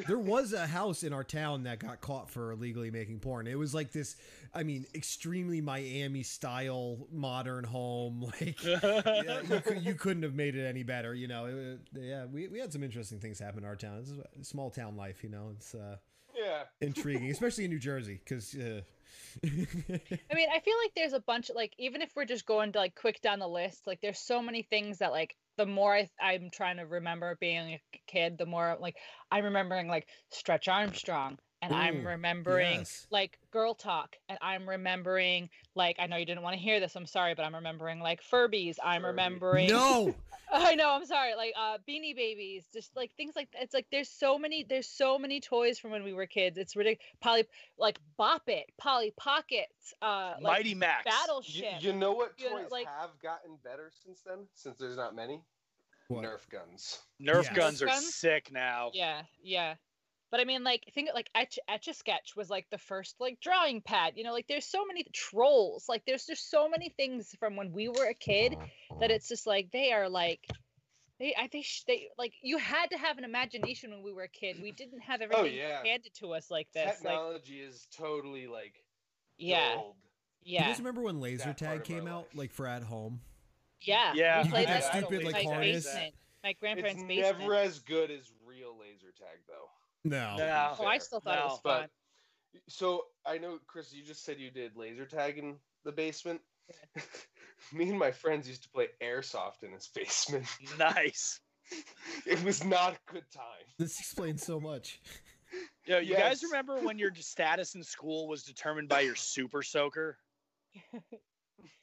There 0.07 0.17
was 0.19 0.53
a 0.53 0.67
house 0.67 1.03
in 1.03 1.13
our 1.13 1.23
town 1.23 1.63
that 1.63 1.79
got 1.79 2.01
caught 2.01 2.29
for 2.29 2.51
illegally 2.51 2.91
making 2.91 3.19
porn. 3.19 3.47
It 3.47 3.57
was 3.57 3.73
like 3.73 3.91
this, 3.91 4.15
I 4.53 4.63
mean, 4.63 4.85
extremely 4.95 5.61
Miami 5.61 6.23
style 6.23 7.07
modern 7.11 7.63
home. 7.63 8.31
Like, 8.41 8.63
yeah, 8.63 9.41
you, 9.49 9.59
could, 9.61 9.81
you 9.83 9.93
couldn't 9.95 10.23
have 10.23 10.35
made 10.35 10.55
it 10.55 10.65
any 10.65 10.83
better. 10.83 11.13
You 11.15 11.27
know, 11.27 11.45
it, 11.45 11.79
yeah, 11.93 12.25
we, 12.25 12.47
we 12.47 12.59
had 12.59 12.71
some 12.73 12.83
interesting 12.83 13.19
things 13.19 13.39
happen 13.39 13.59
in 13.63 13.65
our 13.65 13.75
town. 13.75 13.99
This 13.99 14.09
is 14.09 14.47
small 14.47 14.69
town 14.69 14.95
life, 14.95 15.23
you 15.23 15.29
know, 15.29 15.51
it's 15.55 15.73
uh, 15.73 15.97
Yeah. 16.37 16.63
intriguing, 16.81 17.29
especially 17.31 17.65
in 17.65 17.71
New 17.71 17.79
Jersey, 17.79 18.19
because. 18.23 18.53
Uh, 18.55 18.81
I 19.43 19.47
mean, 20.35 20.49
I 20.53 20.59
feel 20.59 20.75
like 20.83 20.91
there's 20.95 21.13
a 21.13 21.19
bunch 21.19 21.49
of, 21.49 21.55
like 21.55 21.73
even 21.77 22.01
if 22.01 22.15
we're 22.15 22.25
just 22.25 22.45
going 22.45 22.71
to 22.73 22.79
like 22.79 22.95
quick 22.95 23.21
down 23.21 23.39
the 23.39 23.47
list, 23.47 23.87
like 23.87 24.01
there's 24.01 24.19
so 24.19 24.41
many 24.41 24.63
things 24.63 24.97
that 24.99 25.11
like 25.11 25.35
the 25.57 25.65
more 25.65 25.93
I, 25.95 26.09
I'm 26.21 26.49
trying 26.51 26.77
to 26.77 26.83
remember 26.85 27.37
being 27.39 27.73
a 27.73 27.81
kid, 28.07 28.37
the 28.37 28.45
more 28.45 28.77
like 28.79 28.97
I'm 29.31 29.45
remembering 29.45 29.87
like 29.87 30.07
Stretch 30.31 30.67
Armstrong, 30.67 31.37
and 31.61 31.73
I'm 31.73 32.05
remembering 32.05 32.79
yes. 32.79 33.07
like 33.09 33.37
Girl 33.51 33.73
Talk, 33.73 34.15
and 34.29 34.37
I'm 34.41 34.67
remembering 34.67 35.49
like 35.75 35.97
I 35.99 36.07
know 36.07 36.17
you 36.17 36.25
didn't 36.25 36.43
want 36.43 36.55
to 36.55 36.61
hear 36.61 36.79
this, 36.79 36.95
I'm 36.95 37.05
sorry, 37.05 37.33
but 37.35 37.43
I'm 37.45 37.55
remembering 37.55 37.99
like 37.99 38.21
Furbies. 38.23 38.77
I'm 38.83 39.01
Furby. 39.01 39.07
remembering. 39.07 39.67
no! 39.69 40.13
I 40.53 40.75
know, 40.75 40.91
I'm 40.91 41.05
sorry. 41.05 41.35
Like 41.35 41.53
uh 41.59 41.77
Beanie 41.89 42.15
Babies, 42.15 42.65
just 42.73 42.95
like 42.95 43.11
things 43.17 43.35
like 43.35 43.51
that. 43.51 43.63
it's 43.63 43.73
like 43.73 43.87
there's 43.91 44.09
so 44.09 44.37
many 44.39 44.63
there's 44.67 44.87
so 44.87 45.17
many 45.19 45.41
toys 45.41 45.77
from 45.79 45.91
when 45.91 46.03
we 46.03 46.13
were 46.13 46.25
kids. 46.25 46.57
It's 46.57 46.75
ridiculous. 46.75 47.05
Polly 47.21 47.43
like 47.77 47.99
Bop 48.17 48.43
It, 48.47 48.65
Polly 48.77 49.13
Pockets, 49.17 49.93
uh 50.01 50.33
like 50.41 50.57
Mighty 50.57 50.75
Max. 50.75 51.05
You, 51.05 51.11
Battleship. 51.11 51.73
you 51.81 51.93
know 51.93 52.11
what 52.13 52.33
You 52.37 52.49
know, 52.49 52.61
toys 52.61 52.71
like- 52.71 52.87
have 52.87 53.11
gotten 53.21 53.57
better 53.63 53.91
since 54.05 54.21
then? 54.25 54.47
Since 54.53 54.77
there's 54.77 54.95
not 54.97 55.15
many? 55.15 55.41
What? 56.07 56.23
Nerf 56.23 56.47
guns. 56.49 56.99
Nerf 57.21 57.43
Yes. 57.43 57.49
guns 57.53 57.81
are 57.81 57.87
Guns? 57.87 58.15
sick 58.15 58.49
now. 58.49 58.91
Yeah, 58.93 59.23
yeah. 59.43 59.73
But 60.29 60.41
I 60.41 60.45
mean, 60.45 60.63
like, 60.63 60.83
think 60.93 61.09
like 61.13 61.29
Etch 61.33 61.57
Etch 61.69 61.87
a 61.87 61.93
Sketch 61.93 62.35
was 62.35 62.49
like 62.49 62.65
the 62.69 62.77
first 62.77 63.15
like 63.19 63.39
drawing 63.39 63.81
pad. 63.81 64.13
You 64.15 64.23
know, 64.23 64.33
like 64.33 64.47
there's 64.47 64.65
so 64.65 64.85
many 64.85 65.05
trolls. 65.13 65.85
Like 65.87 66.03
there's 66.05 66.25
just 66.25 66.49
so 66.49 66.67
many 66.67 66.89
things 66.97 67.33
from 67.39 67.55
when 67.55 67.71
we 67.71 67.87
were 67.87 68.05
a 68.05 68.13
kid 68.13 68.53
that 68.53 68.59
uh-huh. 68.95 69.07
it's 69.09 69.27
just 69.27 69.47
like 69.47 69.71
they 69.71 69.91
are 69.93 70.09
like. 70.09 70.41
They, 71.19 71.33
I 71.35 71.47
think 71.47 71.65
sh- 71.65 71.81
they 71.87 72.09
like 72.19 72.33
you 72.43 72.59
had 72.59 72.91
to 72.91 72.97
have 72.97 73.17
an 73.17 73.23
imagination 73.23 73.89
when 73.89 74.03
we 74.03 74.13
were 74.13 74.21
a 74.21 74.29
kid. 74.29 74.57
We 74.61 74.71
didn't 74.71 74.99
have 74.99 75.19
oh, 75.21 75.23
everything 75.23 75.57
yeah. 75.57 75.83
handed 75.83 76.13
to 76.19 76.33
us 76.33 76.51
like 76.51 76.67
this. 76.75 76.85
Like, 76.85 76.97
Technology 76.97 77.59
is 77.59 77.87
totally 77.97 78.45
like 78.45 78.75
yeah, 79.39 79.77
gold. 79.77 79.95
Do 80.45 80.51
you 80.51 80.59
guys 80.59 80.77
remember 80.77 81.01
when 81.01 81.19
laser 81.19 81.45
That 81.45 81.57
tag 81.57 81.83
came 81.83 82.07
out, 82.07 82.27
life. 82.27 82.35
like 82.35 82.53
for 82.53 82.67
at 82.67 82.83
home? 82.83 83.21
yeah. 83.81 84.13
Yeah. 84.13 84.43
You 84.43 84.49
played 84.49 84.67
get 84.67 84.81
that 84.81 84.93
that 84.93 85.03
stupid, 85.03 85.19
in 85.21 85.25
like, 85.25 85.45
my 85.45 85.51
harness. 85.51 85.85
basement, 85.85 86.13
my 86.43 86.49
It's 86.49 86.59
grandparents' 86.59 87.03
basement. 87.03 87.39
never 87.39 87.55
as 87.55 87.79
good 87.79 88.11
as 88.11 88.31
real 88.45 88.77
laser 88.79 89.11
tag 89.17 89.39
though. 89.47 89.69
No. 90.09 90.35
No. 90.37 90.75
oh, 90.79 90.85
I 90.85 90.97
still 90.97 91.19
thought 91.19 91.37
it 91.37 91.43
was 91.43 91.59
fun. 91.61 91.81
but- 92.53 92.61
So 92.67 93.05
I 93.25 93.37
know, 93.37 93.59
Chris, 93.67 93.93
you 93.93 94.03
just 94.03 94.23
said 94.23 94.39
you 94.39 94.49
did 94.51 94.75
laser 94.75 95.05
tag 95.05 95.37
in 95.37 95.55
the 95.83 95.91
basement. 95.91 96.41
Me 97.73 97.89
and 97.89 97.97
my 97.99 98.11
friends 98.11 98.47
used 98.47 98.63
to 98.63 98.69
play 98.69 98.87
airsoft 99.01 99.63
in 99.63 99.71
his 99.71 99.87
basement. 99.87 100.45
Nice. 100.77 101.39
it 102.25 102.41
was 102.43 102.63
not 102.63 102.93
a 102.93 103.11
good 103.11 103.25
time. 103.33 103.65
This 103.77 103.99
explains 103.99 104.45
so 104.45 104.59
much. 104.59 105.01
Yo, 105.85 105.99
you 105.99 106.15
guys 106.15 106.43
remember 106.43 106.77
when 106.79 106.99
your 106.99 107.13
status 107.15 107.75
in 107.75 107.83
school 107.83 108.27
was 108.27 108.43
determined 108.43 108.89
by 108.89 109.01
your 109.01 109.15
super 109.15 109.61
soaker? 109.63 110.17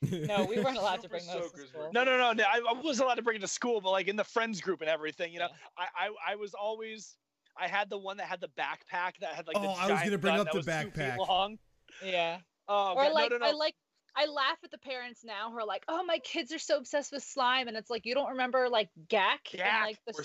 No, 0.03 0.45
we 0.45 0.61
weren't 0.61 0.77
allowed 0.77 1.01
to 1.03 1.09
bring 1.09 1.27
those 1.27 1.37
to 1.37 1.43
soakers 1.49 1.73
were 1.75 1.81
school. 1.81 1.91
No, 1.95 2.05
no, 2.05 2.19
no, 2.19 2.33
no. 2.33 2.45
I, 2.45 2.59
I 2.59 2.81
wasn't 2.83 3.07
allowed 3.07 3.15
to 3.15 3.23
bring 3.23 3.37
it 3.37 3.41
to 3.41 3.49
school, 3.49 3.81
but 3.81 3.91
like 3.91 4.07
in 4.07 4.17
the 4.17 4.25
friends 4.25 4.61
group 4.61 4.83
and 4.83 4.91
everything, 4.91 5.33
you 5.33 5.39
know, 5.39 5.49
Yeah. 5.51 5.85
I, 5.99 6.07
I, 6.07 6.33
I 6.33 6.37
was 6.37 6.53
always, 6.55 7.17
I 7.57 7.69
had 7.69 7.89
the 7.91 7.99
one 7.99 8.17
that 8.19 8.27
had 8.27 8.41
the 8.41 8.49
backpack 8.49 9.19
that 9.21 9.35
had 9.35 9.47
like. 9.47 9.55
the 9.57 9.63
Oh, 9.69 9.77
I 9.79 9.91
was 9.91 10.03
gonna 10.03 10.19
bring 10.19 10.39
up 10.39 10.51
the 10.51 10.57
was 10.59 10.67
two 10.67 10.73
feet 10.73 10.95
backpack. 10.95 11.19
long. 11.19 11.59
Yeah. 12.05 12.39
Oh, 12.69 12.95
or 12.97 13.05
God, 13.05 13.13
like 13.13 13.31
no, 13.31 13.39
no, 13.39 13.47
I 13.47 13.53
like 13.53 13.75
I 14.17 14.27
laugh 14.27 14.59
at 14.63 14.71
the 14.71 14.79
parents 14.79 15.23
now 15.25 15.51
who 15.51 15.59
are 15.59 15.67
like, 15.67 15.83
"Oh, 15.89 16.05
my 16.05 16.19
kids 16.21 16.53
are 16.53 16.59
so 16.61 16.77
obsessed 16.79 17.11
with 17.13 17.23
slime," 17.25 17.67
and 17.69 17.77
it's 17.77 17.91
like 17.91 18.07
you 18.07 18.15
don't 18.15 18.31
remember 18.31 18.69
like 18.69 18.89
GAC, 19.09 19.39
Gak 19.53 19.61
and 19.61 19.83
like 19.85 19.99
the 20.07 20.13
like 20.17 20.25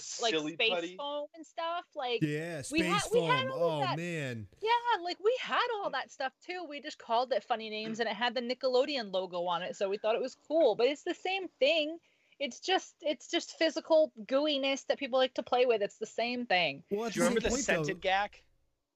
space 0.55 0.69
putty. 0.71 0.95
foam 0.95 1.25
and 1.35 1.45
stuff. 1.45 1.85
Like, 1.95 2.21
Yeah, 2.21 2.57
We 2.71 2.79
space 2.81 2.91
had- 3.03 3.11
we 3.11 3.23
had 3.23 3.47
all 3.49 3.77
Oh 3.77 3.81
that. 3.81 3.97
man. 3.97 4.47
yeah, 4.61 5.03
like 5.03 5.17
we 5.23 5.35
had 5.41 5.65
all 5.81 5.89
that 5.89 6.11
stuff 6.11 6.31
too. 6.45 6.65
We 6.69 6.81
just 6.81 6.99
called 6.99 7.33
it 7.33 7.43
funny 7.43 7.69
names, 7.71 7.99
and 7.99 8.07
it 8.07 8.15
had 8.15 8.35
the 8.35 8.41
Nickelodeon 8.41 9.11
logo 9.11 9.43
on 9.45 9.63
it, 9.63 9.75
so 9.75 9.89
we 9.89 9.97
thought 9.97 10.13
it 10.15 10.21
was 10.21 10.37
cool. 10.47 10.75
But 10.75 10.85
it's 10.87 11.03
the 11.03 11.15
same 11.15 11.47
thing. 11.59 11.97
It's 12.39 12.59
just 12.59 12.95
it's 13.01 13.29
just 13.29 13.57
physical 13.57 14.11
gooiness 14.25 14.85
that 14.87 14.97
people 14.97 15.19
like 15.19 15.33
to 15.35 15.43
play 15.43 15.65
with. 15.65 15.81
It's 15.81 15.97
the 15.97 16.05
same 16.05 16.45
thing. 16.45 16.83
Well, 16.89 17.09
Do 17.09 17.19
you 17.19 17.25
remember 17.25 17.41
same 17.41 17.49
the 17.49 17.55
point, 17.55 17.67
though- 17.67 17.73
scented 17.83 18.01
Gak? 18.01 18.29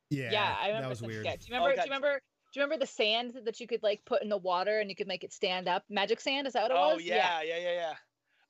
Yeah, 0.09 0.31
Yeah, 0.31 0.55
I 0.59 0.67
remember. 0.67 0.81
that 0.83 0.89
was 0.89 1.01
weird. 1.01 1.25
sketch. 1.25 1.45
Do 1.45 1.53
you 1.53 1.59
oh, 1.59 1.63
remember? 1.63 1.75
God. 1.75 1.81
Do 1.83 1.87
you 1.87 1.95
remember? 1.95 2.21
Do 2.53 2.59
you 2.59 2.63
remember 2.65 2.85
the 2.85 2.91
sand 2.91 3.33
that 3.45 3.59
you 3.59 3.67
could 3.67 3.81
like 3.81 4.05
put 4.05 4.21
in 4.21 4.29
the 4.29 4.37
water 4.37 4.79
and 4.79 4.89
you 4.89 4.95
could 4.95 5.07
make 5.07 5.23
it 5.23 5.33
stand 5.33 5.67
up? 5.67 5.83
Magic 5.89 6.19
sand? 6.21 6.45
Is 6.47 6.53
that 6.53 6.63
what 6.63 6.71
it 6.71 6.77
Oh 6.77 6.87
was? 6.93 6.95
Oh 6.97 6.99
yeah, 6.99 7.41
yeah, 7.41 7.57
yeah, 7.57 7.73
yeah. 7.73 7.93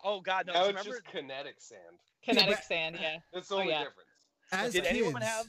Oh 0.04 0.20
God, 0.20 0.46
no. 0.48 0.54
now 0.54 0.60
do 0.60 0.66
you 0.66 0.70
it's 0.76 0.86
remember? 0.86 1.02
just 1.04 1.16
kinetic 1.16 1.56
sand. 1.60 2.00
Kinetic 2.24 2.56
but- 2.58 2.64
sand. 2.66 2.98
Yeah. 3.02 3.18
That's 3.34 3.52
oh, 3.52 3.56
the 3.56 3.60
Oh, 3.60 3.62
only 3.62 3.74
yeah. 3.74 3.80
difference. 3.80 4.10
As 4.52 4.74
Did 4.74 4.84
kids, 4.84 4.98
anyone 4.98 5.22
have? 5.22 5.46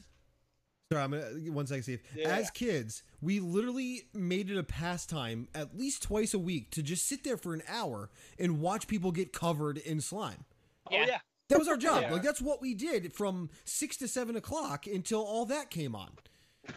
Sorry, 0.91 1.03
I'm 1.03 1.11
gonna 1.11 1.23
one 1.51 1.65
second, 1.65 1.83
Steve. 1.83 2.03
Yeah. 2.15 2.29
As 2.29 2.51
kids, 2.51 3.01
we 3.21 3.39
literally 3.39 4.03
made 4.13 4.51
it 4.51 4.57
a 4.57 4.63
pastime 4.63 5.47
at 5.55 5.75
least 5.75 6.03
twice 6.03 6.33
a 6.35 6.39
week 6.39 6.69
to 6.71 6.83
just 6.83 7.07
sit 7.07 7.23
there 7.23 7.37
for 7.37 7.55
an 7.55 7.63
hour 7.67 8.11
and 8.37 8.59
watch 8.61 8.87
people 8.87 9.11
get 9.11 9.33
covered 9.33 9.79
in 9.79 9.99
slime. 9.99 10.45
Oh 10.91 10.95
Yeah. 10.95 11.05
yeah. 11.07 11.17
That 11.49 11.57
was 11.59 11.67
our 11.67 11.77
job. 11.77 12.03
Yeah. 12.03 12.11
Like 12.11 12.21
that's 12.23 12.41
what 12.41 12.61
we 12.61 12.75
did 12.75 13.13
from 13.13 13.49
six 13.65 13.97
to 13.97 14.07
seven 14.07 14.35
o'clock 14.35 14.85
until 14.85 15.21
all 15.23 15.45
that 15.45 15.71
came 15.71 15.95
on. 15.95 16.11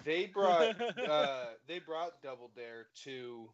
They 0.04 0.26
brought 0.26 0.80
uh, 1.09 1.44
they 1.66 1.78
brought 1.78 2.22
Double 2.22 2.50
Dare 2.56 2.86
to 3.04 3.50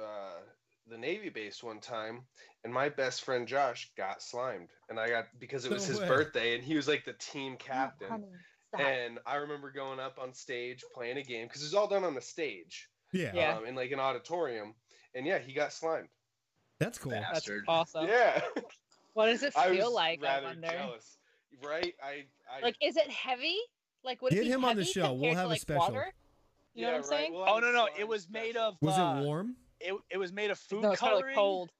uh, 0.00 0.40
the 0.88 0.98
Navy 0.98 1.28
base 1.28 1.62
one 1.62 1.78
time, 1.80 2.22
and 2.64 2.72
my 2.74 2.88
best 2.88 3.24
friend 3.24 3.46
Josh 3.46 3.90
got 3.96 4.20
slimed, 4.20 4.68
and 4.88 4.98
I 4.98 5.08
got 5.10 5.26
because 5.38 5.64
it 5.64 5.70
was 5.72 5.84
No 5.88 5.92
his 5.92 6.00
way. 6.00 6.08
birthday, 6.08 6.54
and 6.56 6.64
he 6.64 6.74
was 6.74 6.88
like 6.88 7.04
the 7.04 7.14
team 7.14 7.56
captain. 7.56 8.08
Honey, 8.08 8.26
stop. 8.74 8.80
And 8.80 9.18
I 9.26 9.36
remember 9.36 9.70
going 9.70 10.00
up 10.00 10.18
on 10.20 10.32
stage 10.34 10.84
playing 10.94 11.18
a 11.18 11.22
game 11.22 11.46
because 11.46 11.62
it 11.62 11.66
was 11.66 11.74
all 11.74 11.88
done 11.88 12.04
on 12.04 12.14
the 12.14 12.20
stage, 12.20 12.88
Yeah, 13.12 13.32
Yeah. 13.34 13.56
um, 13.56 13.66
in 13.66 13.74
like 13.74 13.90
an 13.90 14.00
auditorium, 14.00 14.74
and 15.14 15.26
yeah, 15.26 15.38
he 15.38 15.52
got 15.52 15.72
slimed. 15.72 16.08
that's 16.78 16.98
cool. 16.98 17.12
Bad. 17.12 17.26
That's 17.32 17.48
awesome. 17.68 18.06
yeah, 18.08 18.40
What 19.14 19.26
does 19.26 19.42
it 19.42 19.52
I 19.56 19.68
was 19.68 19.78
feel 19.78 19.94
like? 19.94 20.20
I 20.22 20.26
rather 20.26 20.46
wonder. 20.46 20.68
jealous. 20.68 21.16
Right? 21.62 21.94
I, 22.02 22.24
I 22.50 22.60
Like, 22.62 22.76
is 22.82 22.96
it 22.96 23.08
heavy? 23.10 23.58
Like, 24.04 24.22
would 24.22 24.32
it 24.32 24.36
Get 24.36 24.44
be 24.44 24.50
him 24.50 24.64
on 24.64 24.76
the 24.76 24.84
show. 24.84 25.12
We'll 25.12 25.30
compared 25.30 25.34
to, 25.34 25.40
have 25.42 25.50
a 25.50 25.56
special. 25.56 25.80
Water? 25.94 26.14
You 26.74 26.82
know 26.82 26.88
yeah, 26.88 26.96
what 26.96 27.04
I'm 27.04 27.10
right, 27.10 27.18
saying? 27.20 27.32
we'll 27.34 27.44
Oh 27.48 27.58
no, 27.58 27.70
no. 27.72 27.88
It 27.98 28.08
was 28.08 28.28
made 28.30 28.56
of. 28.56 28.76
Was 28.80 28.98
uh, 28.98 29.16
it 29.20 29.24
warm? 29.24 29.54
It, 29.80 29.94
it 30.10 30.16
was 30.16 30.32
made 30.32 30.50
of 30.50 30.58
food 30.58 30.82
no, 30.82 30.92
it's 30.92 31.00
probably 31.00 31.18
coloring. 31.20 31.34
cold. 31.36 31.70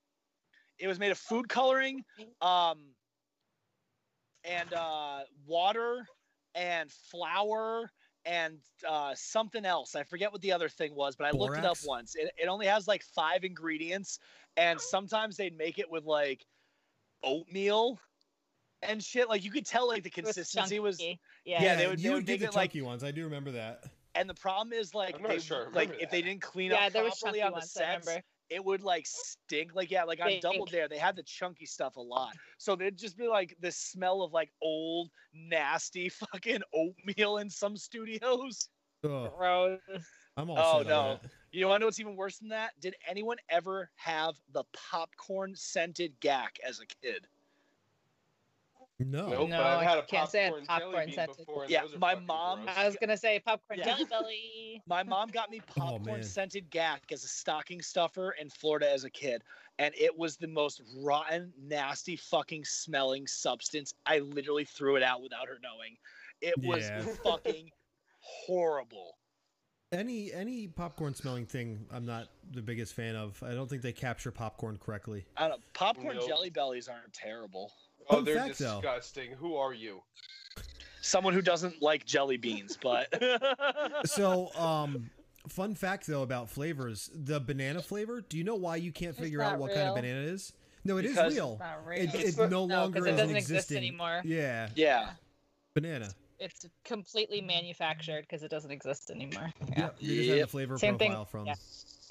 It 0.79 0.87
was 0.89 0.99
made 0.99 1.11
of 1.13 1.19
food 1.19 1.49
coloring, 1.49 2.05
um, 2.41 2.79
and 4.45 4.73
uh, 4.75 5.21
water, 5.47 6.07
and 6.55 6.91
flour, 6.91 7.91
and 8.25 8.59
uh, 8.89 9.13
something 9.17 9.65
else. 9.65 9.95
I 9.97 10.05
forget 10.05 10.31
what 10.33 10.41
the 10.43 10.53
other 10.53 10.69
thing 10.69 10.95
was, 10.95 11.17
but 11.17 11.27
I 11.27 11.31
looked 11.31 11.59
it 11.59 11.65
up 11.65 11.79
once. 11.85 12.15
It, 12.15 12.31
it 12.37 12.47
only 12.47 12.67
has 12.67 12.87
like 12.87 13.03
five 13.03 13.45
ingredients, 13.45 14.19
and 14.57 14.81
sometimes 14.81 15.37
they'd 15.37 15.57
make 15.57 15.79
it 15.79 15.91
with 15.91 16.05
like 16.05 16.45
oatmeal 17.25 17.99
and 18.83 19.03
shit. 19.03 19.29
Like 19.29 19.45
you 19.45 19.51
could 19.51 19.67
tell, 19.67 19.89
like 19.89 20.03
the 20.03 20.11
It 20.15 20.25
was 20.25 20.35
consistency 20.35 20.79
was. 20.81 20.99
chunky. 20.99 21.21
Yeah. 21.45 21.63
Yeah, 21.63 21.77
they 21.77 21.87
would- 21.89 21.99
you 22.01 22.05
they 22.05 22.09
would 22.11 22.17
would 22.17 22.27
get 22.27 22.33
make 22.35 22.41
the 22.41 22.47
it, 22.47 22.55
like- 22.55 22.71
chunky 22.71 22.83
ones. 22.83 23.05
I 23.05 23.11
do 23.11 23.25
remember 23.25 23.53
that. 23.53 23.85
And 24.15 24.29
the 24.29 24.35
problem 24.35 24.75
is 24.75 24.95
like 24.95 25.27
they 25.27 25.39
sure 25.39 25.71
like 25.73 25.89
remember 25.89 25.95
if 26.05 26.11
they 26.11 26.21
didn't 26.21 26.43
clean 26.43 26.71
Yeah, 26.71 26.87
up 26.89 26.95
was 27.03 27.19
properly 27.19 27.39
chunky 27.39 27.43
on 27.43 27.51
the 27.53 27.55
ones. 27.55 27.73
Sets, 27.73 28.07
remember. 28.07 28.25
It 28.53 28.65
would 28.65 28.83
like 28.83 29.07
stink. 29.07 29.75
Like 29.75 29.91
yeah, 29.91 30.05
like 30.05 30.21
on 30.21 30.33
Double 30.41 30.67
Stink. 30.67 30.71
Dare, 30.71 30.89
they 30.89 30.99
had 30.99 31.17
the 31.17 31.23
chunky 31.23 31.65
stuff 31.65 31.97
a 31.97 32.01
lot. 32.01 32.35
So 32.59 32.77
they'd 32.77 32.97
just 32.97 33.17
be 33.17 33.27
like 33.29 33.57
the 33.61 33.73
smell 33.73 34.23
of 34.23 34.33
like 34.33 34.51
old, 34.61 35.11
nasty 35.33 36.09
fucking 36.33 36.61
oatmeal 36.75 37.39
in 37.39 37.49
some 37.49 37.77
studios. 37.77 38.69
Oh, 39.05 39.29
Gross. 39.37 39.81
I'm 40.37 40.51
all 40.51 40.79
Oh, 40.81 40.83
no. 40.83 41.19
that. 41.23 41.31
You 41.51 41.67
want 41.67 41.77
to 41.77 41.81
know 41.81 41.87
what's 41.87 42.01
even 42.01 42.17
worse 42.17 42.39
than 42.39 42.49
that? 42.49 42.73
Did 42.81 42.95
anyone 43.09 43.37
ever 43.49 43.91
have 43.97 44.37
the 44.53 44.65
popcorn 44.73 45.55
scented 45.55 46.19
Gak 46.21 46.59
as 46.67 46.81
a 46.81 46.87
kid? 46.87 47.27
No. 49.05 49.29
Nope, 49.29 49.49
No, 49.51 49.63
I've 49.63 49.83
had 49.83 49.99
a 49.99 50.03
can't 50.03 50.29
say 50.31 50.41
I 50.41 50.45
had 50.45 50.53
popcorn, 50.53 50.67
jelly 50.67 50.81
popcorn 50.93 51.07
bean 51.07 51.15
scented. 51.15 51.37
before, 51.47 51.67
Yeah, 51.69 51.85
my 51.99 52.15
mom- 52.15 52.65
gross. 52.65 52.77
I 52.77 52.87
was 52.87 52.97
gonna 53.01 53.17
say 53.17 53.41
popcorn 53.41 53.79
Yeah. 53.79 53.85
jelly 53.85 54.05
belly. 54.05 54.83
My 54.87 55.03
mom 55.03 55.29
got 55.29 55.51
me 55.51 55.61
Oh, 55.71 55.81
popcorn 55.81 56.05
man. 56.05 56.23
scented 56.23 56.71
Gak 56.71 57.11
as 57.13 57.25
a 57.25 57.29
stocking 57.29 57.81
stuffer 57.83 58.33
in 58.33 58.49
Florida 58.51 58.91
as 58.91 59.05
a 59.05 59.11
kid. 59.11 59.43
And 59.79 59.95
it 59.97 60.17
was 60.17 60.37
the 60.37 60.49
most 60.49 60.83
rotten, 60.99 61.53
nasty, 61.59 62.17
fucking 62.17 62.65
smelling 62.65 63.27
substance. 63.27 63.95
I 64.07 64.19
literally 64.19 64.65
threw 64.65 64.97
it 64.97 65.03
out 65.03 65.23
without 65.23 65.49
her 65.49 65.59
knowing. 65.63 65.97
It 66.41 66.55
was 66.59 66.83
Yeah. 66.89 67.03
fucking 67.25 67.71
horrible. 68.21 69.19
Any 69.93 70.33
any 70.33 70.69
popcorn 70.69 71.15
smelling 71.15 71.45
thing, 71.45 71.87
I'm 71.91 72.07
not 72.07 72.29
the 72.51 72.63
biggest 72.63 72.95
fan 72.95 73.15
of. 73.15 73.43
I 73.43 73.53
don't 73.53 73.69
think 73.69 73.83
they 73.83 73.93
capture 73.93 74.31
popcorn 74.31 74.79
correctly. 74.79 75.27
I 75.37 75.49
don't 75.49 75.59
know. 75.61 75.65
Popcorn 75.75 76.17
Nope. 76.17 76.29
jelly 76.29 76.49
bellies 76.49 76.89
aren't 76.89 77.13
terrible. 77.13 77.71
Oh, 78.09 78.17
Fun 78.17 78.25
they're 78.25 78.37
fact, 78.37 78.59
though. 78.59 78.81
disgusting. 78.81 79.33
Who 79.33 79.57
are 79.57 79.73
you? 79.75 80.03
someone 81.05 81.35
who 81.35 81.43
doesn't 81.43 81.83
like 81.83 82.05
jelly 82.07 82.37
beans, 82.37 82.79
but 82.81 83.13
So, 84.07 84.51
um, 84.57 85.11
fun 85.49 85.75
fact 85.75 86.07
though 86.07 86.23
about 86.23 86.49
flavors: 86.51 87.11
the 87.15 87.41
banana 87.41 87.83
flavor. 87.83 88.21
Do 88.21 88.39
you 88.39 88.45
know 88.45 88.55
why 88.55 88.77
you 88.77 88.93
can't 88.93 89.11
It's 89.11 89.19
figure 89.21 89.43
out 89.43 89.53
not 89.53 89.59
what 89.61 89.75
kind 89.75 89.89
of 89.89 89.95
banana 89.97 90.21
it 90.21 90.27
is? 90.29 90.53
No, 90.85 90.97
it 90.99 91.05
is 91.05 91.13
Because- 91.13 91.35
real. 91.35 91.53
It's 91.53 91.61
not 91.61 91.87
real. 91.87 92.03
It, 92.03 92.15
It's 92.15 92.37
it 92.37 92.41
not- 92.41 92.51
no 92.51 92.67
No, 92.67 92.75
'cause 92.75 92.83
longer 92.95 93.07
it 93.07 93.11
is 93.15 93.17
doesn't 93.21 93.37
exist 93.37 93.73
anymore. 93.73 94.21
Yeah, 94.25 94.69
yeah. 94.77 95.11
banana. 95.75 96.11
It's 96.39 96.67
completely 96.85 97.41
manufactured 97.41 98.23
because 98.23 98.43
it 98.43 98.51
doesn't 98.51 98.73
exist 98.73 99.11
anymore. 99.11 99.53
Yeah. 99.69 99.75
Yep, 99.79 99.97
you 100.01 100.17
just 100.17 100.29
have 100.31 100.39
the 100.41 100.47
flavor 100.49 100.77
Same 100.79 100.99
thing, 100.99 101.11
profile 101.11 101.25
from. 101.25 101.47
yeah. 101.47 101.55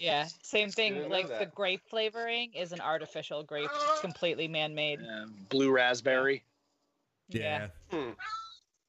Yeah. 0.02 0.28
Same 0.41 0.70
thing. 0.70 1.10
Like 1.10 1.28
the 1.28 1.45
grape 1.45 1.82
flavoring 1.88 2.52
is 2.54 2.72
an 2.72 2.82
artificial 2.82 3.43
grape. 3.43 3.70
It's 3.74 4.02
completely 4.02 4.47
man-made. 4.47 4.99
Uh, 4.99 5.28
blue 5.49 5.72
raspberry. 5.72 6.43
Yeah. 7.30 7.68
Hmm. 7.91 8.12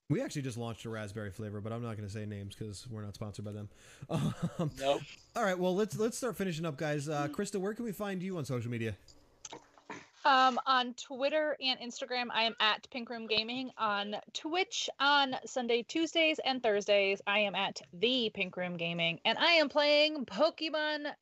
We 0.08 0.20
actually 0.20 0.42
just 0.42 0.58
launched 0.58 0.84
a 0.84 0.90
raspberry 0.90 1.30
flavor, 1.30 1.60
but 1.60 1.72
I'm 1.72 1.82
not 1.82 1.96
going 1.96 2.06
to 2.06 2.12
say 2.12 2.26
names 2.26 2.54
because 2.54 2.86
we're 2.90 3.02
not 3.02 3.14
sponsored 3.14 3.44
by 3.44 3.52
them. 3.52 3.68
Um, 4.58 4.70
Nope. 4.78 5.00
all 5.36 5.44
right, 5.44 5.58
well 5.58 5.74
let's 5.74 5.98
let's 5.98 6.18
start 6.18 6.36
finishing 6.36 6.66
up, 6.66 6.76
guys. 6.76 7.08
Uh, 7.08 7.28
Krista, 7.28 7.56
where 7.56 7.72
can 7.72 7.84
we 7.84 7.92
find 7.92 8.22
you 8.22 8.36
on 8.36 8.44
social 8.44 8.70
media? 8.70 8.94
Um, 10.24 10.60
on 10.66 10.94
Twitter 10.94 11.56
and 11.60 11.80
Instagram, 11.80 12.26
I 12.32 12.44
am 12.44 12.54
at 12.60 12.88
Pink 12.90 13.10
Room 13.10 13.26
Gaming. 13.26 13.70
On 13.76 14.14
Twitch 14.32 14.88
on 15.00 15.34
Sunday, 15.46 15.82
Tuesdays, 15.82 16.38
and 16.44 16.62
Thursdays, 16.62 17.20
I 17.26 17.40
am 17.40 17.54
at 17.54 17.82
the 17.92 18.30
Pink 18.32 18.56
Room 18.56 18.76
Gaming, 18.76 19.18
and 19.24 19.36
I 19.38 19.52
am 19.52 19.68
playing 19.68 20.24
Pokemon 20.26 21.12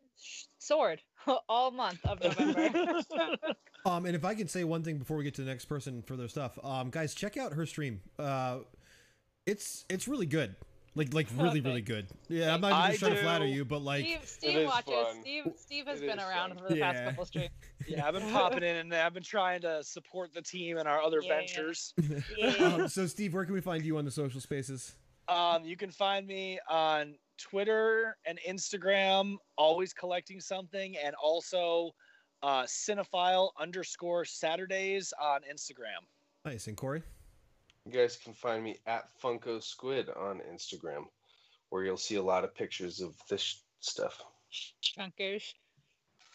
Sword 0.59 1.01
all 1.49 1.71
month 1.71 2.05
of 2.05 2.23
November. 2.23 3.03
Um, 3.87 4.05
and 4.05 4.15
if 4.15 4.27
I 4.27 4.35
can 4.35 4.47
say 4.47 4.63
one 4.63 4.83
thing 4.83 4.99
before 4.99 5.17
we 5.17 5.25
get 5.25 5.35
to 5.37 5.43
the 5.43 5.49
next 5.49 5.65
person 5.65 6.03
for 6.03 6.15
their 6.15 6.29
stuff, 6.29 6.59
um, 6.63 6.91
guys, 6.91 7.15
check 7.15 7.39
out 7.39 7.55
her 7.55 7.65
stream. 7.65 8.03
Uh, 8.19 8.59
it's 9.47 9.87
it's 9.89 10.07
really 10.07 10.27
good, 10.27 10.55
like 10.95 11.15
like 11.15 11.29
really 11.37 11.61
really 11.61 11.83
good. 11.83 12.07
Yeah, 12.29 12.55
I'm 12.55 12.61
not 12.61 12.69
even 12.73 12.79
I 12.83 12.89
just 12.89 13.01
trying 13.01 13.15
to 13.15 13.23
flatter 13.23 13.47
you, 13.47 13.65
but 13.65 13.83
like 13.83 14.05
Steve, 14.05 14.19
Steve 14.25 14.67
watches. 14.67 14.93
fun. 14.95 15.21
Steve, 15.23 15.45
Steve 15.57 15.87
has 15.87 16.01
It 16.01 16.07
been 16.09 16.19
around 16.19 16.55
fun. 16.55 16.59
for 16.59 16.75
the 16.75 16.81
past 16.81 16.99
Yeah. 16.99 17.05
couple 17.11 17.27
streams. 17.27 17.51
Yeah, 17.89 18.07
I've 18.07 18.15
been 18.15 18.31
popping 18.31 18.63
in 18.63 18.77
and 18.77 18.95
I've 18.95 19.15
been 19.15 19.23
trying 19.23 19.63
to 19.63 19.83
support 19.83 20.33
the 20.35 20.43
team 20.43 20.77
and 20.79 20.87
our 20.89 21.01
other 21.03 21.21
Yeah. 21.23 21.37
ventures. 21.39 21.95
Yeah. 22.37 22.49
um, 22.61 22.89
so 22.89 23.07
Steve, 23.07 23.33
where 23.35 23.45
can 23.45 23.55
we 23.55 23.61
find 23.61 23.85
you 23.85 23.97
on 23.99 24.05
the 24.05 24.11
social 24.11 24.41
spaces? 24.41 24.97
Um, 25.29 25.65
you 25.65 25.77
can 25.77 25.91
find 25.91 26.27
me 26.27 26.59
on 26.69 27.15
Twitter 27.39 28.17
and 28.27 28.39
Instagram, 28.47 29.37
always 29.57 29.93
collecting 29.95 30.41
something, 30.41 30.97
and 30.99 31.15
also 31.23 31.93
uh, 32.43 32.63
cinephile 32.65 33.51
underscore 33.59 34.25
Saturdays 34.25 35.13
on 35.21 35.41
Instagram. 35.43 36.05
Nice, 36.45 36.67
and 36.67 36.77
Corey. 36.77 37.03
You 37.91 37.99
guys 37.99 38.17
can 38.17 38.35
find 38.35 38.63
me 38.63 38.77
at 38.87 39.09
Funko 39.21 39.61
Squid 39.61 40.09
on 40.11 40.41
Instagram, 40.53 41.07
where 41.71 41.85
you'll 41.85 41.97
see 41.97 42.15
a 42.17 42.23
lot 42.23 42.45
of 42.45 42.55
pictures 42.55 43.01
of 43.01 43.15
this 43.29 43.63
stuff. 43.81 44.23
Chunkers. 44.81 45.43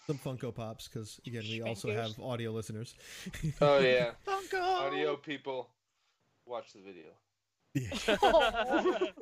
Some 0.06 0.18
Funko 0.18 0.54
Pops, 0.54 0.88
because 0.90 1.18
again, 1.26 1.44
we 1.50 1.62
also 1.62 1.92
have 1.94 2.12
audio 2.22 2.52
listeners. 2.52 2.94
Oh 3.62 3.80
yeah, 3.80 4.12
Funko. 4.28 4.62
audio 4.62 5.16
people, 5.16 5.70
watch 6.46 6.74
the 6.74 6.82
video. 6.82 7.12
Yeah. 7.74 8.98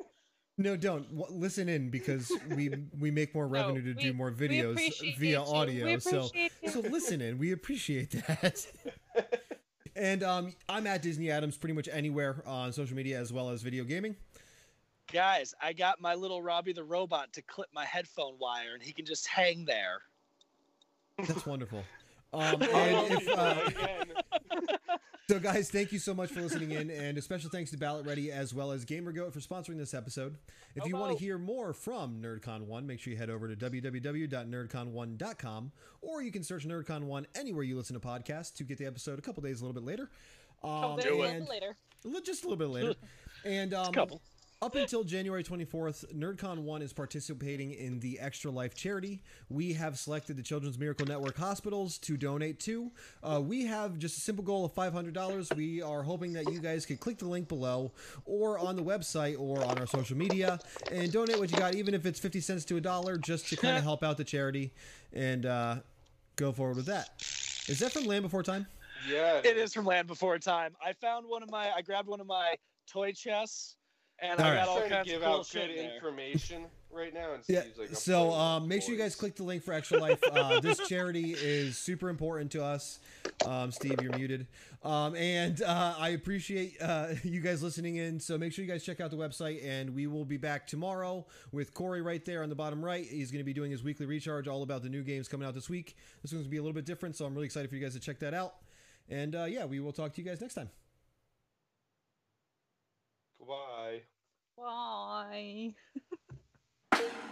No, 0.56 0.76
don't 0.76 1.12
w- 1.16 1.36
listen 1.36 1.68
in 1.68 1.90
because 1.90 2.30
we 2.54 2.70
we 3.00 3.10
make 3.10 3.34
more 3.34 3.46
No, 3.46 3.50
revenue 3.50 3.82
to 3.92 3.96
we- 3.96 4.02
do 4.04 4.12
more 4.12 4.30
videos 4.30 4.78
via 5.18 5.40
audio. 5.42 5.84
We 5.86 5.98
so 5.98 6.30
so 6.70 6.78
listen 6.80 7.20
in. 7.20 7.38
We 7.38 7.50
appreciate 7.50 8.12
that. 8.28 8.64
And 9.96 10.22
um, 10.22 10.52
I'm 10.68 10.86
at 10.86 11.02
Disney 11.02 11.30
Adams 11.30 11.56
pretty 11.56 11.74
much 11.74 11.88
anywhere 11.90 12.42
on 12.46 12.72
social 12.72 12.96
media 12.96 13.18
as 13.18 13.32
well 13.32 13.50
as 13.50 13.62
video 13.62 13.84
gaming. 13.84 14.16
Guys, 15.12 15.54
I 15.60 15.72
got 15.72 16.00
my 16.00 16.14
little 16.14 16.42
Robbie 16.42 16.72
the 16.72 16.84
robot 16.84 17.32
to 17.34 17.42
clip 17.42 17.68
my 17.72 17.84
headphone 17.84 18.34
wire, 18.38 18.74
and 18.74 18.82
he 18.82 18.92
can 18.92 19.04
just 19.04 19.26
hang 19.26 19.64
there. 19.64 20.00
That's 21.18 21.46
wonderful. 21.46 21.84
Um, 22.32 22.62
and 22.62 23.12
if, 23.12 23.28
uh, 23.28 23.60
Again. 23.66 24.12
So, 25.30 25.38
guys, 25.38 25.70
thank 25.70 25.90
you 25.90 25.98
so 25.98 26.12
much 26.12 26.28
for 26.28 26.42
listening 26.42 26.72
in, 26.72 26.90
and 26.90 27.16
a 27.16 27.22
special 27.22 27.48
thanks 27.48 27.70
to 27.70 27.78
BallotReady 27.78 28.28
as 28.28 28.52
well 28.52 28.72
as 28.72 28.84
GamerGoat 28.84 29.32
for 29.32 29.40
sponsoring 29.40 29.78
this 29.78 29.94
episode. 29.94 30.36
If 30.74 30.84
you 30.84 30.98
want 30.98 31.16
to 31.16 31.24
hear 31.24 31.38
more 31.38 31.72
from 31.72 32.20
NerdCon1, 32.20 32.84
make 32.84 33.00
sure 33.00 33.10
you 33.10 33.18
head 33.18 33.30
over 33.30 33.48
to 33.48 33.56
www.nerdcon1.com, 33.56 35.72
or 36.02 36.22
you 36.22 36.30
can 36.30 36.42
search 36.42 36.68
NerdCon1 36.68 37.24
anywhere 37.34 37.62
you 37.62 37.74
listen 37.74 37.98
to 37.98 38.06
podcasts 38.06 38.52
to 38.56 38.64
get 38.64 38.76
the 38.76 38.84
episode 38.84 39.18
a 39.18 39.22
couple 39.22 39.42
days 39.42 39.62
a 39.62 39.64
little 39.64 39.80
bit 39.80 39.86
later. 39.86 40.10
Um, 40.62 40.96
days 40.96 41.06
do 41.06 41.22
it. 41.22 41.48
later. 41.48 41.74
just 42.22 42.44
a 42.44 42.48
little 42.48 42.58
bit 42.58 42.68
later. 42.68 42.94
And 43.46 43.74
um, 43.74 43.92
couple. 43.92 44.22
Up 44.64 44.74
until 44.76 45.04
January 45.04 45.44
24th, 45.44 46.10
NerdCon 46.14 46.60
1 46.60 46.80
is 46.80 46.90
participating 46.94 47.72
in 47.72 48.00
the 48.00 48.18
Extra 48.18 48.50
Life 48.50 48.74
charity. 48.74 49.20
We 49.50 49.74
have 49.74 49.98
selected 49.98 50.38
the 50.38 50.42
Children's 50.42 50.78
Miracle 50.78 51.04
Network 51.06 51.36
hospitals 51.36 51.98
to 51.98 52.16
donate 52.16 52.60
to. 52.60 52.90
Uh, 53.22 53.42
we 53.44 53.66
have 53.66 53.98
just 53.98 54.16
a 54.16 54.20
simple 54.22 54.42
goal 54.42 54.64
of 54.64 54.72
$500. 54.74 55.54
We 55.54 55.82
are 55.82 56.02
hoping 56.02 56.32
that 56.32 56.50
you 56.50 56.60
guys 56.60 56.86
could 56.86 56.98
click 56.98 57.18
the 57.18 57.26
link 57.26 57.46
below 57.46 57.92
or 58.24 58.58
on 58.58 58.74
the 58.74 58.82
website 58.82 59.38
or 59.38 59.62
on 59.62 59.78
our 59.78 59.86
social 59.86 60.16
media 60.16 60.58
and 60.90 61.12
donate 61.12 61.38
what 61.38 61.50
you 61.52 61.58
got, 61.58 61.74
even 61.74 61.92
if 61.92 62.06
it's 62.06 62.18
50 62.18 62.40
cents 62.40 62.64
to 62.64 62.78
a 62.78 62.80
dollar, 62.80 63.18
just 63.18 63.46
to 63.50 63.56
kind 63.56 63.76
of 63.76 63.82
help 63.90 64.02
out 64.02 64.16
the 64.16 64.24
charity 64.24 64.72
and 65.12 65.44
uh, 65.44 65.76
go 66.36 66.52
forward 66.52 66.76
with 66.76 66.86
that. 66.86 67.10
Is 67.68 67.80
that 67.80 67.92
from 67.92 68.04
Land 68.06 68.22
Before 68.22 68.42
Time? 68.42 68.66
yeah, 69.06 69.42
It 69.44 69.58
is 69.58 69.74
from 69.74 69.84
Land 69.84 70.06
Before 70.06 70.38
Time. 70.38 70.74
I 70.82 70.94
found 70.94 71.26
one 71.28 71.42
of 71.42 71.50
my, 71.50 71.70
I 71.70 71.82
grabbed 71.82 72.08
one 72.08 72.22
of 72.22 72.26
my 72.26 72.54
toy 72.86 73.12
chests, 73.12 73.76
and 74.30 74.40
All 74.40 74.46
I 74.46 74.50
right. 74.50 74.64
got 74.64 74.68
all 74.68 74.80
kinds 74.80 74.92
of 74.92 75.04
give 75.06 75.22
cool 75.22 75.40
out 75.40 75.50
good 75.52 75.70
information 75.70 76.64
right 76.90 77.12
now. 77.12 77.34
And 77.34 77.42
Yeah. 77.48 77.60
Steve's 77.62 77.78
like, 77.78 77.88
So 77.94 78.28
playing 78.28 78.40
um, 78.40 78.62
with 78.62 78.68
make 78.70 78.82
sure 78.82 78.94
you 78.94 79.00
guys 79.00 79.14
click 79.14 79.36
the 79.36 79.42
link 79.42 79.62
for 79.62 79.72
Extra 79.72 79.98
Life. 79.98 80.22
Uh, 80.34 80.58
this 80.60 80.78
charity 80.88 81.32
is 81.32 81.78
super 81.78 82.08
important 82.08 82.50
to 82.52 82.64
us. 82.64 82.98
Um, 83.46 83.70
Steve, 83.70 84.00
you're 84.02 84.16
muted. 84.16 84.46
Um, 84.82 85.14
and 85.14 85.62
uh, 85.62 85.94
I 85.96 86.10
appreciate 86.10 86.76
uh, 86.82 87.08
you 87.22 87.40
guys 87.40 87.62
listening 87.62 87.96
in. 87.96 88.18
So 88.18 88.36
make 88.36 88.52
sure 88.52 88.64
you 88.64 88.70
guys 88.70 88.84
check 88.84 89.00
out 89.00 89.10
the 89.10 89.16
website, 89.16 89.64
and 89.64 89.94
we 89.94 90.06
will 90.06 90.24
be 90.24 90.36
back 90.36 90.66
tomorrow 90.66 91.24
with 91.52 91.72
Corey 91.72 92.02
right 92.02 92.24
there 92.24 92.42
on 92.42 92.48
the 92.48 92.54
bottom 92.54 92.84
right. 92.84 93.04
He's 93.04 93.30
going 93.30 93.40
to 93.40 93.44
be 93.44 93.52
doing 93.54 93.70
his 93.70 93.84
weekly 93.84 94.06
recharge, 94.06 94.48
all 94.48 94.62
about 94.62 94.82
the 94.82 94.88
new 94.88 95.02
games 95.02 95.28
coming 95.28 95.46
out 95.46 95.54
this 95.54 95.70
week. 95.70 95.96
This 96.22 96.32
one's 96.32 96.42
going 96.42 96.44
to 96.44 96.50
be 96.50 96.56
a 96.58 96.62
little 96.62 96.74
bit 96.74 96.84
different, 96.86 97.14
so 97.16 97.24
I'm 97.26 97.34
really 97.34 97.46
excited 97.46 97.68
for 97.70 97.76
you 97.76 97.82
guys 97.82 97.94
to 97.94 98.00
check 98.00 98.18
that 98.20 98.34
out. 98.34 98.54
And 99.08 99.34
uh, 99.36 99.44
yeah, 99.44 99.64
we 99.66 99.78
will 99.80 99.92
talk 99.92 100.12
to 100.14 100.22
you 100.22 100.26
guys 100.28 100.40
next 100.40 100.54
time. 100.54 100.70
Goodbye. 103.38 104.02
Bye. 104.56 105.74